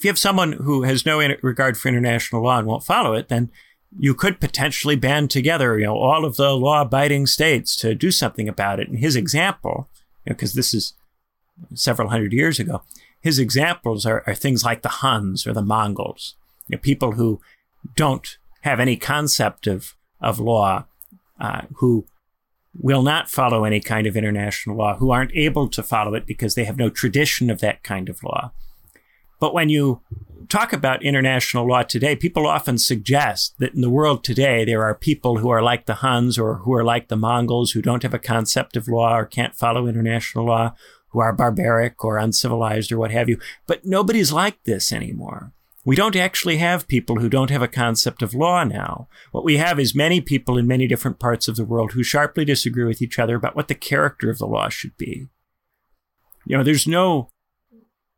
if 0.04 0.06
you 0.06 0.10
have 0.10 0.20
someone 0.20 0.52
who 0.52 0.84
has 0.84 1.06
no 1.06 1.20
regard 1.42 1.78
for 1.78 1.88
international 1.88 2.44
law 2.44 2.60
and 2.60 2.68
won't 2.68 2.84
follow 2.84 3.14
it, 3.14 3.30
then 3.30 3.50
you 3.98 4.14
could 4.14 4.42
potentially 4.42 4.98
band 4.98 5.32
together, 5.32 5.80
you 5.80 5.86
know, 5.86 5.96
all 5.96 6.26
of 6.26 6.36
the 6.36 6.52
law-abiding 6.52 7.26
states 7.26 7.74
to 7.78 7.96
do 7.96 8.12
something 8.12 8.50
about 8.50 8.82
it. 8.82 8.90
And 8.90 9.00
his 9.00 9.16
example, 9.16 9.88
because 10.26 10.54
you 10.54 10.58
know, 10.58 10.60
this 10.60 10.74
is 10.74 10.94
several 11.74 12.10
hundred 12.10 12.34
years 12.34 12.60
ago, 12.60 12.84
his 13.22 13.40
examples 13.40 14.06
are, 14.06 14.26
are 14.28 14.36
things 14.36 14.66
like 14.66 14.82
the 14.82 14.90
Huns 14.90 15.48
or 15.48 15.54
the 15.54 15.62
Mongols, 15.62 16.36
you 16.68 16.76
know, 16.76 16.82
people 16.82 17.14
who 17.14 17.40
don't 17.96 18.38
have 18.64 18.82
any 18.82 18.98
concept 18.98 19.68
of 19.68 19.96
of 20.20 20.38
law, 20.38 20.86
uh, 21.40 21.62
who 21.76 22.06
will 22.78 23.04
not 23.04 23.30
follow 23.30 23.64
any 23.64 23.80
kind 23.80 24.06
of 24.06 24.18
international 24.18 24.76
law, 24.76 24.98
who 24.98 25.12
aren't 25.12 25.34
able 25.34 25.70
to 25.70 25.82
follow 25.82 26.14
it 26.14 26.26
because 26.26 26.56
they 26.56 26.66
have 26.66 26.76
no 26.78 26.90
tradition 26.90 27.50
of 27.50 27.62
that 27.62 27.84
kind 27.84 28.10
of 28.10 28.22
law. 28.22 28.52
But 29.44 29.54
when 29.54 29.68
you 29.68 30.02
talk 30.48 30.72
about 30.72 31.04
international 31.04 31.68
law 31.68 31.84
today, 31.84 32.16
people 32.16 32.48
often 32.48 32.78
suggest 32.78 33.56
that 33.60 33.74
in 33.74 33.82
the 33.82 33.90
world 33.90 34.24
today, 34.24 34.64
there 34.64 34.84
are 34.84 34.96
people 34.96 35.40
who 35.40 35.50
are 35.50 35.62
like 35.62 35.86
the 35.86 35.96
Huns 35.96 36.40
or 36.40 36.60
who 36.60 36.74
are 36.74 36.84
like 36.86 37.10
the 37.10 37.18
Mongols 37.18 37.72
who 37.72 37.82
don't 37.82 38.04
have 38.04 38.14
a 38.14 38.20
concept 38.20 38.78
of 38.78 38.88
law 38.88 39.18
or 39.18 39.26
can't 39.26 39.54
follow 39.54 39.86
international 39.86 40.46
law, 40.46 40.76
who 41.10 41.20
are 41.20 41.34
barbaric 41.34 42.06
or 42.06 42.18
uncivilized 42.18 42.90
or 42.94 42.98
what 42.98 43.12
have 43.12 43.28
you. 43.28 43.38
But 43.68 43.84
nobody's 43.84 44.32
like 44.32 44.64
this 44.64 44.94
anymore. 44.94 45.52
We 45.84 45.98
don't 45.98 46.16
actually 46.16 46.56
have 46.60 46.88
people 46.88 47.18
who 47.18 47.28
don't 47.28 47.50
have 47.50 47.62
a 47.62 47.68
concept 47.68 48.22
of 48.22 48.34
law 48.34 48.64
now. 48.64 49.10
What 49.34 49.44
we 49.44 49.58
have 49.58 49.78
is 49.78 49.94
many 49.94 50.22
people 50.22 50.58
in 50.58 50.68
many 50.68 50.88
different 50.88 51.20
parts 51.20 51.50
of 51.50 51.58
the 51.58 51.66
world 51.66 51.92
who 51.92 52.02
sharply 52.02 52.46
disagree 52.46 52.86
with 52.86 53.02
each 53.02 53.20
other 53.20 53.36
about 53.36 53.58
what 53.58 53.68
the 53.68 53.76
character 53.76 54.30
of 54.30 54.38
the 54.38 54.48
law 54.48 54.70
should 54.70 54.96
be. 54.96 55.28
You 56.46 56.58
know, 56.58 56.64
there's 56.64 56.88
no 56.88 57.28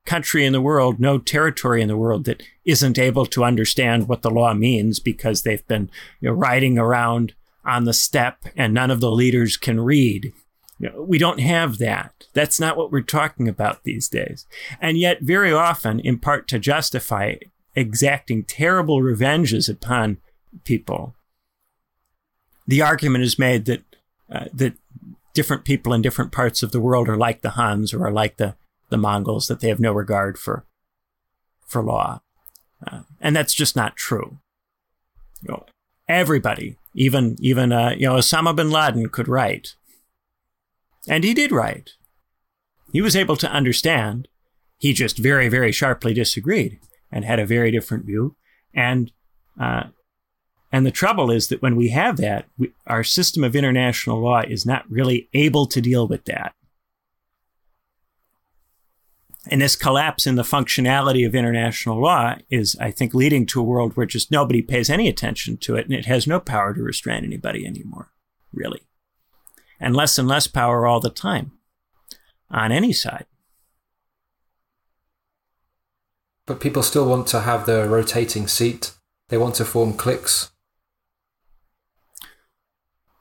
country 0.06 0.46
in 0.46 0.54
the 0.54 0.62
world, 0.62 1.00
no 1.00 1.18
territory 1.18 1.82
in 1.82 1.88
the 1.88 1.98
world 1.98 2.26
that 2.26 2.44
isn't 2.64 3.00
able 3.00 3.26
to 3.26 3.44
understand 3.44 4.08
what 4.08 4.22
the 4.22 4.30
law 4.30 4.54
means 4.54 5.00
because 5.00 5.42
they've 5.42 5.68
been 5.68 5.90
you 6.20 6.30
know, 6.30 6.36
riding 6.36 6.78
around 6.78 7.34
on 7.66 7.86
the 7.86 7.94
steppe 7.94 8.46
and 8.56 8.74
none 8.74 8.92
of 8.92 9.00
the 9.00 9.12
leaders 9.12 9.58
can 9.58 9.80
read. 9.82 10.32
You 10.80 10.90
know, 10.90 11.02
we 11.02 11.18
don't 11.18 11.40
have 11.40 11.78
that. 11.80 12.12
That's 12.34 12.60
not 12.60 12.78
what 12.78 12.92
we're 12.92 13.02
talking 13.02 13.48
about 13.48 13.84
these 13.84 14.08
days. 14.10 14.46
And 14.82 14.98
yet, 14.98 15.22
very 15.22 15.52
often, 15.52 16.00
in 16.00 16.20
part 16.20 16.48
to 16.50 16.60
justify 16.60 17.36
exacting 17.76 18.44
terrible 18.44 19.02
revenges 19.02 19.70
upon 19.70 20.18
people, 20.66 21.16
the 22.68 22.82
argument 22.82 23.24
is 23.24 23.40
made 23.40 23.66
that 23.66 23.84
uh, 24.30 24.46
that 24.54 24.74
different 25.34 25.66
people 25.66 25.94
in 25.94 26.02
different 26.02 26.32
parts 26.32 26.64
of 26.64 26.72
the 26.72 26.80
world 26.80 27.08
are 27.08 27.18
like 27.18 27.42
the 27.42 27.52
Huns 27.52 27.94
or 27.94 28.06
are 28.06 28.12
like 28.12 28.38
the 28.38 28.56
the 28.90 28.98
Mongols 28.98 29.48
that 29.48 29.60
they 29.60 29.70
have 29.70 29.80
no 29.80 29.92
regard 29.92 30.38
for 30.38 30.66
for 31.66 31.82
law, 31.82 32.22
uh, 32.86 33.02
and 33.20 33.36
that's 33.36 33.54
just 33.54 33.76
not 33.76 33.96
true. 33.96 34.38
You 35.42 35.52
know, 35.52 35.66
everybody, 36.08 36.78
even 36.94 37.36
even 37.40 37.72
uh, 37.72 37.96
you 37.98 38.08
know 38.08 38.16
Osama 38.16 38.56
bin 38.56 38.70
Laden 38.70 39.10
could 39.10 39.28
write, 39.28 39.76
and 41.08 41.24
he 41.24 41.34
did 41.34 41.52
write. 41.52 41.92
He 42.92 43.02
was 43.02 43.16
able 43.16 43.36
to 43.38 43.52
understand. 43.52 44.28
He 44.78 44.94
just 44.94 45.18
very 45.18 45.50
very 45.50 45.72
sharply 45.72 46.14
disagreed 46.14 46.80
and 47.12 47.26
had 47.26 47.40
a 47.40 47.46
very 47.46 47.72
different 47.72 48.06
view, 48.06 48.36
and 48.74 49.12
uh, 49.60 49.86
and 50.72 50.86
the 50.86 50.92
trouble 50.92 51.32
is 51.32 51.48
that 51.48 51.62
when 51.62 51.76
we 51.76 51.90
have 51.90 52.18
that, 52.18 52.46
we, 52.58 52.74
our 52.88 53.04
system 53.04 53.44
of 53.44 53.56
international 53.56 54.22
law 54.22 54.42
is 54.42 54.66
not 54.66 54.84
really 54.90 55.30
able 55.34 55.68
to 55.68 55.80
deal 55.80 56.08
with 56.08 56.26
that. 56.26 56.54
And 59.48 59.62
this 59.62 59.76
collapse 59.76 60.26
in 60.26 60.36
the 60.36 60.44
functionality 60.44 61.26
of 61.26 61.36
international 61.36 62.02
law 62.02 62.36
is, 62.50 62.76
I 62.80 62.90
think, 62.92 63.14
leading 63.14 63.46
to 63.48 63.60
a 63.60 63.64
world 63.64 63.96
where 63.96 64.06
just 64.06 64.32
nobody 64.32 64.62
pays 64.62 64.90
any 64.90 65.08
attention 65.08 65.58
to 65.58 65.76
it 65.76 65.86
and 65.86 65.94
it 65.94 66.06
has 66.06 66.26
no 66.26 66.40
power 66.40 66.74
to 66.74 66.82
restrain 66.82 67.24
anybody 67.24 67.66
anymore, 67.66 68.12
really. 68.52 68.82
And 69.80 69.96
less 69.96 70.18
and 70.18 70.28
less 70.28 70.48
power 70.48 70.88
all 70.88 71.00
the 71.00 71.10
time 71.10 71.52
on 72.50 72.72
any 72.72 72.92
side. 72.92 73.26
But 76.48 76.60
people 76.60 76.84
still 76.84 77.08
want 77.08 77.28
to 77.28 77.42
have 77.42 77.66
the 77.66 77.88
rotating 77.88 78.48
seat. 78.48 78.94
They 79.30 79.38
want 79.38 79.56
to 79.56 79.66
form 79.66 79.94
cliques. 79.94 80.52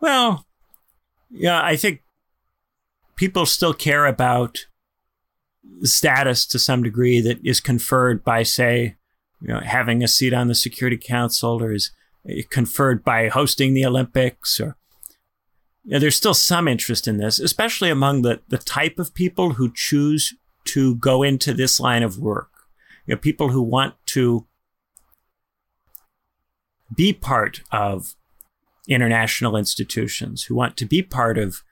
Well, 0.01 0.47
yeah, 1.31 1.62
I 1.62 1.77
think 1.77 2.03
people 3.16 3.47
still 3.47 3.72
care 3.72 4.07
about 4.07 4.66
status 5.83 6.47
to 6.47 6.59
some 6.59 6.83
degree 6.83 7.21
that 7.21 7.39
is 7.45 7.61
conferred 7.61 8.25
by, 8.25 8.43
say, 8.43 8.97
you 9.41 9.49
know, 9.49 9.61
having 9.61 10.03
a 10.03 10.09
seat 10.09 10.33
on 10.33 10.49
the 10.49 10.55
Security 10.55 10.97
Council 10.97 11.62
or 11.62 11.73
is 11.73 11.91
conferred 12.51 13.05
by 13.05 13.29
hosting 13.29 13.75
the 13.75 13.85
Olympics 13.85 14.61
or 14.61 14.77
you 15.85 15.93
know, 15.93 15.99
there's 15.99 16.17
still 16.17 16.35
some 16.35 16.67
interest 16.67 17.07
in 17.07 17.19
this, 17.19 17.39
especially 17.39 17.91
among 17.91 18.23
the, 18.23 18.41
the 18.49 18.59
type 18.59 18.99
of 18.99 19.15
people 19.15 19.55
who 19.55 19.71
choose 19.71 20.35
to 20.65 20.95
go 20.95 21.23
into 21.23 21.53
this 21.53 21.79
line 21.79 22.03
of 22.03 22.19
work. 22.19 22.49
You 23.07 23.15
know, 23.15 23.21
people 23.21 23.51
who 23.51 23.62
want 23.62 23.95
to 24.07 24.47
be 26.95 27.12
part 27.12 27.61
of 27.71 28.15
international 28.89 29.57
institutions, 29.57 30.45
who 30.45 30.55
want 30.55 30.79
to 30.79 30.87
be 30.87 31.03
part 31.03 31.37
of 31.37 31.62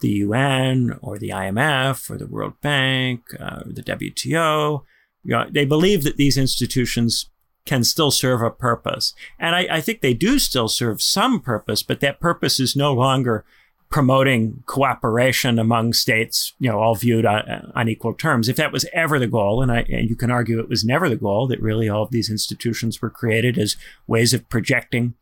the 0.00 0.08
UN 0.08 0.98
or 1.02 1.18
the 1.18 1.30
IMF 1.30 2.10
or 2.10 2.18
the 2.18 2.26
World 2.26 2.60
Bank 2.60 3.22
uh, 3.38 3.62
or 3.66 3.72
the 3.72 3.82
WTO. 3.82 4.84
You 5.22 5.30
know, 5.30 5.46
they 5.50 5.64
believe 5.64 6.04
that 6.04 6.16
these 6.16 6.38
institutions 6.38 7.30
can 7.66 7.84
still 7.84 8.10
serve 8.10 8.42
a 8.42 8.50
purpose. 8.50 9.14
And 9.38 9.54
I, 9.54 9.66
I 9.70 9.80
think 9.80 10.00
they 10.00 10.14
do 10.14 10.38
still 10.38 10.68
serve 10.68 11.02
some 11.02 11.40
purpose, 11.40 11.82
but 11.82 12.00
that 12.00 12.20
purpose 12.20 12.58
is 12.58 12.74
no 12.74 12.92
longer 12.92 13.44
promoting 13.90 14.62
cooperation 14.66 15.58
among 15.58 15.92
states, 15.92 16.54
you 16.60 16.70
know, 16.70 16.78
all 16.78 16.94
viewed 16.94 17.26
on, 17.26 17.72
on, 17.74 17.88
equal 17.88 18.14
terms. 18.14 18.48
If 18.48 18.56
that 18.56 18.72
was 18.72 18.86
ever 18.92 19.18
the 19.18 19.26
goal, 19.26 19.62
and, 19.62 19.70
I, 19.70 19.80
and 19.88 20.08
you 20.08 20.14
can 20.14 20.30
argue 20.30 20.60
it 20.60 20.68
was 20.68 20.84
never 20.84 21.08
the 21.08 21.16
goal, 21.16 21.48
that 21.48 21.60
really 21.60 21.88
all 21.88 22.04
of 22.04 22.12
these 22.12 22.30
institutions 22.30 23.02
were 23.02 23.10
created 23.10 23.58
as 23.58 23.76
ways 24.06 24.32
of 24.32 24.48
projecting, 24.48 25.14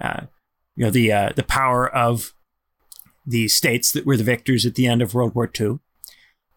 uh, 0.00 0.22
you 0.74 0.86
know, 0.86 0.90
the 0.90 1.12
uh, 1.12 1.32
the 1.36 1.42
power 1.42 1.88
of 1.88 2.34
the 3.26 3.48
states 3.48 3.92
that 3.92 4.06
were 4.06 4.16
the 4.16 4.24
victors 4.24 4.66
at 4.66 4.74
the 4.74 4.86
end 4.86 5.02
of 5.02 5.14
World 5.14 5.34
War 5.34 5.50
II. 5.58 5.78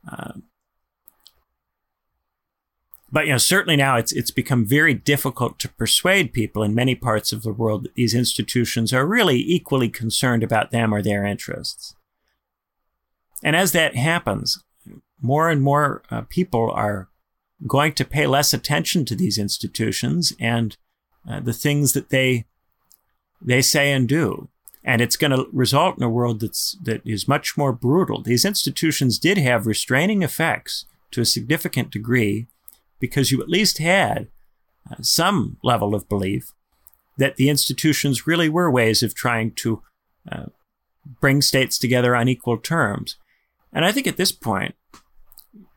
Uh, 0.10 0.34
but 3.12 3.26
you 3.26 3.32
know, 3.32 3.38
certainly 3.38 3.78
now 3.78 3.96
it's 3.96 4.12
it's 4.12 4.32
become 4.32 4.66
very 4.66 4.94
difficult 4.94 5.60
to 5.60 5.70
persuade 5.70 6.34
people 6.34 6.64
in 6.64 6.76
many 6.76 6.94
parts 6.94 7.32
of 7.32 7.42
the 7.42 7.54
world 7.54 7.84
that 7.84 7.96
these 7.96 8.14
institutions 8.14 8.94
are 8.94 9.06
really 9.06 9.38
equally 9.38 9.90
concerned 9.90 10.44
about 10.44 10.72
them 10.72 10.94
or 10.94 11.02
their 11.02 11.26
interests. 11.26 11.96
And 13.44 13.56
as 13.56 13.72
that 13.72 13.96
happens, 13.96 14.64
more 15.22 15.50
and 15.50 15.62
more 15.62 16.04
uh, 16.12 16.22
people 16.30 16.72
are 16.72 17.08
going 17.66 17.94
to 17.94 18.06
pay 18.06 18.28
less 18.28 18.54
attention 18.54 19.06
to 19.06 19.16
these 19.16 19.38
institutions 19.38 20.34
and 20.40 20.78
uh, 21.30 21.40
the 21.40 21.54
things 21.54 21.94
that 21.94 22.10
they 22.10 22.46
they 23.42 23.62
say 23.62 23.92
and 23.92 24.08
do. 24.08 24.50
And 24.88 25.02
it's 25.02 25.18
going 25.18 25.32
to 25.32 25.50
result 25.52 25.98
in 25.98 26.04
a 26.04 26.10
world 26.10 26.40
that's 26.40 26.78
that 26.82 27.02
is 27.06 27.28
much 27.28 27.58
more 27.58 27.74
brutal. 27.74 28.22
These 28.22 28.46
institutions 28.46 29.20
did 29.20 29.38
have 29.38 29.68
restraining 29.68 30.24
effects 30.24 30.86
to 31.12 31.20
a 31.20 31.26
significant 31.26 31.92
degree 31.92 32.48
because 32.98 33.30
you 33.30 33.42
at 33.42 33.50
least 33.50 33.80
had 33.80 34.30
uh, 34.90 34.96
some 35.02 35.58
level 35.62 35.94
of 35.94 36.08
belief 36.08 36.54
that 37.18 37.36
the 37.36 37.50
institutions 37.50 38.26
really 38.26 38.48
were 38.48 38.72
ways 38.72 39.04
of 39.04 39.14
trying 39.14 39.52
to 39.56 39.84
uh, 40.32 40.46
bring 41.20 41.42
states 41.42 41.78
together 41.78 42.16
on 42.16 42.30
equal 42.30 42.58
terms. 42.58 43.18
And 43.74 43.84
I 43.84 43.92
think 43.92 44.08
at 44.08 44.16
this 44.16 44.32
point, 44.32 44.76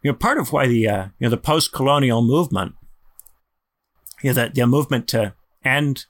you 0.02 0.12
know, 0.12 0.14
part 0.14 0.38
of 0.38 0.52
why 0.52 0.68
the 0.68 0.88
uh, 0.88 1.04
you 1.18 1.26
know 1.26 1.30
the 1.30 1.36
post-colonial 1.36 2.22
movement, 2.22 2.74
you 4.22 4.30
know, 4.30 4.44
the, 4.44 4.50
the 4.54 4.66
movement 4.68 5.08
to 5.08 5.34
end 5.64 6.06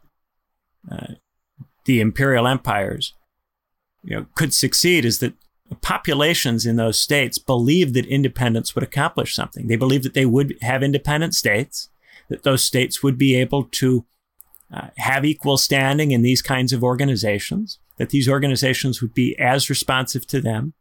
uh, 0.92 1.14
the 1.90 2.00
imperial 2.00 2.46
empires, 2.46 3.14
you 4.04 4.14
know, 4.14 4.26
could 4.36 4.54
succeed 4.54 5.04
is 5.04 5.18
that 5.18 5.34
populations 5.80 6.64
in 6.64 6.76
those 6.76 7.02
states 7.02 7.36
believed 7.36 7.94
that 7.94 8.06
independence 8.06 8.74
would 8.74 8.84
accomplish 8.84 9.34
something. 9.34 9.66
They 9.66 9.74
believed 9.74 10.04
that 10.04 10.14
they 10.14 10.24
would 10.24 10.56
have 10.62 10.84
independent 10.84 11.34
states, 11.34 11.88
that 12.28 12.44
those 12.44 12.64
states 12.64 13.02
would 13.02 13.18
be 13.18 13.34
able 13.34 13.64
to 13.64 14.06
uh, 14.72 14.88
have 14.98 15.24
equal 15.24 15.56
standing 15.56 16.12
in 16.12 16.22
these 16.22 16.42
kinds 16.42 16.72
of 16.72 16.84
organizations, 16.84 17.80
that 17.96 18.10
these 18.10 18.28
organizations 18.28 19.02
would 19.02 19.12
be 19.12 19.36
as 19.36 19.68
responsive 19.68 20.24
to 20.28 20.40
them. 20.40 20.74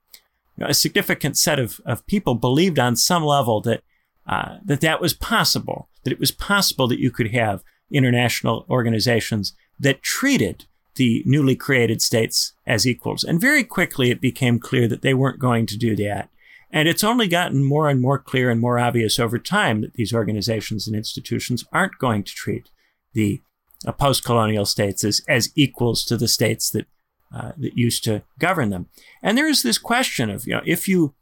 You 0.57 0.65
know, 0.65 0.69
a 0.69 0.75
significant 0.75 1.37
set 1.37 1.57
of, 1.57 1.81
of 1.87 2.05
people 2.05 2.35
believed 2.35 2.77
on 2.77 2.95
some 2.95 3.23
level 3.23 3.61
that, 3.61 3.81
uh, 4.27 4.57
that 4.63 4.81
that 4.81 5.01
was 5.01 5.15
possible, 5.15 5.89
that 6.03 6.13
it 6.13 6.19
was 6.19 6.31
possible 6.31 6.87
that 6.87 6.99
you 6.99 7.09
could 7.09 7.31
have 7.31 7.63
international 7.91 8.67
organizations 8.69 9.53
that 9.79 10.03
treated 10.03 10.65
the 10.99 11.23
newly 11.25 11.55
created 11.55 12.01
states 12.01 12.53
as 12.67 12.85
equals. 12.85 13.23
And 13.23 13.39
very 13.39 13.63
quickly 13.63 14.11
it 14.11 14.21
became 14.21 14.59
clear 14.59 14.87
that 14.89 15.01
they 15.01 15.13
weren't 15.13 15.39
going 15.39 15.65
to 15.67 15.77
do 15.77 15.95
that. 15.95 16.29
And 16.69 16.87
it's 16.87 17.03
only 17.03 17.27
gotten 17.27 17.63
more 17.63 17.89
and 17.89 17.99
more 18.01 18.19
clear 18.19 18.51
and 18.51 18.61
more 18.61 18.77
obvious 18.77 19.17
over 19.17 19.39
time 19.39 19.81
that 19.81 19.93
these 19.93 20.13
organizations 20.13 20.85
and 20.85 20.95
institutions 20.95 21.63
aren't 21.71 21.97
going 21.97 22.23
to 22.25 22.35
treat 22.35 22.69
the 23.13 23.41
uh, 23.87 23.93
post 23.93 24.23
colonial 24.25 24.65
states 24.65 25.03
as, 25.03 25.21
as 25.27 25.51
equals 25.55 26.03
to 26.03 26.17
the 26.17 26.27
states 26.27 26.69
that, 26.69 26.85
uh, 27.33 27.53
that 27.57 27.77
used 27.77 28.03
to 28.03 28.21
govern 28.37 28.69
them. 28.69 28.89
And 29.23 29.37
there 29.37 29.47
is 29.47 29.63
this 29.63 29.77
question 29.77 30.29
of, 30.29 30.45
you 30.45 30.53
know, 30.53 30.61
if 30.65 30.87
you, 30.87 31.15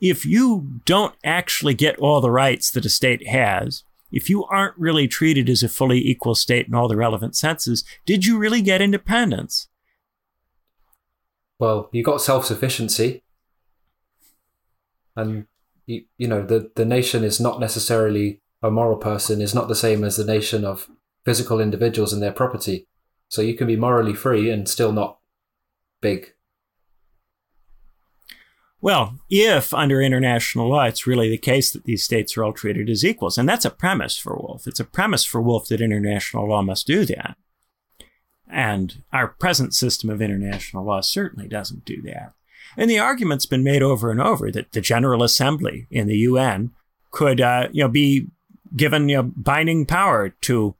if 0.00 0.24
you 0.24 0.80
don't 0.86 1.14
actually 1.22 1.74
get 1.74 1.98
all 1.98 2.20
the 2.20 2.30
rights 2.30 2.70
that 2.70 2.86
a 2.86 2.88
state 2.90 3.28
has, 3.28 3.84
if 4.16 4.30
you 4.30 4.46
aren't 4.46 4.78
really 4.78 5.06
treated 5.06 5.50
as 5.50 5.62
a 5.62 5.68
fully 5.68 5.98
equal 5.98 6.34
state 6.34 6.66
in 6.66 6.74
all 6.74 6.88
the 6.88 6.96
relevant 6.96 7.36
senses, 7.36 7.84
did 8.06 8.24
you 8.24 8.38
really 8.38 8.62
get 8.62 8.80
independence? 8.80 9.68
Well, 11.58 11.90
you 11.92 12.02
got 12.02 12.22
self 12.22 12.46
sufficiency. 12.46 13.22
And, 15.14 15.46
you, 15.84 16.04
you 16.16 16.28
know, 16.28 16.42
the, 16.44 16.70
the 16.76 16.86
nation 16.86 17.24
is 17.24 17.38
not 17.38 17.60
necessarily 17.60 18.40
a 18.62 18.70
moral 18.70 18.96
person, 18.96 19.42
is 19.42 19.54
not 19.54 19.68
the 19.68 19.74
same 19.74 20.02
as 20.02 20.16
the 20.16 20.24
nation 20.24 20.64
of 20.64 20.88
physical 21.26 21.60
individuals 21.60 22.14
and 22.14 22.22
their 22.22 22.32
property. 22.32 22.86
So 23.28 23.42
you 23.42 23.54
can 23.54 23.66
be 23.66 23.76
morally 23.76 24.14
free 24.14 24.48
and 24.48 24.66
still 24.66 24.92
not 24.92 25.18
big. 26.00 26.32
Well, 28.86 29.18
if 29.28 29.74
under 29.74 30.00
international 30.00 30.68
law 30.68 30.84
it's 30.84 31.08
really 31.08 31.28
the 31.28 31.38
case 31.38 31.72
that 31.72 31.82
these 31.82 32.04
states 32.04 32.36
are 32.36 32.44
all 32.44 32.52
treated 32.52 32.88
as 32.88 33.04
equals, 33.04 33.36
and 33.36 33.48
that's 33.48 33.64
a 33.64 33.70
premise 33.70 34.16
for 34.16 34.36
Wolff. 34.36 34.68
It's 34.68 34.78
a 34.78 34.84
premise 34.84 35.24
for 35.24 35.42
Wolff 35.42 35.66
that 35.66 35.80
international 35.80 36.48
law 36.48 36.62
must 36.62 36.86
do 36.86 37.04
that. 37.06 37.36
And 38.48 39.02
our 39.12 39.26
present 39.26 39.74
system 39.74 40.08
of 40.08 40.22
international 40.22 40.84
law 40.84 41.00
certainly 41.00 41.48
doesn't 41.48 41.84
do 41.84 42.00
that. 42.02 42.34
And 42.76 42.88
the 42.88 43.00
argument's 43.00 43.44
been 43.44 43.64
made 43.64 43.82
over 43.82 44.12
and 44.12 44.20
over 44.20 44.52
that 44.52 44.70
the 44.70 44.80
General 44.80 45.24
Assembly 45.24 45.88
in 45.90 46.06
the 46.06 46.18
UN 46.18 46.70
could, 47.10 47.40
uh, 47.40 47.66
you 47.72 47.82
know, 47.82 47.88
be 47.88 48.28
given 48.76 49.08
you 49.08 49.16
know, 49.16 49.32
binding 49.34 49.84
power 49.84 50.28
to 50.42 50.76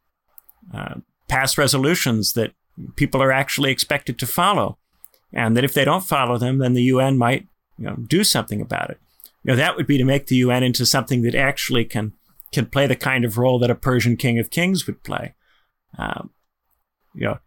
uh, 0.73 0.95
pass 1.27 1.59
resolutions 1.59 2.35
that 2.35 2.53
people 2.95 3.21
are 3.21 3.33
actually 3.33 3.73
expected 3.73 4.17
to 4.21 4.29
follow, 4.29 4.79
and 5.33 5.57
that 5.57 5.65
if 5.65 5.75
they 5.75 5.85
don't 5.85 6.07
follow 6.07 6.39
them, 6.39 6.59
then 6.59 6.75
the 6.75 6.85
UN 6.85 7.19
might 7.19 7.49
you 7.79 7.87
know, 7.87 7.97
do 7.97 8.25
something 8.25 8.61
about 8.61 8.91
it. 8.91 8.99
You 9.43 9.53
know, 9.53 9.57
that 9.57 9.77
would 9.77 9.87
be 9.87 9.99
to 9.99 10.05
make 10.05 10.27
the 10.27 10.37
UN 10.37 10.63
into 10.63 10.87
something 10.87 11.23
that 11.23 11.35
actually 11.35 11.85
can 11.85 12.13
can 12.53 12.67
play 12.67 12.87
the 12.87 12.97
kind 12.97 13.25
of 13.25 13.39
role 13.39 13.59
that 13.59 13.71
a 13.71 13.75
Persian 13.75 14.17
king 14.17 14.39
of 14.39 14.51
kings 14.51 14.87
would 14.87 15.03
play. 15.03 15.35
Um, 15.99 16.31
you 17.15 17.25
know, 17.25 17.39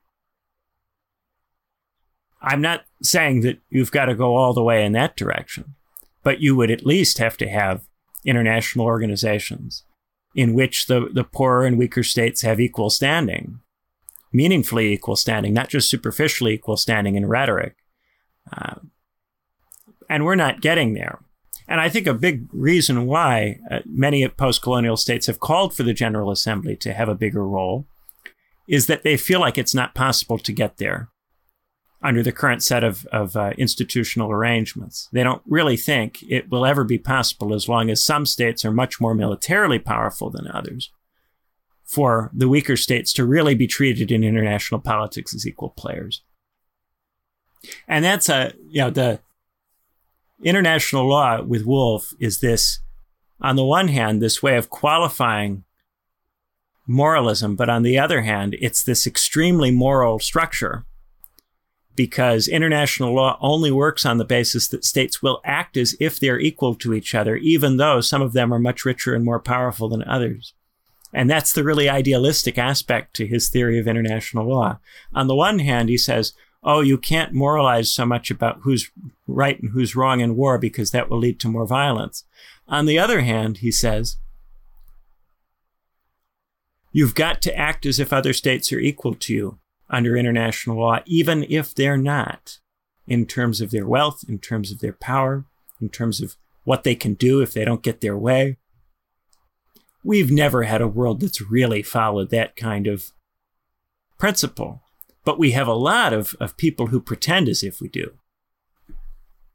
I'm 2.42 2.62
not 2.62 2.86
saying 3.02 3.42
that 3.42 3.60
you've 3.70 3.92
got 3.92 4.06
to 4.06 4.16
go 4.16 4.36
all 4.36 4.54
the 4.54 4.64
way 4.64 4.86
in 4.86 4.94
that 4.94 5.16
direction, 5.16 5.76
but 6.24 6.42
you 6.42 6.56
would 6.56 6.72
at 6.72 6.86
least 6.86 7.18
have 7.18 7.38
to 7.38 7.50
have 7.50 7.88
international 8.26 8.86
organizations 8.86 9.84
in 10.36 10.54
which 10.54 10.88
the, 10.88 11.10
the 11.12 11.24
poorer 11.24 11.66
and 11.66 11.78
weaker 11.78 12.04
states 12.04 12.42
have 12.42 12.60
equal 12.60 12.90
standing, 12.90 13.60
meaningfully 14.32 14.92
equal 14.92 15.16
standing, 15.16 15.54
not 15.54 15.70
just 15.70 15.90
superficially 15.90 16.54
equal 16.54 16.78
standing 16.78 17.16
in 17.16 17.26
rhetoric. 17.26 17.76
Uh, 18.52 18.76
and 20.10 20.26
we're 20.26 20.36
not 20.36 20.62
getting 20.62 20.94
there. 20.94 21.20
And 21.68 21.80
I 21.80 21.88
think 21.88 22.08
a 22.08 22.16
big 22.16 22.48
reason 22.52 23.06
why 23.06 23.60
uh, 23.70 23.80
many 23.86 24.28
post 24.28 24.64
colonial 24.64 24.98
states 24.98 25.28
have 25.28 25.40
called 25.40 25.76
for 25.76 25.84
the 25.84 25.94
General 25.94 26.32
Assembly 26.32 26.76
to 26.78 26.94
have 26.94 27.08
a 27.08 27.16
bigger 27.16 27.48
role 27.48 27.86
is 28.68 28.88
that 28.88 29.04
they 29.04 29.18
feel 29.18 29.40
like 29.40 29.58
it's 29.58 29.76
not 29.76 29.96
possible 29.96 30.40
to 30.40 30.52
get 30.52 30.78
there 30.78 31.10
under 32.02 32.24
the 32.24 32.32
current 32.32 32.64
set 32.64 32.84
of, 32.84 33.06
of 33.08 33.36
uh, 33.36 33.52
institutional 33.58 34.32
arrangements. 34.32 35.10
They 35.12 35.24
don't 35.24 35.42
really 35.46 35.78
think 35.78 36.24
it 36.24 36.50
will 36.50 36.66
ever 36.66 36.84
be 36.84 36.98
possible 36.98 37.54
as 37.54 37.68
long 37.68 37.90
as 37.90 38.04
some 38.04 38.26
states 38.26 38.64
are 38.66 38.72
much 38.72 39.02
more 39.02 39.14
militarily 39.14 39.80
powerful 39.80 40.30
than 40.30 40.48
others 40.48 40.92
for 41.84 42.32
the 42.34 42.48
weaker 42.48 42.78
states 42.78 43.12
to 43.14 43.26
really 43.26 43.56
be 43.56 43.68
treated 43.68 44.12
in 44.12 44.24
international 44.24 44.80
politics 44.80 45.36
as 45.36 45.46
equal 45.46 45.70
players. 45.72 46.24
And 47.88 48.06
that's 48.06 48.30
a, 48.30 48.54
you 48.70 48.82
know, 48.82 48.90
the, 48.90 49.20
international 50.44 51.08
law 51.08 51.42
with 51.42 51.66
Wolff 51.66 52.14
is 52.20 52.40
this, 52.40 52.80
on 53.42 53.56
the 53.56 53.66
one 53.66 53.90
hand, 53.90 54.22
this 54.22 54.44
way 54.44 54.58
of 54.58 54.70
qualifying 54.70 55.64
moralism, 56.88 57.56
but 57.56 57.70
on 57.70 57.84
the 57.84 58.00
other 58.00 58.22
hand, 58.22 58.56
it's 58.60 58.84
this 58.84 59.06
extremely 59.06 59.72
moral 59.72 60.20
structure 60.20 60.86
because 61.96 62.48
international 62.48 63.14
law 63.14 63.38
only 63.42 63.72
works 63.72 64.06
on 64.06 64.18
the 64.18 64.26
basis 64.26 64.70
that 64.70 64.86
states 64.86 65.22
will 65.22 65.42
act 65.44 65.76
as 65.76 65.96
if 66.00 66.18
they're 66.18 66.40
equal 66.40 66.74
to 66.74 66.94
each 66.94 67.14
other, 67.14 67.36
even 67.36 67.76
though 67.76 68.00
some 68.00 68.22
of 68.22 68.34
them 68.34 68.54
are 68.54 68.60
much 68.60 68.86
richer 68.86 69.14
and 69.14 69.26
more 69.26 69.40
powerful 69.40 69.90
than 69.90 70.04
others. 70.04 70.54
And 71.14 71.30
that's 71.30 71.52
the 71.52 71.64
really 71.64 71.90
idealistic 71.90 72.58
aspect 72.58 73.16
to 73.16 73.28
his 73.28 73.50
theory 73.50 73.80
of 73.80 73.88
international 73.88 74.48
law. 74.48 74.80
On 75.14 75.28
the 75.28 75.36
one 75.36 75.60
hand, 75.60 75.90
he 75.90 75.98
says, 75.98 76.34
oh, 76.64 76.82
you 76.82 76.98
can't 76.98 77.34
moralize 77.34 77.92
so 77.92 78.06
much 78.06 78.30
about 78.30 78.60
who's 78.64 78.92
right 79.28 79.60
and 79.62 79.72
who's 79.72 79.96
wrong 79.96 80.20
in 80.20 80.36
war 80.36 80.58
because 80.58 80.92
that 80.92 81.10
will 81.10 81.20
lead 81.20 81.40
to 81.40 81.48
more 81.48 81.66
violence. 81.66 82.26
On 82.68 82.86
the 82.86 83.00
other 83.00 83.22
hand, 83.22 83.58
he 83.58 83.72
says, 83.72 84.18
you've 86.92 87.16
got 87.16 87.42
to 87.42 87.58
act 87.58 87.86
as 87.86 88.00
if 88.00 88.12
other 88.12 88.34
states 88.34 88.74
are 88.74 88.80
equal 88.80 89.16
to 89.16 89.34
you 89.34 89.60
under 89.90 90.16
international 90.16 90.78
law, 90.78 91.00
even 91.06 91.46
if 91.50 91.74
they're 91.74 91.98
not, 91.98 92.60
in 93.08 93.26
terms 93.26 93.62
of 93.62 93.72
their 93.72 93.88
wealth, 93.88 94.24
in 94.28 94.38
terms 94.38 94.72
of 94.72 94.80
their 94.80 94.94
power, 94.94 95.46
in 95.82 95.90
terms 95.90 96.22
of 96.22 96.36
what 96.64 96.84
they 96.84 96.94
can 96.94 97.14
do 97.16 97.42
if 97.42 97.54
they 97.54 97.66
don't 97.66 97.82
get 97.82 98.02
their 98.02 98.18
way. 98.18 98.58
We've 100.04 100.32
never 100.32 100.64
had 100.64 100.82
a 100.82 100.88
world 100.88 101.22
that's 101.22 101.42
really 101.42 101.82
followed 101.82 102.30
that 102.30 102.56
kind 102.56 102.86
of 102.86 103.12
principle. 104.18 104.82
But 105.30 105.38
we 105.38 105.52
have 105.52 105.68
a 105.68 105.74
lot 105.74 106.12
of, 106.12 106.36
of 106.40 106.58
people 106.58 106.88
who 106.88 107.00
pretend 107.00 107.48
as 107.48 107.62
if 107.62 107.80
we 107.80 107.88
do. 107.88 108.14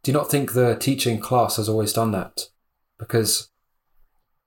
Do 0.04 0.12
you 0.12 0.12
not 0.12 0.30
think 0.30 0.52
the 0.52 0.76
teaching 0.76 1.18
class 1.18 1.56
has 1.56 1.68
always 1.68 1.92
done 1.92 2.12
that? 2.12 2.42
Because, 2.96 3.48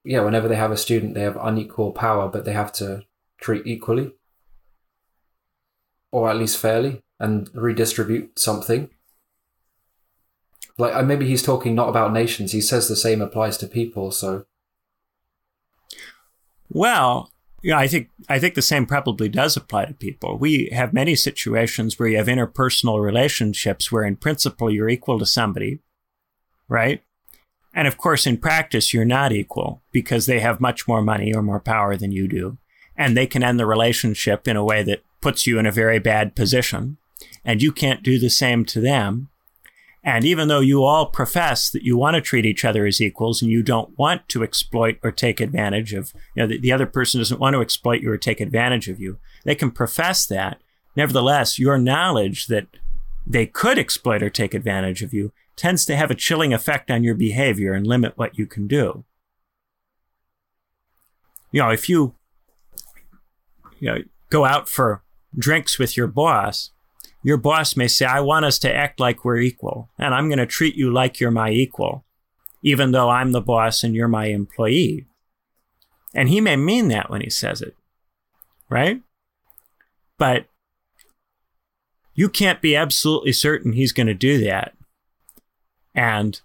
yeah, 0.05 0.21
whenever 0.21 0.47
they 0.47 0.55
have 0.55 0.71
a 0.71 0.77
student, 0.77 1.15
they 1.15 1.23
have 1.23 1.35
unequal 1.35 1.91
power, 1.91 2.29
but 2.29 2.45
they 2.45 2.53
have 2.53 2.71
to 2.79 3.03
treat 3.41 3.67
equally, 3.67 4.13
or 6.13 6.29
at 6.29 6.37
least 6.37 6.59
fairly, 6.59 7.03
and 7.19 7.49
redistribute 7.53 8.39
something. 8.39 8.89
Like 10.77 11.05
maybe 11.05 11.27
he's 11.27 11.43
talking 11.43 11.75
not 11.75 11.89
about 11.89 12.13
nations. 12.13 12.53
He 12.53 12.61
says 12.61 12.87
the 12.87 12.95
same 12.95 13.21
applies 13.21 13.57
to 13.57 13.67
people. 13.67 14.11
So, 14.11 14.45
well, 16.69 17.33
yeah, 17.63 17.77
I 17.77 17.87
think 17.87 18.09
I 18.29 18.39
think 18.39 18.53
the 18.53 18.61
same 18.61 18.85
probably 18.85 19.29
does 19.29 19.57
apply 19.57 19.85
to 19.85 19.93
people. 19.93 20.37
We 20.37 20.69
have 20.73 20.93
many 20.93 21.15
situations 21.15 21.97
where 21.97 22.07
you 22.07 22.17
have 22.17 22.27
interpersonal 22.27 23.03
relationships 23.03 23.91
where, 23.91 24.03
in 24.03 24.15
principle, 24.15 24.71
you're 24.71 24.89
equal 24.89 25.17
to 25.19 25.25
somebody, 25.25 25.79
right? 26.67 27.01
And 27.73 27.87
of 27.87 27.97
course, 27.97 28.25
in 28.27 28.37
practice, 28.37 28.93
you're 28.93 29.05
not 29.05 29.31
equal 29.31 29.81
because 29.91 30.25
they 30.25 30.39
have 30.39 30.61
much 30.61 30.87
more 30.87 31.01
money 31.01 31.33
or 31.33 31.41
more 31.41 31.59
power 31.59 31.95
than 31.95 32.11
you 32.11 32.27
do, 32.27 32.57
and 32.95 33.15
they 33.15 33.27
can 33.27 33.43
end 33.43 33.59
the 33.59 33.65
relationship 33.65 34.47
in 34.47 34.55
a 34.55 34.63
way 34.63 34.83
that 34.83 35.03
puts 35.21 35.47
you 35.47 35.57
in 35.57 35.65
a 35.65 35.71
very 35.71 35.99
bad 35.99 36.35
position, 36.35 36.97
and 37.43 37.61
you 37.61 37.71
can't 37.71 38.03
do 38.03 38.19
the 38.19 38.29
same 38.29 38.65
to 38.65 38.79
them. 38.79 39.29
And 40.07 40.23
even 40.23 40.47
though 40.47 40.61
you 40.61 40.85
all 40.85 41.07
profess 41.07 41.69
that 41.69 41.83
you 41.83 41.97
want 41.97 42.15
to 42.15 42.21
treat 42.21 42.45
each 42.45 42.63
other 42.63 42.85
as 42.85 43.01
equals 43.01 43.41
and 43.41 43.51
you 43.51 43.61
don't 43.61 43.99
want 43.99 44.25
to 44.29 44.41
exploit 44.41 44.97
or 45.03 45.11
take 45.11 45.41
advantage 45.41 45.93
of, 45.93 46.13
you 46.33 46.41
know, 46.41 46.47
the, 46.47 46.57
the, 46.57 46.71
other 46.71 46.85
person 46.85 47.19
doesn't 47.19 47.41
want 47.41 47.55
to 47.55 47.59
exploit 47.59 48.01
you 48.01 48.09
or 48.09 48.17
take 48.17 48.39
advantage 48.39 48.87
of 48.87 49.01
you, 49.01 49.19
they 49.43 49.53
can 49.53 49.69
profess 49.69 50.25
that. 50.27 50.61
Nevertheless, 50.95 51.59
your 51.59 51.77
knowledge 51.77 52.47
that 52.47 52.67
they 53.27 53.45
could 53.45 53.77
exploit 53.77 54.23
or 54.23 54.29
take 54.29 54.53
advantage 54.53 55.03
of 55.03 55.13
you 55.13 55.33
tends 55.57 55.83
to 55.83 55.97
have 55.97 56.09
a 56.09 56.15
chilling 56.15 56.53
effect 56.53 56.89
on 56.89 57.03
your 57.03 57.15
behavior 57.15 57.73
and 57.73 57.85
limit 57.85 58.17
what 58.17 58.37
you 58.37 58.45
can 58.45 58.65
do. 58.65 59.03
You 61.51 61.63
know, 61.63 61.69
if 61.69 61.89
you, 61.89 62.15
you 63.81 63.91
know, 63.91 63.97
go 64.29 64.45
out 64.45 64.69
for 64.69 65.03
drinks 65.37 65.77
with 65.77 65.97
your 65.97 66.07
boss, 66.07 66.71
your 67.27 67.35
boss 67.35 67.75
may 67.75 67.89
say, 67.89 68.05
I 68.05 68.21
want 68.21 68.45
us 68.45 68.57
to 68.59 68.73
act 68.73 69.01
like 69.01 69.25
we're 69.25 69.35
equal, 69.35 69.89
and 69.99 70.15
I'm 70.15 70.29
going 70.29 70.39
to 70.39 70.45
treat 70.45 70.77
you 70.77 70.89
like 70.89 71.19
you're 71.19 71.29
my 71.29 71.49
equal, 71.49 72.05
even 72.63 72.91
though 72.91 73.09
I'm 73.09 73.33
the 73.33 73.41
boss 73.41 73.83
and 73.83 73.93
you're 73.93 74.07
my 74.07 74.27
employee. 74.27 75.07
And 76.15 76.29
he 76.29 76.39
may 76.39 76.55
mean 76.55 76.87
that 76.87 77.09
when 77.09 77.19
he 77.19 77.29
says 77.29 77.61
it, 77.61 77.75
right? 78.69 79.01
But 80.17 80.45
you 82.13 82.29
can't 82.29 82.61
be 82.61 82.77
absolutely 82.77 83.33
certain 83.33 83.73
he's 83.73 83.91
going 83.91 84.07
to 84.07 84.13
do 84.13 84.41
that. 84.45 84.73
And 85.93 86.39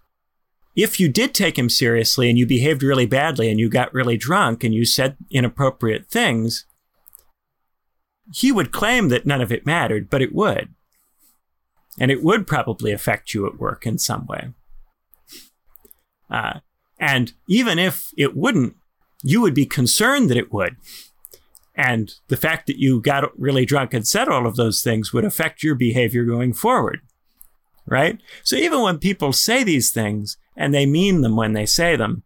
if 0.75 0.99
you 0.99 1.07
did 1.07 1.33
take 1.33 1.57
him 1.57 1.69
seriously 1.69 2.27
and 2.29 2.37
you 2.37 2.45
behaved 2.45 2.83
really 2.83 3.05
badly 3.05 3.49
and 3.49 3.57
you 3.57 3.69
got 3.69 3.93
really 3.93 4.17
drunk 4.17 4.65
and 4.65 4.73
you 4.73 4.83
said 4.83 5.15
inappropriate 5.31 6.07
things, 6.07 6.65
he 8.33 8.51
would 8.51 8.71
claim 8.71 9.09
that 9.09 9.25
none 9.25 9.41
of 9.41 9.51
it 9.51 9.65
mattered, 9.65 10.09
but 10.09 10.21
it 10.21 10.33
would. 10.33 10.69
And 11.99 12.09
it 12.09 12.23
would 12.23 12.47
probably 12.47 12.91
affect 12.91 13.33
you 13.33 13.45
at 13.45 13.59
work 13.59 13.85
in 13.85 13.99
some 13.99 14.25
way. 14.25 14.49
Uh, 16.29 16.59
and 16.99 17.33
even 17.47 17.77
if 17.77 18.11
it 18.17 18.35
wouldn't, 18.35 18.75
you 19.21 19.39
would 19.41 19.53
be 19.53 19.67
concerned 19.67 20.29
that 20.29 20.37
it 20.37 20.51
would. 20.51 20.75
And 21.75 22.13
the 22.27 22.37
fact 22.37 22.65
that 22.67 22.79
you 22.79 23.01
got 23.01 23.39
really 23.39 23.65
drunk 23.65 23.93
and 23.93 24.07
said 24.07 24.27
all 24.27 24.47
of 24.47 24.55
those 24.55 24.81
things 24.81 25.13
would 25.13 25.25
affect 25.25 25.63
your 25.63 25.75
behavior 25.75 26.23
going 26.23 26.53
forward. 26.53 27.01
Right? 27.85 28.19
So 28.43 28.55
even 28.55 28.81
when 28.81 28.97
people 28.97 29.33
say 29.33 29.63
these 29.63 29.91
things, 29.91 30.37
and 30.55 30.73
they 30.73 30.85
mean 30.85 31.21
them 31.21 31.35
when 31.35 31.53
they 31.53 31.65
say 31.65 31.95
them, 31.95 32.23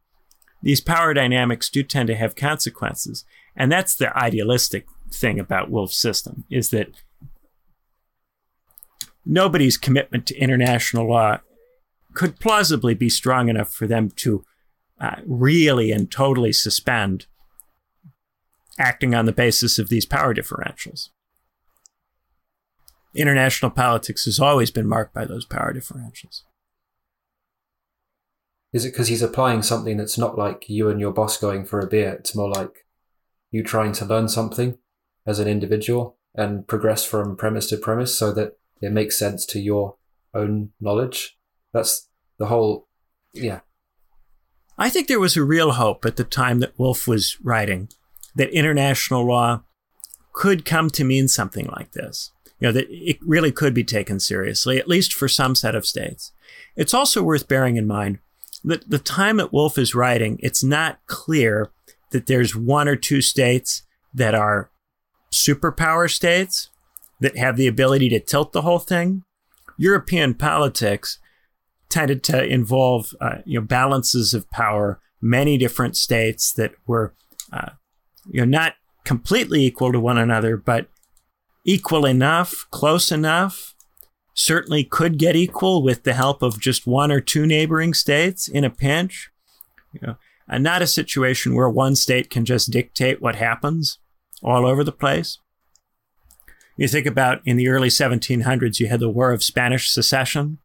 these 0.61 0.81
power 0.81 1.13
dynamics 1.13 1.69
do 1.69 1.83
tend 1.83 2.07
to 2.07 2.15
have 2.15 2.35
consequences. 2.35 3.25
And 3.55 3.71
that's 3.71 3.95
the 3.95 4.15
idealistic 4.15 4.85
thing 5.11 5.39
about 5.39 5.69
Wolff's 5.69 5.97
system 5.97 6.45
is 6.49 6.69
that 6.69 6.89
nobody's 9.25 9.77
commitment 9.77 10.25
to 10.27 10.37
international 10.37 11.09
law 11.09 11.39
could 12.13 12.39
plausibly 12.39 12.93
be 12.93 13.09
strong 13.09 13.49
enough 13.49 13.71
for 13.71 13.85
them 13.85 14.09
to 14.09 14.43
uh, 14.99 15.17
really 15.25 15.91
and 15.91 16.09
totally 16.09 16.51
suspend 16.51 17.27
acting 18.79 19.13
on 19.13 19.25
the 19.25 19.31
basis 19.31 19.77
of 19.77 19.89
these 19.89 20.05
power 20.05 20.33
differentials. 20.33 21.09
International 23.15 23.71
politics 23.71 24.25
has 24.25 24.39
always 24.39 24.71
been 24.71 24.87
marked 24.87 25.13
by 25.13 25.25
those 25.25 25.45
power 25.45 25.73
differentials. 25.73 26.43
Is 28.73 28.85
it 28.85 28.91
because 28.91 29.07
he's 29.07 29.21
applying 29.21 29.61
something 29.63 29.97
that's 29.97 30.17
not 30.17 30.37
like 30.37 30.69
you 30.69 30.89
and 30.89 30.99
your 30.99 31.11
boss 31.11 31.37
going 31.37 31.65
for 31.65 31.79
a 31.79 31.87
beer? 31.87 32.13
It's 32.19 32.35
more 32.35 32.49
like 32.49 32.85
you 33.49 33.63
trying 33.63 33.93
to 33.93 34.05
learn 34.05 34.27
something 34.27 34.77
as 35.27 35.39
an 35.39 35.47
individual 35.47 36.17
and 36.33 36.67
progress 36.67 37.03
from 37.03 37.35
premise 37.35 37.67
to 37.67 37.77
premise 37.77 38.17
so 38.17 38.31
that 38.31 38.57
it 38.81 38.91
makes 38.91 39.19
sense 39.19 39.45
to 39.45 39.59
your 39.59 39.95
own 40.33 40.71
knowledge. 40.79 41.37
That's 41.73 42.09
the 42.39 42.47
whole, 42.47 42.87
yeah. 43.33 43.59
I 44.77 44.89
think 44.89 45.07
there 45.07 45.19
was 45.19 45.35
a 45.35 45.43
real 45.43 45.73
hope 45.73 46.05
at 46.05 46.15
the 46.15 46.23
time 46.23 46.59
that 46.59 46.77
Wolff 46.79 47.07
was 47.07 47.37
writing 47.43 47.89
that 48.35 48.51
international 48.51 49.25
law 49.25 49.63
could 50.31 50.65
come 50.65 50.89
to 50.91 51.03
mean 51.03 51.27
something 51.27 51.65
like 51.65 51.91
this. 51.91 52.31
You 52.59 52.67
know, 52.67 52.71
that 52.71 52.87
it 52.89 53.17
really 53.21 53.51
could 53.51 53.73
be 53.73 53.83
taken 53.83 54.19
seriously, 54.19 54.79
at 54.79 54.87
least 54.87 55.13
for 55.13 55.27
some 55.27 55.55
set 55.55 55.75
of 55.75 55.85
states. 55.85 56.31
It's 56.75 56.93
also 56.93 57.21
worth 57.21 57.47
bearing 57.47 57.75
in 57.75 57.85
mind 57.85 58.19
that 58.63 58.89
the 58.89 58.99
time 58.99 59.37
that 59.37 59.53
Wolff 59.53 59.77
is 59.77 59.95
writing, 59.95 60.39
it's 60.41 60.63
not 60.63 60.99
clear 61.07 61.71
that 62.11 62.27
there's 62.27 62.55
one 62.55 62.87
or 62.87 62.95
two 62.95 63.21
states 63.21 63.83
that 64.13 64.33
are 64.33 64.71
superpower 65.31 66.09
states 66.09 66.69
that 67.19 67.37
have 67.37 67.57
the 67.57 67.67
ability 67.67 68.09
to 68.09 68.19
tilt 68.19 68.51
the 68.51 68.61
whole 68.61 68.79
thing. 68.79 69.23
European 69.77 70.33
politics 70.33 71.19
tended 71.89 72.23
to 72.23 72.43
involve 72.43 73.13
uh, 73.21 73.37
you 73.45 73.59
know 73.59 73.65
balances 73.65 74.33
of 74.33 74.49
power, 74.49 74.99
many 75.21 75.57
different 75.57 75.95
states 75.95 76.51
that 76.53 76.71
were 76.85 77.13
uh, 77.51 77.71
you 78.29 78.41
know 78.41 78.45
not 78.45 78.73
completely 79.03 79.63
equal 79.63 79.91
to 79.91 79.99
one 79.99 80.17
another, 80.17 80.57
but 80.57 80.87
equal 81.63 82.05
enough, 82.05 82.65
close 82.71 83.11
enough. 83.11 83.73
Certainly 84.33 84.83
could 84.83 85.17
get 85.17 85.35
equal 85.35 85.81
with 85.81 86.03
the 86.03 86.13
help 86.13 86.43
of 86.43 86.59
just 86.59 86.85
one 86.85 87.11
or 87.11 87.19
two 87.19 87.47
neighboring 87.47 87.95
states 87.95 88.47
in 88.47 88.63
a 88.63 88.69
pinch. 88.69 89.31
You 89.93 89.99
know, 90.05 90.15
and 90.47 90.63
not 90.63 90.81
a 90.81 90.87
situation 90.87 91.55
where 91.55 91.69
one 91.69 91.95
state 91.95 92.29
can 92.29 92.45
just 92.45 92.71
dictate 92.71 93.21
what 93.21 93.35
happens 93.35 93.97
all 94.43 94.65
over 94.65 94.83
the 94.83 94.91
place. 94.91 95.39
You 96.77 96.87
think 96.87 97.07
about 97.07 97.41
in 97.43 97.57
the 97.57 97.69
early 97.69 97.89
1700s, 97.89 98.79
you 98.79 98.87
had 98.87 98.99
the 98.99 99.09
War 99.09 99.31
of 99.31 99.43
Spanish 99.43 99.89
Succession, 99.89 100.59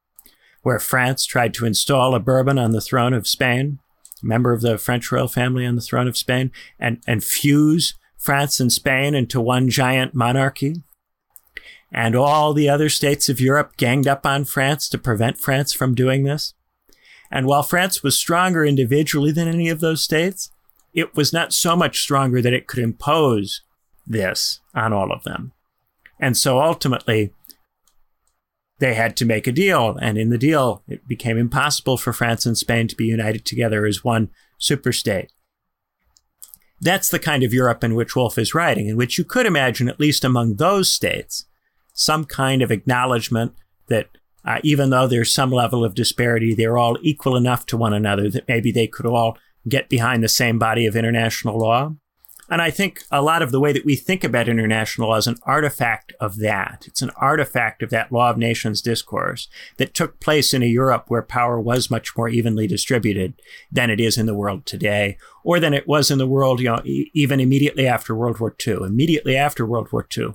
where 0.63 0.79
France 0.79 1.25
tried 1.25 1.55
to 1.55 1.67
install 1.67 2.15
a 2.15 2.21
Bourbon 2.21 2.59
on 2.59 2.73
the 2.73 2.83
throne 2.83 3.15
of 3.15 3.27
Spain, 3.27 3.79
a 4.23 4.27
member 4.27 4.53
of 4.53 4.61
the 4.61 4.79
French 4.79 5.11
royal 5.11 5.29
family 5.29 5.67
on 5.67 5.75
the 5.75 5.81
throne 5.81 6.07
of 6.07 6.17
Spain, 6.17 6.53
and, 6.79 7.03
and 7.07 7.25
fuse 7.25 7.95
France 8.19 8.61
and 8.61 8.73
Spain 8.73 9.15
into 9.15 9.41
one 9.41 9.69
giant 9.69 10.15
monarchy. 10.15 10.77
And 11.91 12.15
all 12.15 12.55
the 12.55 12.69
other 12.69 12.89
states 12.89 13.29
of 13.29 13.41
Europe 13.41 13.77
ganged 13.77 14.07
up 14.07 14.25
on 14.25 14.45
France 14.45 14.89
to 14.91 14.99
prevent 14.99 15.39
France 15.39 15.73
from 15.73 15.95
doing 15.95 16.23
this. 16.23 16.55
And 17.31 17.47
while 17.47 17.63
France 17.63 18.03
was 18.03 18.17
stronger 18.17 18.65
individually 18.65 19.33
than 19.33 19.49
any 19.49 19.69
of 19.71 19.81
those 19.81 20.03
states, 20.03 20.51
it 20.93 21.15
was 21.17 21.33
not 21.33 21.53
so 21.53 21.75
much 21.77 22.01
stronger 22.01 22.43
that 22.43 22.53
it 22.53 22.67
could 22.67 22.83
impose 22.83 23.63
this 24.07 24.61
on 24.75 24.93
all 24.93 25.13
of 25.13 25.23
them. 25.25 25.53
And 26.21 26.37
so 26.37 26.61
ultimately, 26.61 27.33
they 28.79 28.95
had 28.95 29.17
to 29.17 29.25
make 29.25 29.47
a 29.47 29.53
deal. 29.53 29.97
And 30.01 30.19
in 30.19 30.31
the 30.31 30.39
deal, 30.39 30.83
it 30.89 31.07
became 31.07 31.39
impossible 31.39 31.97
for 31.97 32.13
France 32.13 32.47
and 32.47 32.59
Spain 32.59 32.89
to 32.89 32.97
be 32.97 33.07
united 33.07 33.45
together 33.45 33.87
as 33.87 34.05
one 34.05 34.31
superstate. 34.61 35.29
that's 36.83 37.09
the 37.09 37.19
kind 37.21 37.45
of 37.45 37.55
Europe 37.55 37.85
in 37.85 37.95
which 37.95 38.17
Wolff 38.17 38.37
is 38.37 38.55
writing, 38.55 38.89
in 38.89 38.97
which 38.97 39.17
you 39.17 39.25
could 39.25 39.47
imagine, 39.47 39.89
at 39.89 40.01
least 40.01 40.25
among 40.25 40.57
those 40.57 40.93
states, 40.93 41.47
some 41.95 42.25
kind 42.25 42.61
of 42.61 42.73
acknowledgement 42.73 43.55
that 43.87 44.09
uh, 44.45 44.59
even 44.65 44.91
though 44.91 45.07
there's 45.07 45.33
some 45.33 45.53
level 45.53 45.85
of 45.85 45.95
disparity, 45.95 46.53
they're 46.55 46.77
all 46.77 46.99
equal 47.01 47.37
enough 47.37 47.65
to 47.67 47.77
one 47.77 47.95
another 47.95 48.29
that 48.29 48.49
maybe 48.49 48.73
they 48.73 48.89
could 48.89 49.07
all 49.07 49.39
get 49.69 49.89
behind 49.89 50.23
the 50.23 50.29
same 50.29 50.59
body 50.59 50.87
of 50.87 50.97
international 50.97 51.59
law. 51.59 51.95
And 52.51 52.61
I 52.61 52.71
think 52.71 53.05
a 53.11 53.23
lot 53.23 53.41
of 53.41 53.51
the 53.51 53.61
way 53.61 53.73
that 53.73 53.87
we 53.87 53.97
think 53.97 54.25
about 54.25 54.49
international 54.49 55.09
law 55.09 55.17
is 55.17 55.27
an 55.27 55.39
artifact 55.45 56.13
of 56.21 56.37
that. 56.41 56.85
It's 56.87 57.01
an 57.01 57.11
artifact 57.17 57.83
of 57.83 57.89
that 57.91 58.13
law 58.13 58.29
of 58.29 58.37
nations 58.37 58.83
discourse 58.83 59.49
that 59.79 59.95
took 59.95 60.21
place 60.21 60.53
in 60.53 60.63
a 60.63 60.67
Europe 60.67 61.05
where 61.09 61.23
power 61.23 61.59
was 61.59 61.91
much 61.91 62.15
more 62.15 62.29
evenly 62.29 62.67
distributed 62.67 63.41
than 63.71 63.89
it 63.89 64.01
is 64.01 64.19
in 64.19 64.27
the 64.27 64.35
world 64.35 64.67
today, 64.67 65.17
or 65.45 65.61
than 65.61 65.73
it 65.73 65.89
was 65.89 66.11
in 66.11 66.19
the 66.19 66.27
world, 66.27 66.61
you 66.61 66.67
know, 66.67 66.83
e- 66.85 67.11
even 67.15 67.41
immediately 67.41 67.87
after 67.87 68.15
World 68.15 68.39
War 68.39 68.55
II. 68.67 68.81
Immediately 68.85 69.35
after 69.35 69.65
World 69.65 69.91
War 69.91 70.07
II, 70.15 70.35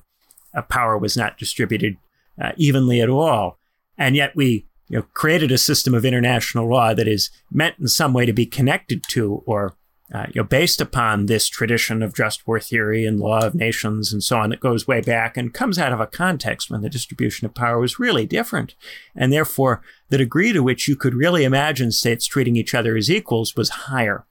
uh, 0.56 0.64
power 0.64 0.98
was 0.98 1.16
not 1.16 1.38
distributed 1.38 1.98
uh, 2.42 2.54
evenly 2.58 3.00
at 3.00 3.10
all. 3.10 3.60
And 3.96 4.16
yet 4.16 4.36
we 4.36 4.66
you 4.90 4.98
know, 4.98 5.06
created 5.14 5.52
a 5.52 5.58
system 5.58 5.94
of 5.94 6.06
international 6.06 6.70
law 6.70 6.94
that 6.94 7.08
is 7.08 7.30
meant 7.52 7.76
in 7.80 7.88
some 7.88 8.14
way 8.14 8.26
to 8.26 8.34
be 8.34 8.46
connected 8.46 9.04
to 9.10 9.44
or 9.46 9.76
uh, 10.14 10.26
you 10.34 10.42
know, 10.42 10.48
based 10.48 10.80
upon 10.80 11.26
this 11.26 11.50
tradition 11.50 12.02
of 12.02 12.16
just 12.16 12.48
war 12.48 12.60
theory 12.60 13.06
and 13.06 13.20
law 13.20 13.46
of 13.46 13.54
nations 13.54 14.14
and 14.14 14.24
so 14.24 14.38
on 14.38 14.50
that 14.50 14.62
goes 14.62 14.88
way 14.88 15.02
back 15.02 15.36
and 15.36 15.54
comes 15.54 15.78
out 15.78 15.92
of 15.92 16.00
a 16.00 16.08
context 16.08 16.70
when 16.70 16.82
the 16.82 16.90
distribution 16.90 17.46
of 17.46 17.54
power 17.54 17.78
was 17.78 18.00
really 18.00 18.26
different. 18.26 18.74
And 19.16 19.34
therefore, 19.34 19.82
the 20.08 20.18
degree 20.18 20.54
to 20.54 20.64
which 20.64 20.88
you 20.88 20.96
could 20.96 21.14
really 21.14 21.44
imagine 21.44 21.92
states 21.92 22.26
treating 22.26 22.56
each 22.56 22.74
other 22.74 22.96
as 22.96 23.12
equals 23.12 23.58
was 23.58 23.70
higher 23.70 24.26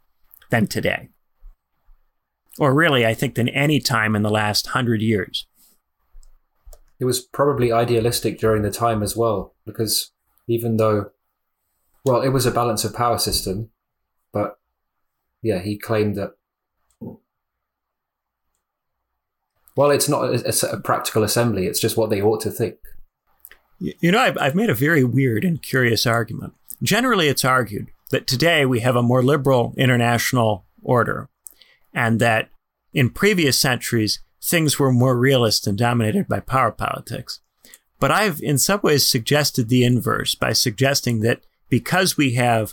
than 0.48 0.66
today. 0.66 1.10
Or 2.58 2.72
really, 2.72 3.04
I 3.04 3.12
think, 3.12 3.34
than 3.34 3.50
any 3.50 3.78
time 3.80 4.16
in 4.16 4.22
the 4.22 4.30
last 4.30 4.68
hundred 4.68 5.02
years. 5.02 5.46
It 6.98 7.04
was 7.04 7.20
probably 7.20 7.70
idealistic 7.70 8.38
during 8.38 8.62
the 8.62 8.70
time 8.70 9.02
as 9.02 9.14
well, 9.14 9.54
because 9.66 10.12
even 10.46 10.76
though, 10.76 11.10
well, 12.04 12.22
it 12.22 12.28
was 12.30 12.46
a 12.46 12.50
balance 12.50 12.84
of 12.84 12.94
power 12.94 13.18
system, 13.18 13.70
but 14.32 14.58
yeah, 15.42 15.60
he 15.60 15.78
claimed 15.78 16.16
that. 16.16 16.32
Well, 19.76 19.90
it's 19.90 20.08
not 20.08 20.24
a, 20.24 20.72
a 20.72 20.80
practical 20.80 21.22
assembly; 21.22 21.66
it's 21.66 21.80
just 21.80 21.96
what 21.96 22.10
they 22.10 22.22
ought 22.22 22.40
to 22.42 22.50
think. 22.50 22.76
You 23.78 24.10
know, 24.10 24.20
I've, 24.20 24.38
I've 24.38 24.54
made 24.54 24.70
a 24.70 24.74
very 24.74 25.04
weird 25.04 25.44
and 25.44 25.62
curious 25.62 26.06
argument. 26.06 26.54
Generally, 26.82 27.28
it's 27.28 27.44
argued 27.44 27.88
that 28.10 28.26
today 28.26 28.64
we 28.64 28.80
have 28.80 28.96
a 28.96 29.02
more 29.02 29.22
liberal 29.22 29.74
international 29.76 30.64
order, 30.82 31.28
and 31.92 32.20
that 32.20 32.48
in 32.94 33.10
previous 33.10 33.60
centuries 33.60 34.20
things 34.42 34.78
were 34.78 34.92
more 34.92 35.18
realist 35.18 35.66
and 35.66 35.76
dominated 35.76 36.28
by 36.28 36.40
power 36.40 36.70
politics. 36.70 37.40
But 37.98 38.10
I've 38.10 38.40
in 38.42 38.58
some 38.58 38.80
ways 38.82 39.06
suggested 39.06 39.68
the 39.68 39.84
inverse 39.84 40.34
by 40.34 40.52
suggesting 40.52 41.20
that 41.20 41.40
because 41.68 42.16
we 42.16 42.34
have 42.34 42.72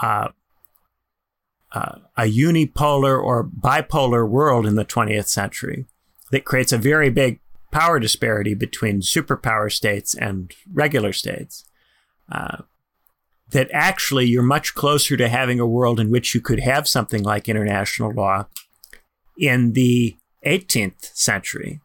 uh, 0.00 0.28
uh, 1.72 1.98
a 2.16 2.22
unipolar 2.22 3.22
or 3.22 3.44
bipolar 3.44 4.28
world 4.28 4.66
in 4.66 4.76
the 4.76 4.84
20th 4.84 5.28
century 5.28 5.86
that 6.30 6.44
creates 6.44 6.72
a 6.72 6.78
very 6.78 7.10
big 7.10 7.40
power 7.70 7.98
disparity 7.98 8.54
between 8.54 9.00
superpower 9.00 9.70
states 9.70 10.14
and 10.14 10.54
regular 10.72 11.12
states. 11.12 11.64
Uh, 12.30 12.58
that 13.50 13.68
actually 13.72 14.26
you're 14.26 14.42
much 14.42 14.74
closer 14.74 15.16
to 15.16 15.28
having 15.28 15.58
a 15.58 15.66
world 15.66 15.98
in 15.98 16.10
which 16.10 16.34
you 16.34 16.40
could 16.40 16.60
have 16.60 16.86
something 16.86 17.22
like 17.22 17.48
international 17.48 18.12
law 18.12 18.46
in 19.38 19.72
the 19.72 20.16
18th 20.46 21.16
century. 21.16 21.80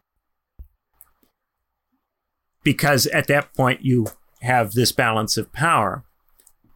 Because 2.63 3.07
at 3.07 3.27
that 3.27 3.53
point 3.53 3.83
you 3.83 4.07
have 4.41 4.73
this 4.73 4.91
balance 4.91 5.37
of 5.37 5.51
power. 5.53 6.03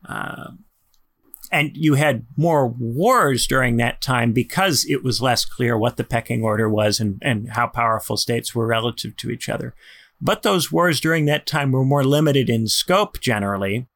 Uh, 0.07 0.51
and 1.51 1.71
you 1.75 1.93
had 1.93 2.25
more 2.35 2.67
wars 2.67 3.47
during 3.47 3.77
that 3.77 4.01
time 4.01 4.33
because 4.33 4.85
it 4.89 5.03
was 5.03 5.21
less 5.21 5.45
clear 5.45 5.77
what 5.77 5.97
the 5.97 6.03
pecking 6.03 6.43
order 6.43 6.69
was 6.69 6.99
and, 6.99 7.21
and 7.21 7.51
how 7.51 7.67
powerful 7.67 8.17
states 8.17 8.53
were 8.53 8.67
relative 8.67 9.15
to 9.17 9.31
each 9.31 9.47
other. 9.47 9.73
But 10.19 10.41
those 10.41 10.71
wars 10.71 10.99
during 10.99 11.25
that 11.25 11.45
time 11.45 11.71
were 11.71 11.85
more 11.85 12.03
limited 12.03 12.49
in 12.49 12.67
scope 12.67 13.19
generally 13.21 13.87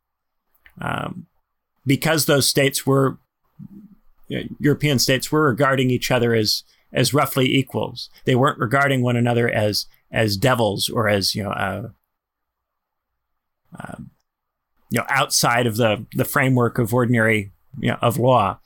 um, 0.79 1.27
because 1.85 2.25
those 2.25 2.47
states 2.47 2.85
were, 2.85 3.17
European 4.59 4.99
states 4.99 5.31
were 5.31 5.47
regarding 5.47 5.89
each 5.89 6.11
other 6.11 6.33
as, 6.33 6.63
as 6.93 7.13
roughly 7.13 7.53
equals. 7.53 8.09
They 8.25 8.35
weren't 8.35 8.59
regarding 8.59 9.01
one 9.01 9.17
another 9.17 9.49
as, 9.49 9.87
as 10.11 10.37
devils 10.37 10.89
or 10.89 11.07
as, 11.07 11.35
you 11.35 11.43
know, 11.43 11.51
uh, 11.51 11.87
um, 13.79 14.11
you 14.89 14.99
know, 14.99 15.05
outside 15.09 15.67
of 15.67 15.77
the, 15.77 16.05
the 16.13 16.25
framework 16.25 16.77
of 16.77 16.93
ordinary, 16.93 17.51
you 17.79 17.89
know, 17.89 17.97
of 18.01 18.17
law. 18.17 18.59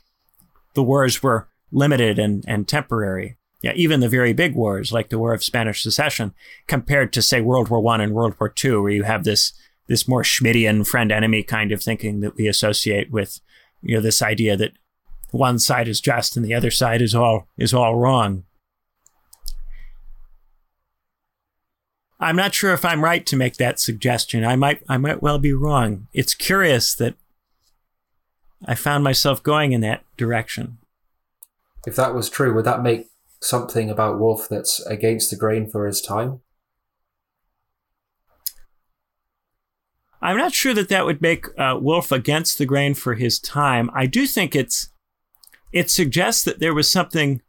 The 0.74 0.84
wars 0.84 1.22
were 1.22 1.48
limited 1.72 2.18
and, 2.18 2.44
and 2.48 2.68
temporary. 2.68 3.38
Yeah, 3.62 3.74
even 3.76 4.00
the 4.00 4.10
very 4.10 4.34
big 4.34 4.54
wars, 4.54 4.92
like 4.92 5.10
the 5.10 5.18
War 5.18 5.34
of 5.34 5.44
Spanish 5.44 5.82
Secession, 5.82 6.36
compared 6.68 7.12
to 7.14 7.22
say 7.22 7.42
World 7.42 7.70
War 7.70 7.80
One 7.80 8.00
and 8.00 8.14
World 8.14 8.36
War 8.40 8.48
Two, 8.48 8.84
where 8.84 8.92
you 8.92 9.04
have 9.04 9.24
this 9.24 9.54
this 9.88 10.08
more 10.08 10.22
Schmittian 10.22 10.86
friend 10.86 11.12
enemy 11.12 11.42
kind 11.42 11.72
of 11.72 11.82
thinking 11.82 12.20
that 12.20 12.36
we 12.36 12.48
associate 12.48 13.10
with, 13.10 13.40
you 13.82 13.96
know, 13.96 14.02
this 14.02 14.22
idea 14.22 14.56
that 14.58 14.74
one 15.32 15.58
side 15.58 15.88
is 15.88 16.00
just 16.00 16.38
and 16.38 16.46
the 16.46 16.54
other 16.54 16.70
side 16.70 17.02
is 17.02 17.16
all 17.16 17.48
is 17.58 17.74
all 17.74 17.96
wrong. 17.96 18.44
I'm 22.26 22.36
not 22.36 22.56
sure 22.56 22.74
if 22.74 22.84
I'm 22.84 23.04
right 23.04 23.24
to 23.28 23.36
make 23.36 23.58
that 23.58 23.80
suggestion. 23.80 24.44
I 24.44 24.56
might 24.56 24.82
I 24.90 24.98
might 24.98 25.22
well 25.22 25.38
be 25.38 25.54
wrong. 25.54 26.08
It's 26.12 26.34
curious 26.34 26.96
that 26.96 27.14
I 28.66 28.74
found 28.74 29.04
myself 29.04 29.44
going 29.44 29.74
in 29.74 29.82
that 29.82 30.04
direction. 30.18 30.80
If 31.86 31.96
that 31.98 32.16
was 32.16 32.28
true, 32.28 32.52
would 32.56 32.66
that 32.66 32.82
make 32.82 33.10
something 33.42 33.92
about 33.92 34.20
Wolff 34.20 34.50
that's 34.50 34.84
against 34.88 35.30
the 35.30 35.36
grain 35.36 35.70
for 35.70 35.86
his 35.86 36.02
time? 36.02 36.42
I'm 40.20 40.38
not 40.38 40.54
sure 40.54 40.74
that 40.74 40.90
that 40.90 41.06
would 41.06 41.22
make 41.22 41.46
uh, 41.60 41.78
Wolff 41.80 42.12
against 42.12 42.58
the 42.58 42.66
grain 42.66 42.96
for 42.96 43.14
his 43.14 43.38
time. 43.38 43.92
I 43.94 44.08
do 44.08 44.26
think 44.26 44.56
it's 44.56 44.90
it 45.72 45.92
suggests 45.92 46.44
that 46.46 46.60
there 46.60 46.74
was 46.74 46.90
something 46.90 47.44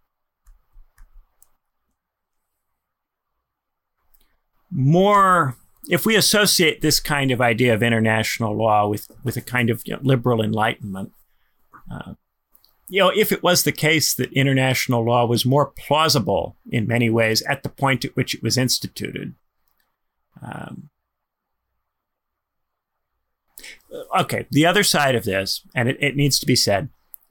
more 4.71 5.57
if 5.89 6.05
we 6.05 6.17
associate 6.17 6.81
this 6.81 6.99
kind 6.99 7.31
of 7.31 7.41
idea 7.41 7.73
of 7.73 7.83
international 7.83 8.57
law 8.57 8.89
with 8.89 9.09
with 9.23 9.37
a 9.37 9.41
kind 9.41 9.71
of 9.71 9.83
you 9.87 9.95
know, 9.95 10.01
liberal 10.03 10.43
enlightenment 10.43 11.13
uh, 11.91 12.15
you 12.89 13.01
know 13.01 13.11
if 13.15 13.33
it 13.33 13.43
was 13.43 13.63
the 13.63 13.73
case 13.73 14.15
that 14.15 14.33
international 14.33 15.05
law 15.05 15.25
was 15.25 15.47
more 15.47 15.73
plausible 15.79 16.57
in 16.71 16.87
many 16.87 17.09
ways 17.09 17.43
at 17.43 17.63
the 17.63 17.69
point 17.69 18.05
at 18.05 18.17
which 18.17 18.35
it 18.35 18.43
was 18.43 18.59
instituted 18.59 19.35
um, 20.43 20.91
okay 24.19 24.47
the 24.51 24.67
other 24.67 24.83
side 24.83 25.15
of 25.15 25.25
this 25.25 25.63
and 25.75 25.89
it, 25.89 25.97
it 26.01 26.17
needs 26.17 26.39
to 26.39 26.47
be 26.47 26.57
said 26.57 26.89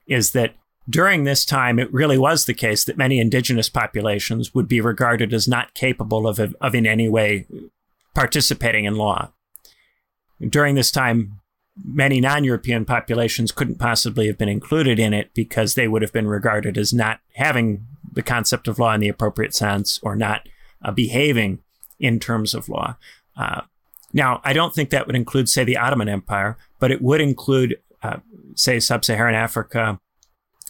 is 0.07 0.31
that 0.31 0.55
during 0.89 1.23
this 1.23 1.45
time, 1.45 1.79
it 1.79 1.91
really 1.93 2.17
was 2.17 2.45
the 2.45 2.53
case 2.53 2.83
that 2.83 2.97
many 2.97 3.19
indigenous 3.19 3.69
populations 3.69 4.53
would 4.53 4.67
be 4.67 4.81
regarded 4.81 5.33
as 5.33 5.47
not 5.47 5.73
capable 5.73 6.27
of, 6.27 6.39
of 6.39 6.75
in 6.75 6.85
any 6.85 7.09
way 7.09 7.47
participating 8.13 8.85
in 8.85 8.95
law. 8.95 9.31
During 10.47 10.75
this 10.75 10.91
time, 10.91 11.41
many 11.83 12.21
non 12.21 12.43
European 12.43 12.85
populations 12.85 13.51
couldn't 13.51 13.79
possibly 13.79 14.27
have 14.27 14.37
been 14.37 14.49
included 14.49 14.99
in 14.99 15.13
it 15.13 15.33
because 15.33 15.75
they 15.75 15.87
would 15.87 16.01
have 16.01 16.13
been 16.13 16.27
regarded 16.27 16.77
as 16.77 16.93
not 16.93 17.19
having 17.33 17.85
the 18.11 18.23
concept 18.23 18.67
of 18.67 18.79
law 18.79 18.93
in 18.93 19.01
the 19.01 19.09
appropriate 19.09 19.55
sense 19.55 19.99
or 20.03 20.15
not 20.15 20.47
uh, 20.83 20.91
behaving 20.91 21.59
in 21.99 22.19
terms 22.19 22.53
of 22.53 22.69
law. 22.69 22.95
Uh, 23.35 23.61
now, 24.13 24.39
I 24.43 24.53
don't 24.53 24.73
think 24.73 24.91
that 24.91 25.07
would 25.07 25.15
include, 25.15 25.49
say, 25.49 25.63
the 25.63 25.77
Ottoman 25.77 26.07
Empire, 26.07 26.57
but 26.79 26.91
it 26.91 27.01
would 27.01 27.19
include, 27.19 27.77
uh, 28.01 28.17
say, 28.55 28.79
sub 28.79 29.03
Saharan 29.03 29.35
Africa, 29.35 29.99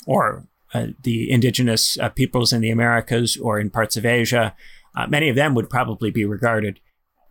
or 0.06 0.48
uh, 0.74 0.88
the 1.04 1.32
indigenous 1.32 1.98
uh, 2.00 2.10
peoples 2.10 2.52
in 2.52 2.62
the 2.62 2.72
Americas 2.72 3.38
or 3.38 3.60
in 3.60 3.70
parts 3.70 3.98
of 3.98 4.06
Asia, 4.06 4.56
uh, 4.96 5.08
many 5.08 5.30
of 5.30 5.36
them 5.36 5.56
would 5.56 5.70
probably 5.70 6.12
be 6.12 6.26
regarded 6.26 6.80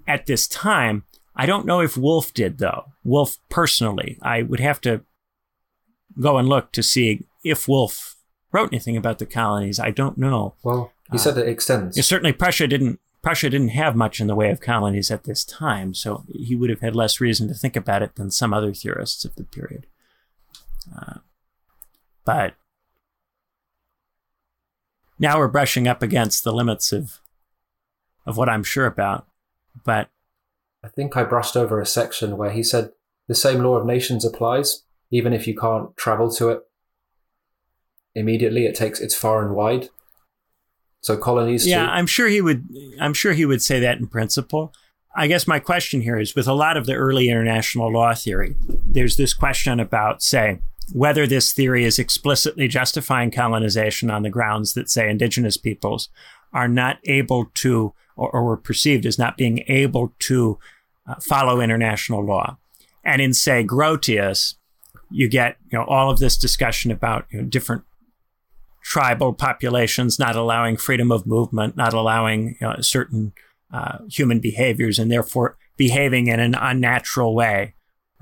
at 0.07 0.27
this 0.27 0.47
time. 0.47 1.05
I 1.37 1.47
don't 1.47 1.67
know 1.67 1.81
if 1.81 1.97
Wolff 1.97 2.33
did, 2.33 2.59
though. 2.59 2.85
Wolff 3.03 3.39
personally. 3.49 4.19
I 4.23 4.43
would 4.43 4.61
have 4.61 4.81
to 4.83 5.03
go 6.21 6.39
and 6.39 6.49
look 6.49 6.73
to 6.73 6.83
see 6.83 7.27
if 7.43 7.67
Wolff 7.69 8.17
wrote 8.53 8.73
anything 8.73 8.97
about 8.97 9.19
the 9.19 9.27
colonies. 9.27 9.81
I 9.81 9.91
don't 9.91 10.17
know. 10.17 10.55
Well, 10.63 10.93
he 11.11 11.19
said 11.19 11.37
it 11.37 11.49
extends. 11.49 12.03
Certainly, 12.07 12.35
Prussia 12.35 12.67
didn't. 12.67 13.01
Prussia 13.23 13.49
didn't 13.49 13.71
have 13.71 13.97
much 13.97 14.21
in 14.21 14.27
the 14.27 14.35
way 14.35 14.51
of 14.51 14.61
colonies 14.61 15.11
at 15.11 15.25
this 15.25 15.45
time, 15.45 15.95
so 15.95 16.25
he 16.31 16.55
would 16.55 16.69
have 16.69 16.81
had 16.81 16.95
less 16.95 17.21
reason 17.23 17.49
to 17.49 17.55
think 17.55 17.75
about 17.75 18.03
it 18.03 18.17
than 18.17 18.31
some 18.31 18.53
other 18.53 18.75
theorists 18.75 19.25
of 19.25 19.35
the 19.37 19.45
period. 19.45 19.87
Uh, 20.95 21.19
but 22.27 22.55
now 25.19 25.39
we're 25.39 25.49
brushing 25.49 25.87
up 25.87 26.03
against 26.03 26.45
the 26.45 26.53
limits 26.53 26.93
of 26.93 27.21
of 28.27 28.37
what 28.37 28.49
I'm 28.49 28.65
sure 28.65 28.87
about. 28.87 29.27
But 29.85 30.11
I 30.83 30.89
think 30.89 31.17
I 31.17 31.25
brushed 31.25 31.57
over 31.57 31.81
a 31.81 31.87
section 31.87 32.37
where 32.37 32.51
he 32.51 32.63
said 32.63 32.91
the 33.29 33.35
same 33.35 33.63
law 33.63 33.77
of 33.77 33.87
nations 33.87 34.25
applies, 34.25 34.85
even 35.11 35.33
if 35.33 35.47
you 35.47 35.57
can't 35.57 35.97
travel 35.97 36.31
to 36.33 36.51
it 36.51 36.61
immediately. 38.15 38.67
It 38.67 38.75
takes 38.75 39.01
it's 39.01 39.15
far 39.15 39.45
and 39.45 39.55
wide. 39.55 39.89
So 41.01 41.17
colonies. 41.17 41.67
Yeah, 41.67 41.85
too. 41.85 41.93
I'm 41.93 42.07
sure 42.07 42.29
he 42.29 42.41
would. 42.41 42.67
I'm 43.01 43.15
sure 43.15 43.33
he 43.33 43.45
would 43.45 43.63
say 43.63 43.81
that 43.81 43.99
in 43.99 44.07
principle. 44.07 44.73
I 45.17 45.29
guess 45.29 45.47
my 45.47 45.61
question 45.61 46.01
here 46.01 46.19
is 46.19 46.35
with 46.35 46.49
a 46.49 46.55
lot 46.55 46.77
of 46.77 46.87
the 46.87 46.95
early 46.95 47.29
international 47.29 47.93
law 47.93 48.15
theory, 48.15 48.57
there's 48.85 49.17
this 49.17 49.33
question 49.33 49.79
about, 49.79 50.23
say, 50.23 50.59
whether 50.93 51.27
this 51.27 51.53
theory 51.53 51.85
is 51.85 51.99
explicitly 51.99 52.69
justifying 52.69 53.31
colonization 53.31 54.11
on 54.11 54.23
the 54.23 54.31
grounds 54.31 54.75
that, 54.75 54.91
say, 54.91 55.09
indigenous 55.09 55.57
peoples 55.57 56.09
are 56.53 56.69
not 56.69 56.99
able 57.05 57.47
to, 57.55 57.93
or, 58.17 58.31
or 58.31 58.45
were 58.45 58.57
perceived 58.57 59.07
as 59.07 59.19
not 59.19 59.37
being 59.37 59.65
able 59.69 60.15
to 60.21 60.59
uh, 61.09 61.15
follow 61.21 61.61
international 61.61 62.25
law. 62.25 62.57
And 63.05 63.21
in, 63.21 63.35
say, 63.35 63.65
Grotius, 63.65 64.55
you 65.11 65.29
get 65.29 65.57
you 65.71 65.79
know 65.79 65.85
all 65.85 66.11
of 66.11 66.19
this 66.19 66.37
discussion 66.37 66.91
about 66.91 67.27
you 67.31 67.41
know, 67.41 67.49
different 67.49 67.85
tribal 68.83 69.33
populations 69.33 70.19
not 70.19 70.37
allowing 70.37 70.77
freedom 70.77 71.11
of 71.11 71.27
movement, 71.27 71.77
not 71.77 71.95
allowing 71.95 72.57
you 72.61 72.67
know, 72.67 72.77
certain 72.81 73.33
uh, 73.73 73.99
human 74.11 74.41
behaviors, 74.41 74.99
and 74.99 75.11
therefore 75.11 75.57
behaving 75.77 76.27
in 76.27 76.39
an 76.39 76.55
unnatural 76.55 77.35
way, 77.35 77.75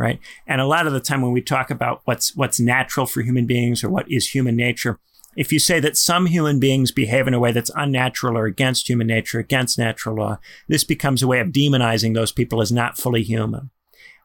right? 0.03 0.19
And 0.49 0.61
a 0.61 0.67
lot 0.67 0.89
of 0.89 0.93
the 0.93 1.01
time 1.01 1.23
when 1.23 1.31
we 1.31 1.41
talk 1.41 1.71
about 1.71 2.03
what's 2.07 2.35
what's 2.35 2.59
natural 2.59 3.07
for 3.07 3.23
human 3.23 3.47
beings 3.47 3.85
or 3.85 3.89
what 3.89 4.11
is 4.11 4.29
human 4.29 4.57
nature, 4.57 4.99
if 5.37 5.53
you 5.53 5.61
say 5.61 5.79
that 5.79 5.97
some 5.97 6.27
human 6.27 6.59
beings 6.59 6.91
behave 6.91 7.29
in 7.29 7.35
a 7.35 7.39
way 7.39 7.53
that's 7.53 7.71
unnatural 7.77 8.37
or 8.37 8.47
against 8.47 8.91
human 8.91 9.07
nature, 9.07 9.39
against 9.39 9.79
natural 9.79 10.17
law, 10.17 10.39
this 10.67 10.83
becomes 10.83 11.23
a 11.23 11.29
way 11.29 11.39
of 11.39 11.53
demonizing 11.53 12.15
those 12.15 12.33
people 12.33 12.61
as 12.61 12.73
not 12.73 12.99
fully 12.99 13.23
human. 13.23 13.71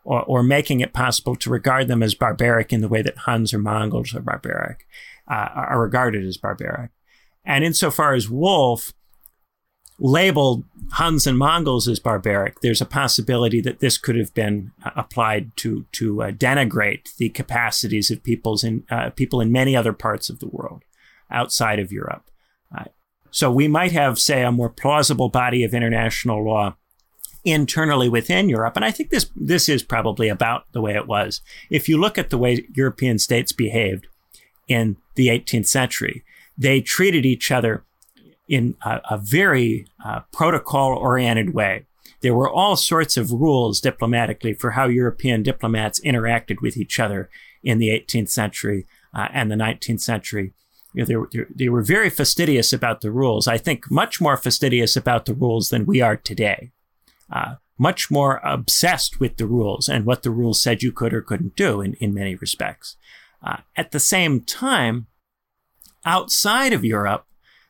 Or, 0.03 0.23
or 0.23 0.41
making 0.41 0.79
it 0.79 0.93
possible 0.93 1.35
to 1.35 1.49
regard 1.49 1.89
them 1.89 2.01
as 2.01 2.15
barbaric 2.15 2.71
in 2.71 2.79
the 2.79 2.87
way 2.87 3.01
that 3.01 3.17
Huns 3.17 3.53
or 3.53 3.57
Mongols 3.57 4.15
are 4.15 4.21
barbaric, 4.21 4.87
uh, 5.29 5.49
are 5.53 5.81
regarded 5.81 6.25
as 6.25 6.37
barbaric. 6.37 6.91
And 7.43 7.65
insofar 7.65 8.13
as 8.13 8.29
Wolff 8.29 8.93
labeled 9.99 10.63
Huns 10.91 11.27
and 11.27 11.37
Mongols 11.37 11.87
as 11.87 11.99
barbaric, 11.99 12.61
there's 12.61 12.81
a 12.81 12.85
possibility 12.85 13.59
that 13.61 13.79
this 13.79 13.97
could 13.97 14.15
have 14.15 14.33
been 14.33 14.71
uh, 14.83 14.91
applied 14.95 15.55
to 15.57 15.85
to 15.93 16.23
uh, 16.23 16.31
denigrate 16.31 17.15
the 17.17 17.29
capacities 17.29 18.09
of 18.09 18.23
peoples 18.23 18.63
in 18.63 18.85
uh, 18.89 19.09
people 19.11 19.41
in 19.41 19.51
many 19.51 19.75
other 19.75 19.93
parts 19.93 20.29
of 20.29 20.39
the 20.39 20.47
world 20.47 20.83
outside 21.29 21.79
of 21.79 21.91
Europe. 21.91 22.23
Uh, 22.75 22.85
so 23.31 23.51
we 23.51 23.67
might 23.67 23.91
have, 23.91 24.17
say, 24.17 24.43
a 24.43 24.51
more 24.51 24.69
plausible 24.69 25.29
body 25.29 25.63
of 25.63 25.73
international 25.73 26.43
law 26.43 26.77
internally 27.43 28.09
within 28.09 28.49
Europe, 28.49 28.75
and 28.75 28.85
I 28.85 28.91
think 28.91 29.09
this 29.09 29.29
this 29.35 29.67
is 29.67 29.83
probably 29.83 30.29
about 30.29 30.71
the 30.71 30.81
way 30.81 30.95
it 30.95 31.07
was. 31.07 31.41
If 31.69 31.89
you 31.89 31.97
look 31.97 32.17
at 32.17 32.29
the 32.29 32.37
way 32.37 32.65
European 32.73 33.19
states 33.19 33.51
behaved 33.51 34.07
in 34.67 34.97
the 35.15 35.27
18th 35.27 35.67
century, 35.67 36.23
they 36.57 36.81
treated 36.81 37.25
each 37.25 37.51
other 37.51 37.83
in 38.47 38.75
a, 38.83 39.01
a 39.11 39.17
very 39.17 39.87
uh, 40.03 40.21
protocol 40.31 40.93
oriented 40.93 41.53
way. 41.53 41.85
There 42.21 42.33
were 42.33 42.49
all 42.49 42.75
sorts 42.75 43.17
of 43.17 43.31
rules 43.31 43.79
diplomatically 43.79 44.53
for 44.53 44.71
how 44.71 44.87
European 44.87 45.43
diplomats 45.43 45.99
interacted 45.99 46.61
with 46.61 46.77
each 46.77 46.99
other 46.99 47.29
in 47.63 47.77
the 47.77 47.89
18th 47.89 48.29
century 48.29 48.87
uh, 49.13 49.27
and 49.31 49.51
the 49.51 49.55
19th 49.55 50.01
century. 50.01 50.53
You 50.93 51.01
know, 51.01 51.05
they, 51.05 51.15
were, 51.15 51.47
they 51.53 51.69
were 51.69 51.83
very 51.83 52.09
fastidious 52.09 52.73
about 52.73 53.01
the 53.01 53.11
rules. 53.11 53.47
I 53.47 53.57
think 53.57 53.91
much 53.91 54.19
more 54.19 54.37
fastidious 54.37 54.95
about 54.95 55.25
the 55.25 55.35
rules 55.35 55.69
than 55.69 55.85
we 55.85 56.01
are 56.01 56.15
today. 56.15 56.71
Uh, 57.31 57.55
much 57.77 58.09
more 58.09 58.41
obsessed 58.43 59.19
with 59.19 59.37
the 59.37 59.45
rules 59.45 59.87
and 59.87 60.05
what 60.05 60.23
the 60.23 60.31
rules 60.31 60.61
said 60.61 60.81
you 60.81 60.91
could 60.91 61.13
or 61.13 61.21
couldn't 61.21 61.55
do 61.55 61.81
in, 61.81 61.93
in 61.95 62.13
many 62.13 62.33
respects. 62.35 62.95
Uh, 63.43 63.57
at 63.75 63.91
the 63.91 63.99
same 63.99 64.41
time, 64.41 65.05
outside 66.03 66.73
of 66.73 66.83
Europe, 66.83 67.26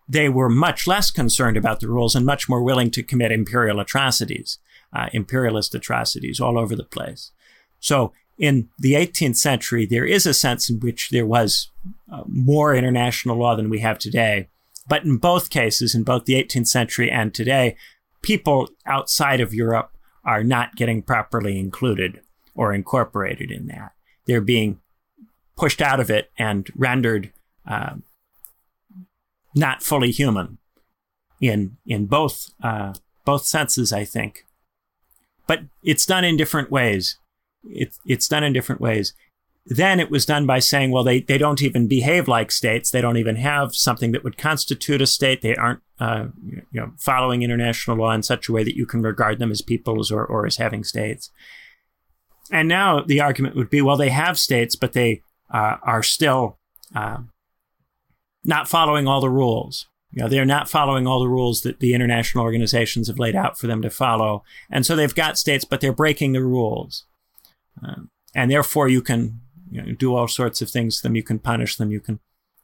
they 0.08 0.30
were 0.30 0.50
much 0.50 0.88
less 0.88 1.12
concerned 1.12 1.58
about 1.58 1.80
the 1.80 1.90
rules 1.90 2.16
and 2.16 2.26
much 2.26 2.48
more 2.48 2.64
willing 2.64 2.92
to 2.92 3.04
commit 3.04 3.32
imperial 3.32 3.80
atrocities, 3.80 4.60
uh, 4.94 5.10
imperialist 5.12 5.76
atrocities 5.76 6.40
all 6.40 6.58
over 6.58 6.76
the 6.76 6.84
place. 6.84 7.32
So 7.80 8.14
in 8.38 8.70
the 8.80 8.94
18th 8.94 9.38
century, 9.38 9.86
there 9.86 10.06
is 10.06 10.26
a 10.26 10.34
sense 10.34 10.70
in 10.70 10.80
which 10.80 11.10
there 11.10 11.26
was 11.26 11.72
uh, 12.12 12.24
more 12.28 12.76
international 12.76 13.38
law 13.38 13.56
than 13.56 13.70
we 13.70 13.80
have 13.80 14.00
today. 14.00 14.48
But 14.88 15.04
in 15.04 15.18
both 15.18 15.50
cases, 15.50 15.94
in 15.94 16.04
both 16.04 16.26
the 16.26 16.42
18th 16.42 16.68
century 16.68 17.12
and 17.12 17.34
today, 17.34 17.76
people 18.22 18.70
outside 18.86 19.42
of 19.42 19.54
Europe 19.54 19.92
are 20.24 20.44
not 20.44 20.76
getting 20.76 21.02
properly 21.02 21.60
included 21.60 22.22
or 22.56 22.74
incorporated 22.74 23.52
in 23.52 23.68
that. 23.68 23.94
They're 24.26 24.42
being 24.42 24.80
pushed 25.58 25.82
out 25.82 26.00
of 26.00 26.10
it 26.10 26.32
and 26.38 26.70
rendered 26.76 27.32
uh, 27.68 27.96
not 29.58 29.84
fully 29.84 30.12
human 30.12 30.58
in 31.42 31.78
in 31.86 32.06
both 32.06 32.52
uh, 32.64 32.94
both 33.26 33.46
senses, 33.46 33.92
I 33.92 34.06
think. 34.06 34.46
But 35.48 35.62
it's 35.84 36.06
done 36.06 36.24
in 36.24 36.38
different 36.38 36.72
ways. 36.72 37.18
It's 37.64 38.00
it's 38.06 38.28
done 38.28 38.44
in 38.44 38.54
different 38.54 38.82
ways. 38.82 39.14
Then 39.70 40.00
it 40.00 40.10
was 40.10 40.26
done 40.26 40.46
by 40.46 40.60
saying, 40.60 40.92
well, 40.92 41.04
they, 41.04 41.20
they 41.20 41.38
don't 41.38 41.62
even 41.62 41.90
behave 41.90 42.30
like 42.30 42.52
states. 42.52 42.90
They 42.90 43.02
don't 43.02 43.18
even 43.18 43.36
have 43.36 43.76
something 43.76 44.14
that 44.14 44.24
would 44.24 44.38
constitute 44.38 45.02
a 45.02 45.06
state. 45.06 45.42
They 45.42 45.58
aren't 45.58 45.82
uh, 46.00 46.28
you 46.46 46.64
know 46.72 46.94
following 46.98 47.42
international 47.44 47.98
law 47.98 48.12
in 48.12 48.24
such 48.24 48.48
a 48.48 48.54
way 48.54 48.64
that 48.64 48.78
you 48.78 48.86
can 48.86 49.02
regard 49.02 49.40
them 49.40 49.52
as 49.52 49.62
peoples 49.62 50.10
or, 50.10 50.26
or 50.26 50.46
as 50.46 50.58
having 50.58 50.84
states. 50.84 51.32
And 52.50 52.70
now 52.70 53.02
the 53.02 53.20
argument 53.20 53.58
would 53.58 53.70
be, 53.70 53.82
well, 53.82 53.98
they 53.98 54.10
have 54.10 54.40
states, 54.40 54.78
but 54.78 54.94
they 54.94 55.22
uh, 55.54 55.78
are 55.84 56.04
still 56.04 56.60
uh, 56.96 57.18
not 58.48 58.68
following 58.68 59.08
all 59.08 59.22
the 59.22 59.30
rules. 59.30 59.88
You 60.12 60.24
know, 60.24 60.30
they're 60.30 60.46
not 60.46 60.70
following 60.70 61.06
all 61.06 61.20
the 61.20 61.28
rules 61.28 61.62
that 61.62 61.80
the 61.80 61.94
international 61.94 62.44
organizations 62.44 63.08
have 63.08 63.20
laid 63.20 63.36
out 63.36 63.60
for 63.60 63.68
them 63.68 63.82
to 63.82 63.90
follow. 63.90 64.44
And 64.72 64.86
so 64.86 64.96
they've 64.96 65.14
got 65.14 65.38
states, 65.38 65.66
but 65.66 65.82
they're 65.82 65.94
breaking 65.94 66.32
the 66.32 66.44
rules. 66.44 67.06
Um, 67.84 68.10
and 68.34 68.50
therefore, 68.50 68.88
you 68.88 69.02
can 69.02 69.42
you 69.70 69.82
know, 69.82 69.92
do 69.94 70.16
all 70.16 70.28
sorts 70.28 70.62
of 70.62 70.70
things 70.70 70.98
to 70.98 71.04
them. 71.04 71.16
You 71.16 71.24
can 71.24 71.40
punish 71.40 71.76
them. 71.76 71.92
You 71.92 72.00
can 72.00 72.20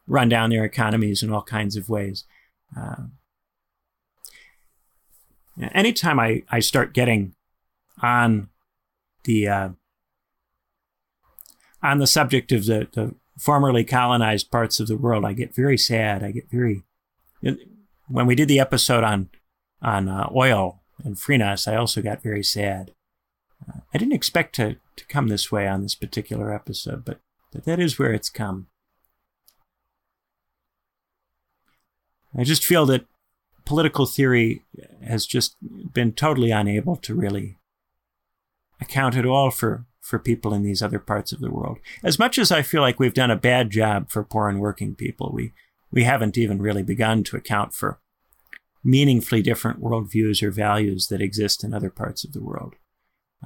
run 0.07 0.29
down 0.29 0.49
their 0.49 0.63
economies 0.63 1.21
in 1.21 1.31
all 1.31 1.43
kinds 1.43 1.75
of 1.75 1.89
ways. 1.89 2.23
Uh, 2.75 3.03
anytime 5.73 6.19
I, 6.19 6.43
I 6.49 6.59
start 6.59 6.93
getting 6.93 7.35
on 8.01 8.49
the 9.25 9.47
uh, 9.47 9.69
on 11.81 11.97
the 11.97 12.07
subject 12.07 12.51
of 12.51 12.65
the, 12.65 12.87
the 12.93 13.13
formerly 13.37 13.83
colonized 13.83 14.51
parts 14.51 14.79
of 14.79 14.87
the 14.87 14.97
world, 14.97 15.25
I 15.25 15.33
get 15.33 15.55
very 15.55 15.77
sad. 15.77 16.23
I 16.23 16.31
get 16.31 16.49
very. 16.49 16.83
When 18.07 18.25
we 18.25 18.35
did 18.35 18.47
the 18.47 18.59
episode 18.59 19.03
on 19.03 19.29
on 19.81 20.07
uh, 20.07 20.29
oil 20.33 20.81
and 21.03 21.15
Freenos, 21.15 21.67
I 21.67 21.75
also 21.75 22.01
got 22.01 22.23
very 22.23 22.43
sad. 22.43 22.91
Uh, 23.67 23.79
I 23.93 23.97
didn't 23.97 24.13
expect 24.13 24.55
to, 24.55 24.77
to 24.95 25.05
come 25.07 25.27
this 25.27 25.51
way 25.51 25.67
on 25.67 25.81
this 25.81 25.95
particular 25.95 26.53
episode, 26.53 27.03
but, 27.03 27.19
but 27.51 27.65
that 27.65 27.79
is 27.79 27.99
where 27.99 28.13
it's 28.13 28.29
come. 28.29 28.67
I 32.35 32.43
just 32.43 32.65
feel 32.65 32.85
that 32.87 33.05
political 33.65 34.05
theory 34.05 34.63
has 35.05 35.25
just 35.25 35.55
been 35.93 36.13
totally 36.13 36.51
unable 36.51 36.95
to 36.97 37.13
really 37.13 37.57
account 38.81 39.15
at 39.15 39.25
all 39.25 39.51
for 39.51 39.85
for 40.03 40.19
people 40.19 40.53
in 40.53 40.63
these 40.63 40.81
other 40.81 40.99
parts 40.99 41.31
of 41.31 41.39
the 41.39 41.49
world. 41.49 41.79
As 42.03 42.19
much 42.19 42.37
as 42.37 42.51
I 42.51 42.61
feel 42.61 42.81
like 42.81 42.99
we've 42.99 43.13
done 43.13 43.31
a 43.31 43.37
bad 43.37 43.69
job 43.69 44.11
for 44.11 44.23
poor 44.23 44.49
and 44.49 44.59
working 44.59 44.95
people, 44.95 45.31
we, 45.33 45.53
we 45.91 46.03
haven't 46.03 46.37
even 46.37 46.61
really 46.61 46.83
begun 46.83 47.23
to 47.23 47.37
account 47.37 47.73
for 47.73 47.99
meaningfully 48.83 49.41
different 49.41 49.81
worldviews 49.81 50.43
or 50.43 50.51
values 50.51 51.07
that 51.07 51.21
exist 51.21 51.63
in 51.63 51.73
other 51.73 51.89
parts 51.89 52.25
of 52.25 52.33
the 52.33 52.43
world. 52.43 52.75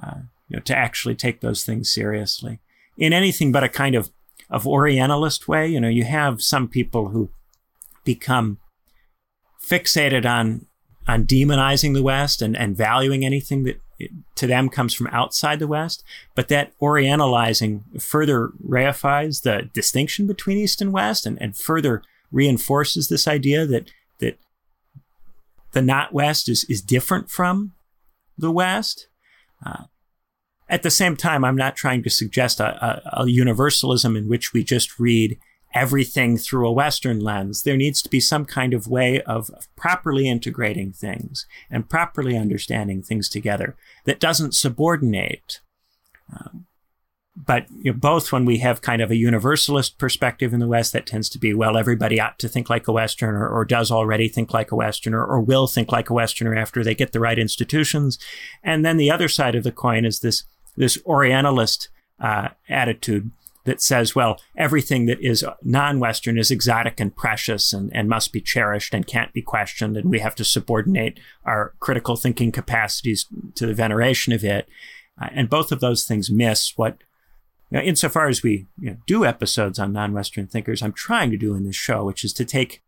Uh, 0.02 0.22
you 0.48 0.56
know, 0.56 0.62
to 0.62 0.76
actually 0.76 1.14
take 1.14 1.40
those 1.40 1.64
things 1.64 1.92
seriously 1.92 2.58
in 2.96 3.12
anything 3.12 3.52
but 3.52 3.64
a 3.64 3.68
kind 3.68 3.94
of 3.94 4.10
of 4.50 4.66
Orientalist 4.66 5.46
way. 5.46 5.68
You 5.68 5.80
know, 5.80 5.88
you 5.88 6.04
have 6.04 6.42
some 6.42 6.68
people 6.68 7.10
who 7.10 7.30
become 8.04 8.58
fixated 9.62 10.24
on 10.24 10.66
on 11.06 11.24
demonizing 11.24 11.94
the 11.94 12.02
West 12.02 12.42
and, 12.42 12.56
and 12.56 12.76
valuing 12.76 13.24
anything 13.24 13.64
that 13.64 13.80
to 14.34 14.46
them 14.46 14.68
comes 14.68 14.94
from 14.94 15.08
outside 15.08 15.58
the 15.58 15.66
West, 15.66 16.04
but 16.34 16.48
that 16.48 16.72
Orientalizing 16.80 18.00
further 18.00 18.50
reifies 18.66 19.42
the 19.42 19.68
distinction 19.72 20.26
between 20.26 20.58
East 20.58 20.80
and 20.80 20.92
West 20.92 21.26
and, 21.26 21.40
and 21.40 21.56
further 21.56 22.02
reinforces 22.30 23.08
this 23.08 23.26
idea 23.26 23.66
that 23.66 23.90
that 24.20 24.38
the 25.72 25.82
not 25.82 26.12
West 26.12 26.48
is, 26.48 26.64
is 26.64 26.80
different 26.80 27.30
from 27.30 27.72
the 28.36 28.50
West. 28.50 29.08
Uh, 29.64 29.84
at 30.68 30.82
the 30.82 30.90
same 30.90 31.16
time, 31.16 31.44
I'm 31.44 31.56
not 31.56 31.76
trying 31.76 32.02
to 32.02 32.10
suggest 32.10 32.60
a, 32.60 32.84
a, 32.84 33.22
a, 33.22 33.28
universalism 33.28 34.16
in 34.16 34.28
which 34.28 34.52
we 34.52 34.62
just 34.62 34.98
read 34.98 35.38
everything 35.74 36.38
through 36.38 36.66
a 36.66 36.72
Western 36.72 37.20
lens. 37.20 37.62
There 37.62 37.76
needs 37.76 38.02
to 38.02 38.08
be 38.08 38.20
some 38.20 38.44
kind 38.44 38.72
of 38.74 38.88
way 38.88 39.20
of, 39.22 39.50
properly 39.76 40.28
integrating 40.28 40.92
things 40.92 41.46
and 41.70 41.88
properly 41.88 42.36
understanding 42.36 43.02
things 43.02 43.28
together 43.28 43.76
that 44.04 44.20
doesn't 44.20 44.54
subordinate. 44.54 45.60
Um, 46.32 46.66
but 47.36 47.66
you 47.70 47.92
know, 47.92 47.98
both 47.98 48.32
when 48.32 48.44
we 48.44 48.58
have 48.58 48.82
kind 48.82 49.00
of 49.00 49.10
a 49.10 49.16
universalist 49.16 49.98
perspective 49.98 50.52
in 50.52 50.58
the 50.58 50.66
West 50.66 50.92
that 50.92 51.06
tends 51.06 51.28
to 51.28 51.38
be, 51.38 51.54
well, 51.54 51.76
everybody 51.76 52.20
ought 52.20 52.38
to 52.40 52.48
think 52.48 52.68
like 52.68 52.88
a 52.88 52.92
Westerner 52.92 53.48
or 53.48 53.64
does 53.64 53.92
already 53.92 54.28
think 54.28 54.52
like 54.52 54.72
a 54.72 54.76
Westerner 54.76 55.24
or 55.24 55.40
will 55.40 55.68
think 55.68 55.92
like 55.92 56.10
a 56.10 56.14
Westerner 56.14 56.56
after 56.56 56.82
they 56.82 56.94
get 56.94 57.12
the 57.12 57.20
right 57.20 57.38
institutions. 57.38 58.18
And 58.64 58.84
then 58.84 58.96
the 58.96 59.10
other 59.10 59.28
side 59.28 59.54
of 59.54 59.62
the 59.62 59.72
coin 59.72 60.04
is 60.04 60.20
this, 60.20 60.44
this 60.76 60.98
Orientalist 61.06 61.90
uh, 62.18 62.48
attitude 62.68 63.30
that 63.68 63.82
says, 63.82 64.14
well, 64.14 64.40
everything 64.56 65.06
that 65.06 65.20
is 65.20 65.44
non 65.62 66.00
Western 66.00 66.38
is 66.38 66.50
exotic 66.50 66.98
and 66.98 67.14
precious 67.14 67.72
and, 67.72 67.94
and 67.94 68.08
must 68.08 68.32
be 68.32 68.40
cherished 68.40 68.94
and 68.94 69.06
can't 69.06 69.32
be 69.32 69.42
questioned. 69.42 69.96
And 69.96 70.10
we 70.10 70.20
have 70.20 70.34
to 70.36 70.44
subordinate 70.44 71.20
our 71.44 71.74
critical 71.78 72.16
thinking 72.16 72.50
capacities 72.50 73.26
to 73.54 73.66
the 73.66 73.74
veneration 73.74 74.32
of 74.32 74.42
it. 74.42 74.68
Uh, 75.20 75.28
and 75.32 75.50
both 75.50 75.70
of 75.70 75.80
those 75.80 76.04
things 76.04 76.30
miss 76.30 76.72
what, 76.76 76.96
you 77.70 77.78
know, 77.78 77.84
insofar 77.84 78.28
as 78.28 78.42
we 78.42 78.66
you 78.80 78.90
know, 78.90 78.96
do 79.06 79.26
episodes 79.26 79.78
on 79.78 79.92
non 79.92 80.14
Western 80.14 80.46
thinkers, 80.46 80.82
I'm 80.82 80.92
trying 80.92 81.30
to 81.30 81.36
do 81.36 81.54
in 81.54 81.64
this 81.64 81.76
show, 81.76 82.04
which 82.04 82.24
is 82.24 82.32
to 82.34 82.44
take 82.46 82.82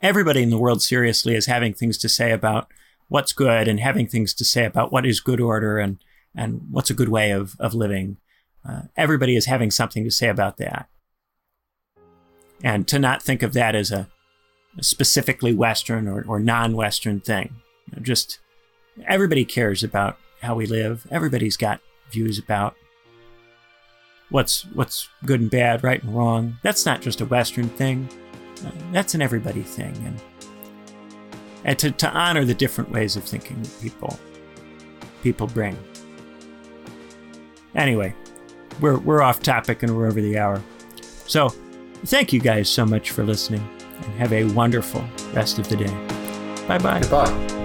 everybody 0.00 0.42
in 0.44 0.50
the 0.50 0.58
world 0.58 0.80
seriously 0.80 1.34
as 1.34 1.46
having 1.46 1.74
things 1.74 1.98
to 1.98 2.08
say 2.08 2.30
about 2.30 2.72
what's 3.08 3.32
good 3.32 3.66
and 3.66 3.80
having 3.80 4.06
things 4.06 4.32
to 4.34 4.44
say 4.44 4.64
about 4.64 4.92
what 4.92 5.04
is 5.04 5.18
good 5.18 5.40
order 5.40 5.78
and, 5.78 5.98
and 6.36 6.62
what's 6.70 6.90
a 6.90 6.94
good 6.94 7.08
way 7.08 7.32
of, 7.32 7.56
of 7.58 7.74
living. 7.74 8.16
Uh, 8.66 8.82
everybody 8.96 9.36
is 9.36 9.46
having 9.46 9.70
something 9.70 10.04
to 10.04 10.10
say 10.10 10.28
about 10.28 10.56
that. 10.58 10.88
And 12.62 12.88
to 12.88 12.98
not 12.98 13.22
think 13.22 13.42
of 13.42 13.52
that 13.52 13.74
as 13.74 13.90
a, 13.90 14.08
a 14.76 14.82
specifically 14.82 15.54
Western 15.54 16.08
or, 16.08 16.24
or 16.26 16.40
non 16.40 16.74
Western 16.74 17.20
thing. 17.20 17.56
You 17.86 17.96
know, 17.96 18.02
just 18.02 18.38
everybody 19.06 19.44
cares 19.44 19.82
about 19.84 20.18
how 20.42 20.54
we 20.54 20.66
live. 20.66 21.06
Everybody's 21.10 21.56
got 21.56 21.80
views 22.10 22.38
about 22.38 22.74
what's 24.30 24.62
what's 24.74 25.08
good 25.24 25.40
and 25.40 25.50
bad, 25.50 25.84
right 25.84 26.02
and 26.02 26.14
wrong. 26.14 26.58
That's 26.62 26.84
not 26.84 27.00
just 27.00 27.20
a 27.20 27.26
Western 27.26 27.68
thing. 27.68 28.08
Uh, 28.64 28.70
that's 28.92 29.14
an 29.14 29.22
everybody 29.22 29.62
thing, 29.62 29.94
and 30.04 30.20
and 31.64 31.78
to, 31.78 31.90
to 31.90 32.10
honor 32.10 32.44
the 32.44 32.54
different 32.54 32.90
ways 32.90 33.16
of 33.16 33.24
thinking 33.24 33.62
that 33.62 33.80
people 33.80 34.18
people 35.22 35.46
bring. 35.46 35.76
Anyway, 37.74 38.14
we're 38.80 38.98
we're 38.98 39.22
off 39.22 39.42
topic 39.42 39.82
and 39.82 39.96
we're 39.96 40.06
over 40.06 40.20
the 40.20 40.38
hour. 40.38 40.62
So, 41.26 41.50
thank 42.06 42.32
you 42.32 42.40
guys 42.40 42.68
so 42.68 42.86
much 42.86 43.10
for 43.10 43.24
listening, 43.24 43.66
and 43.96 44.14
have 44.14 44.32
a 44.32 44.44
wonderful 44.44 45.04
rest 45.32 45.58
of 45.58 45.68
the 45.68 45.76
day. 45.76 46.64
Bye 46.66 46.78
bye. 46.78 47.00
Goodbye. 47.00 47.57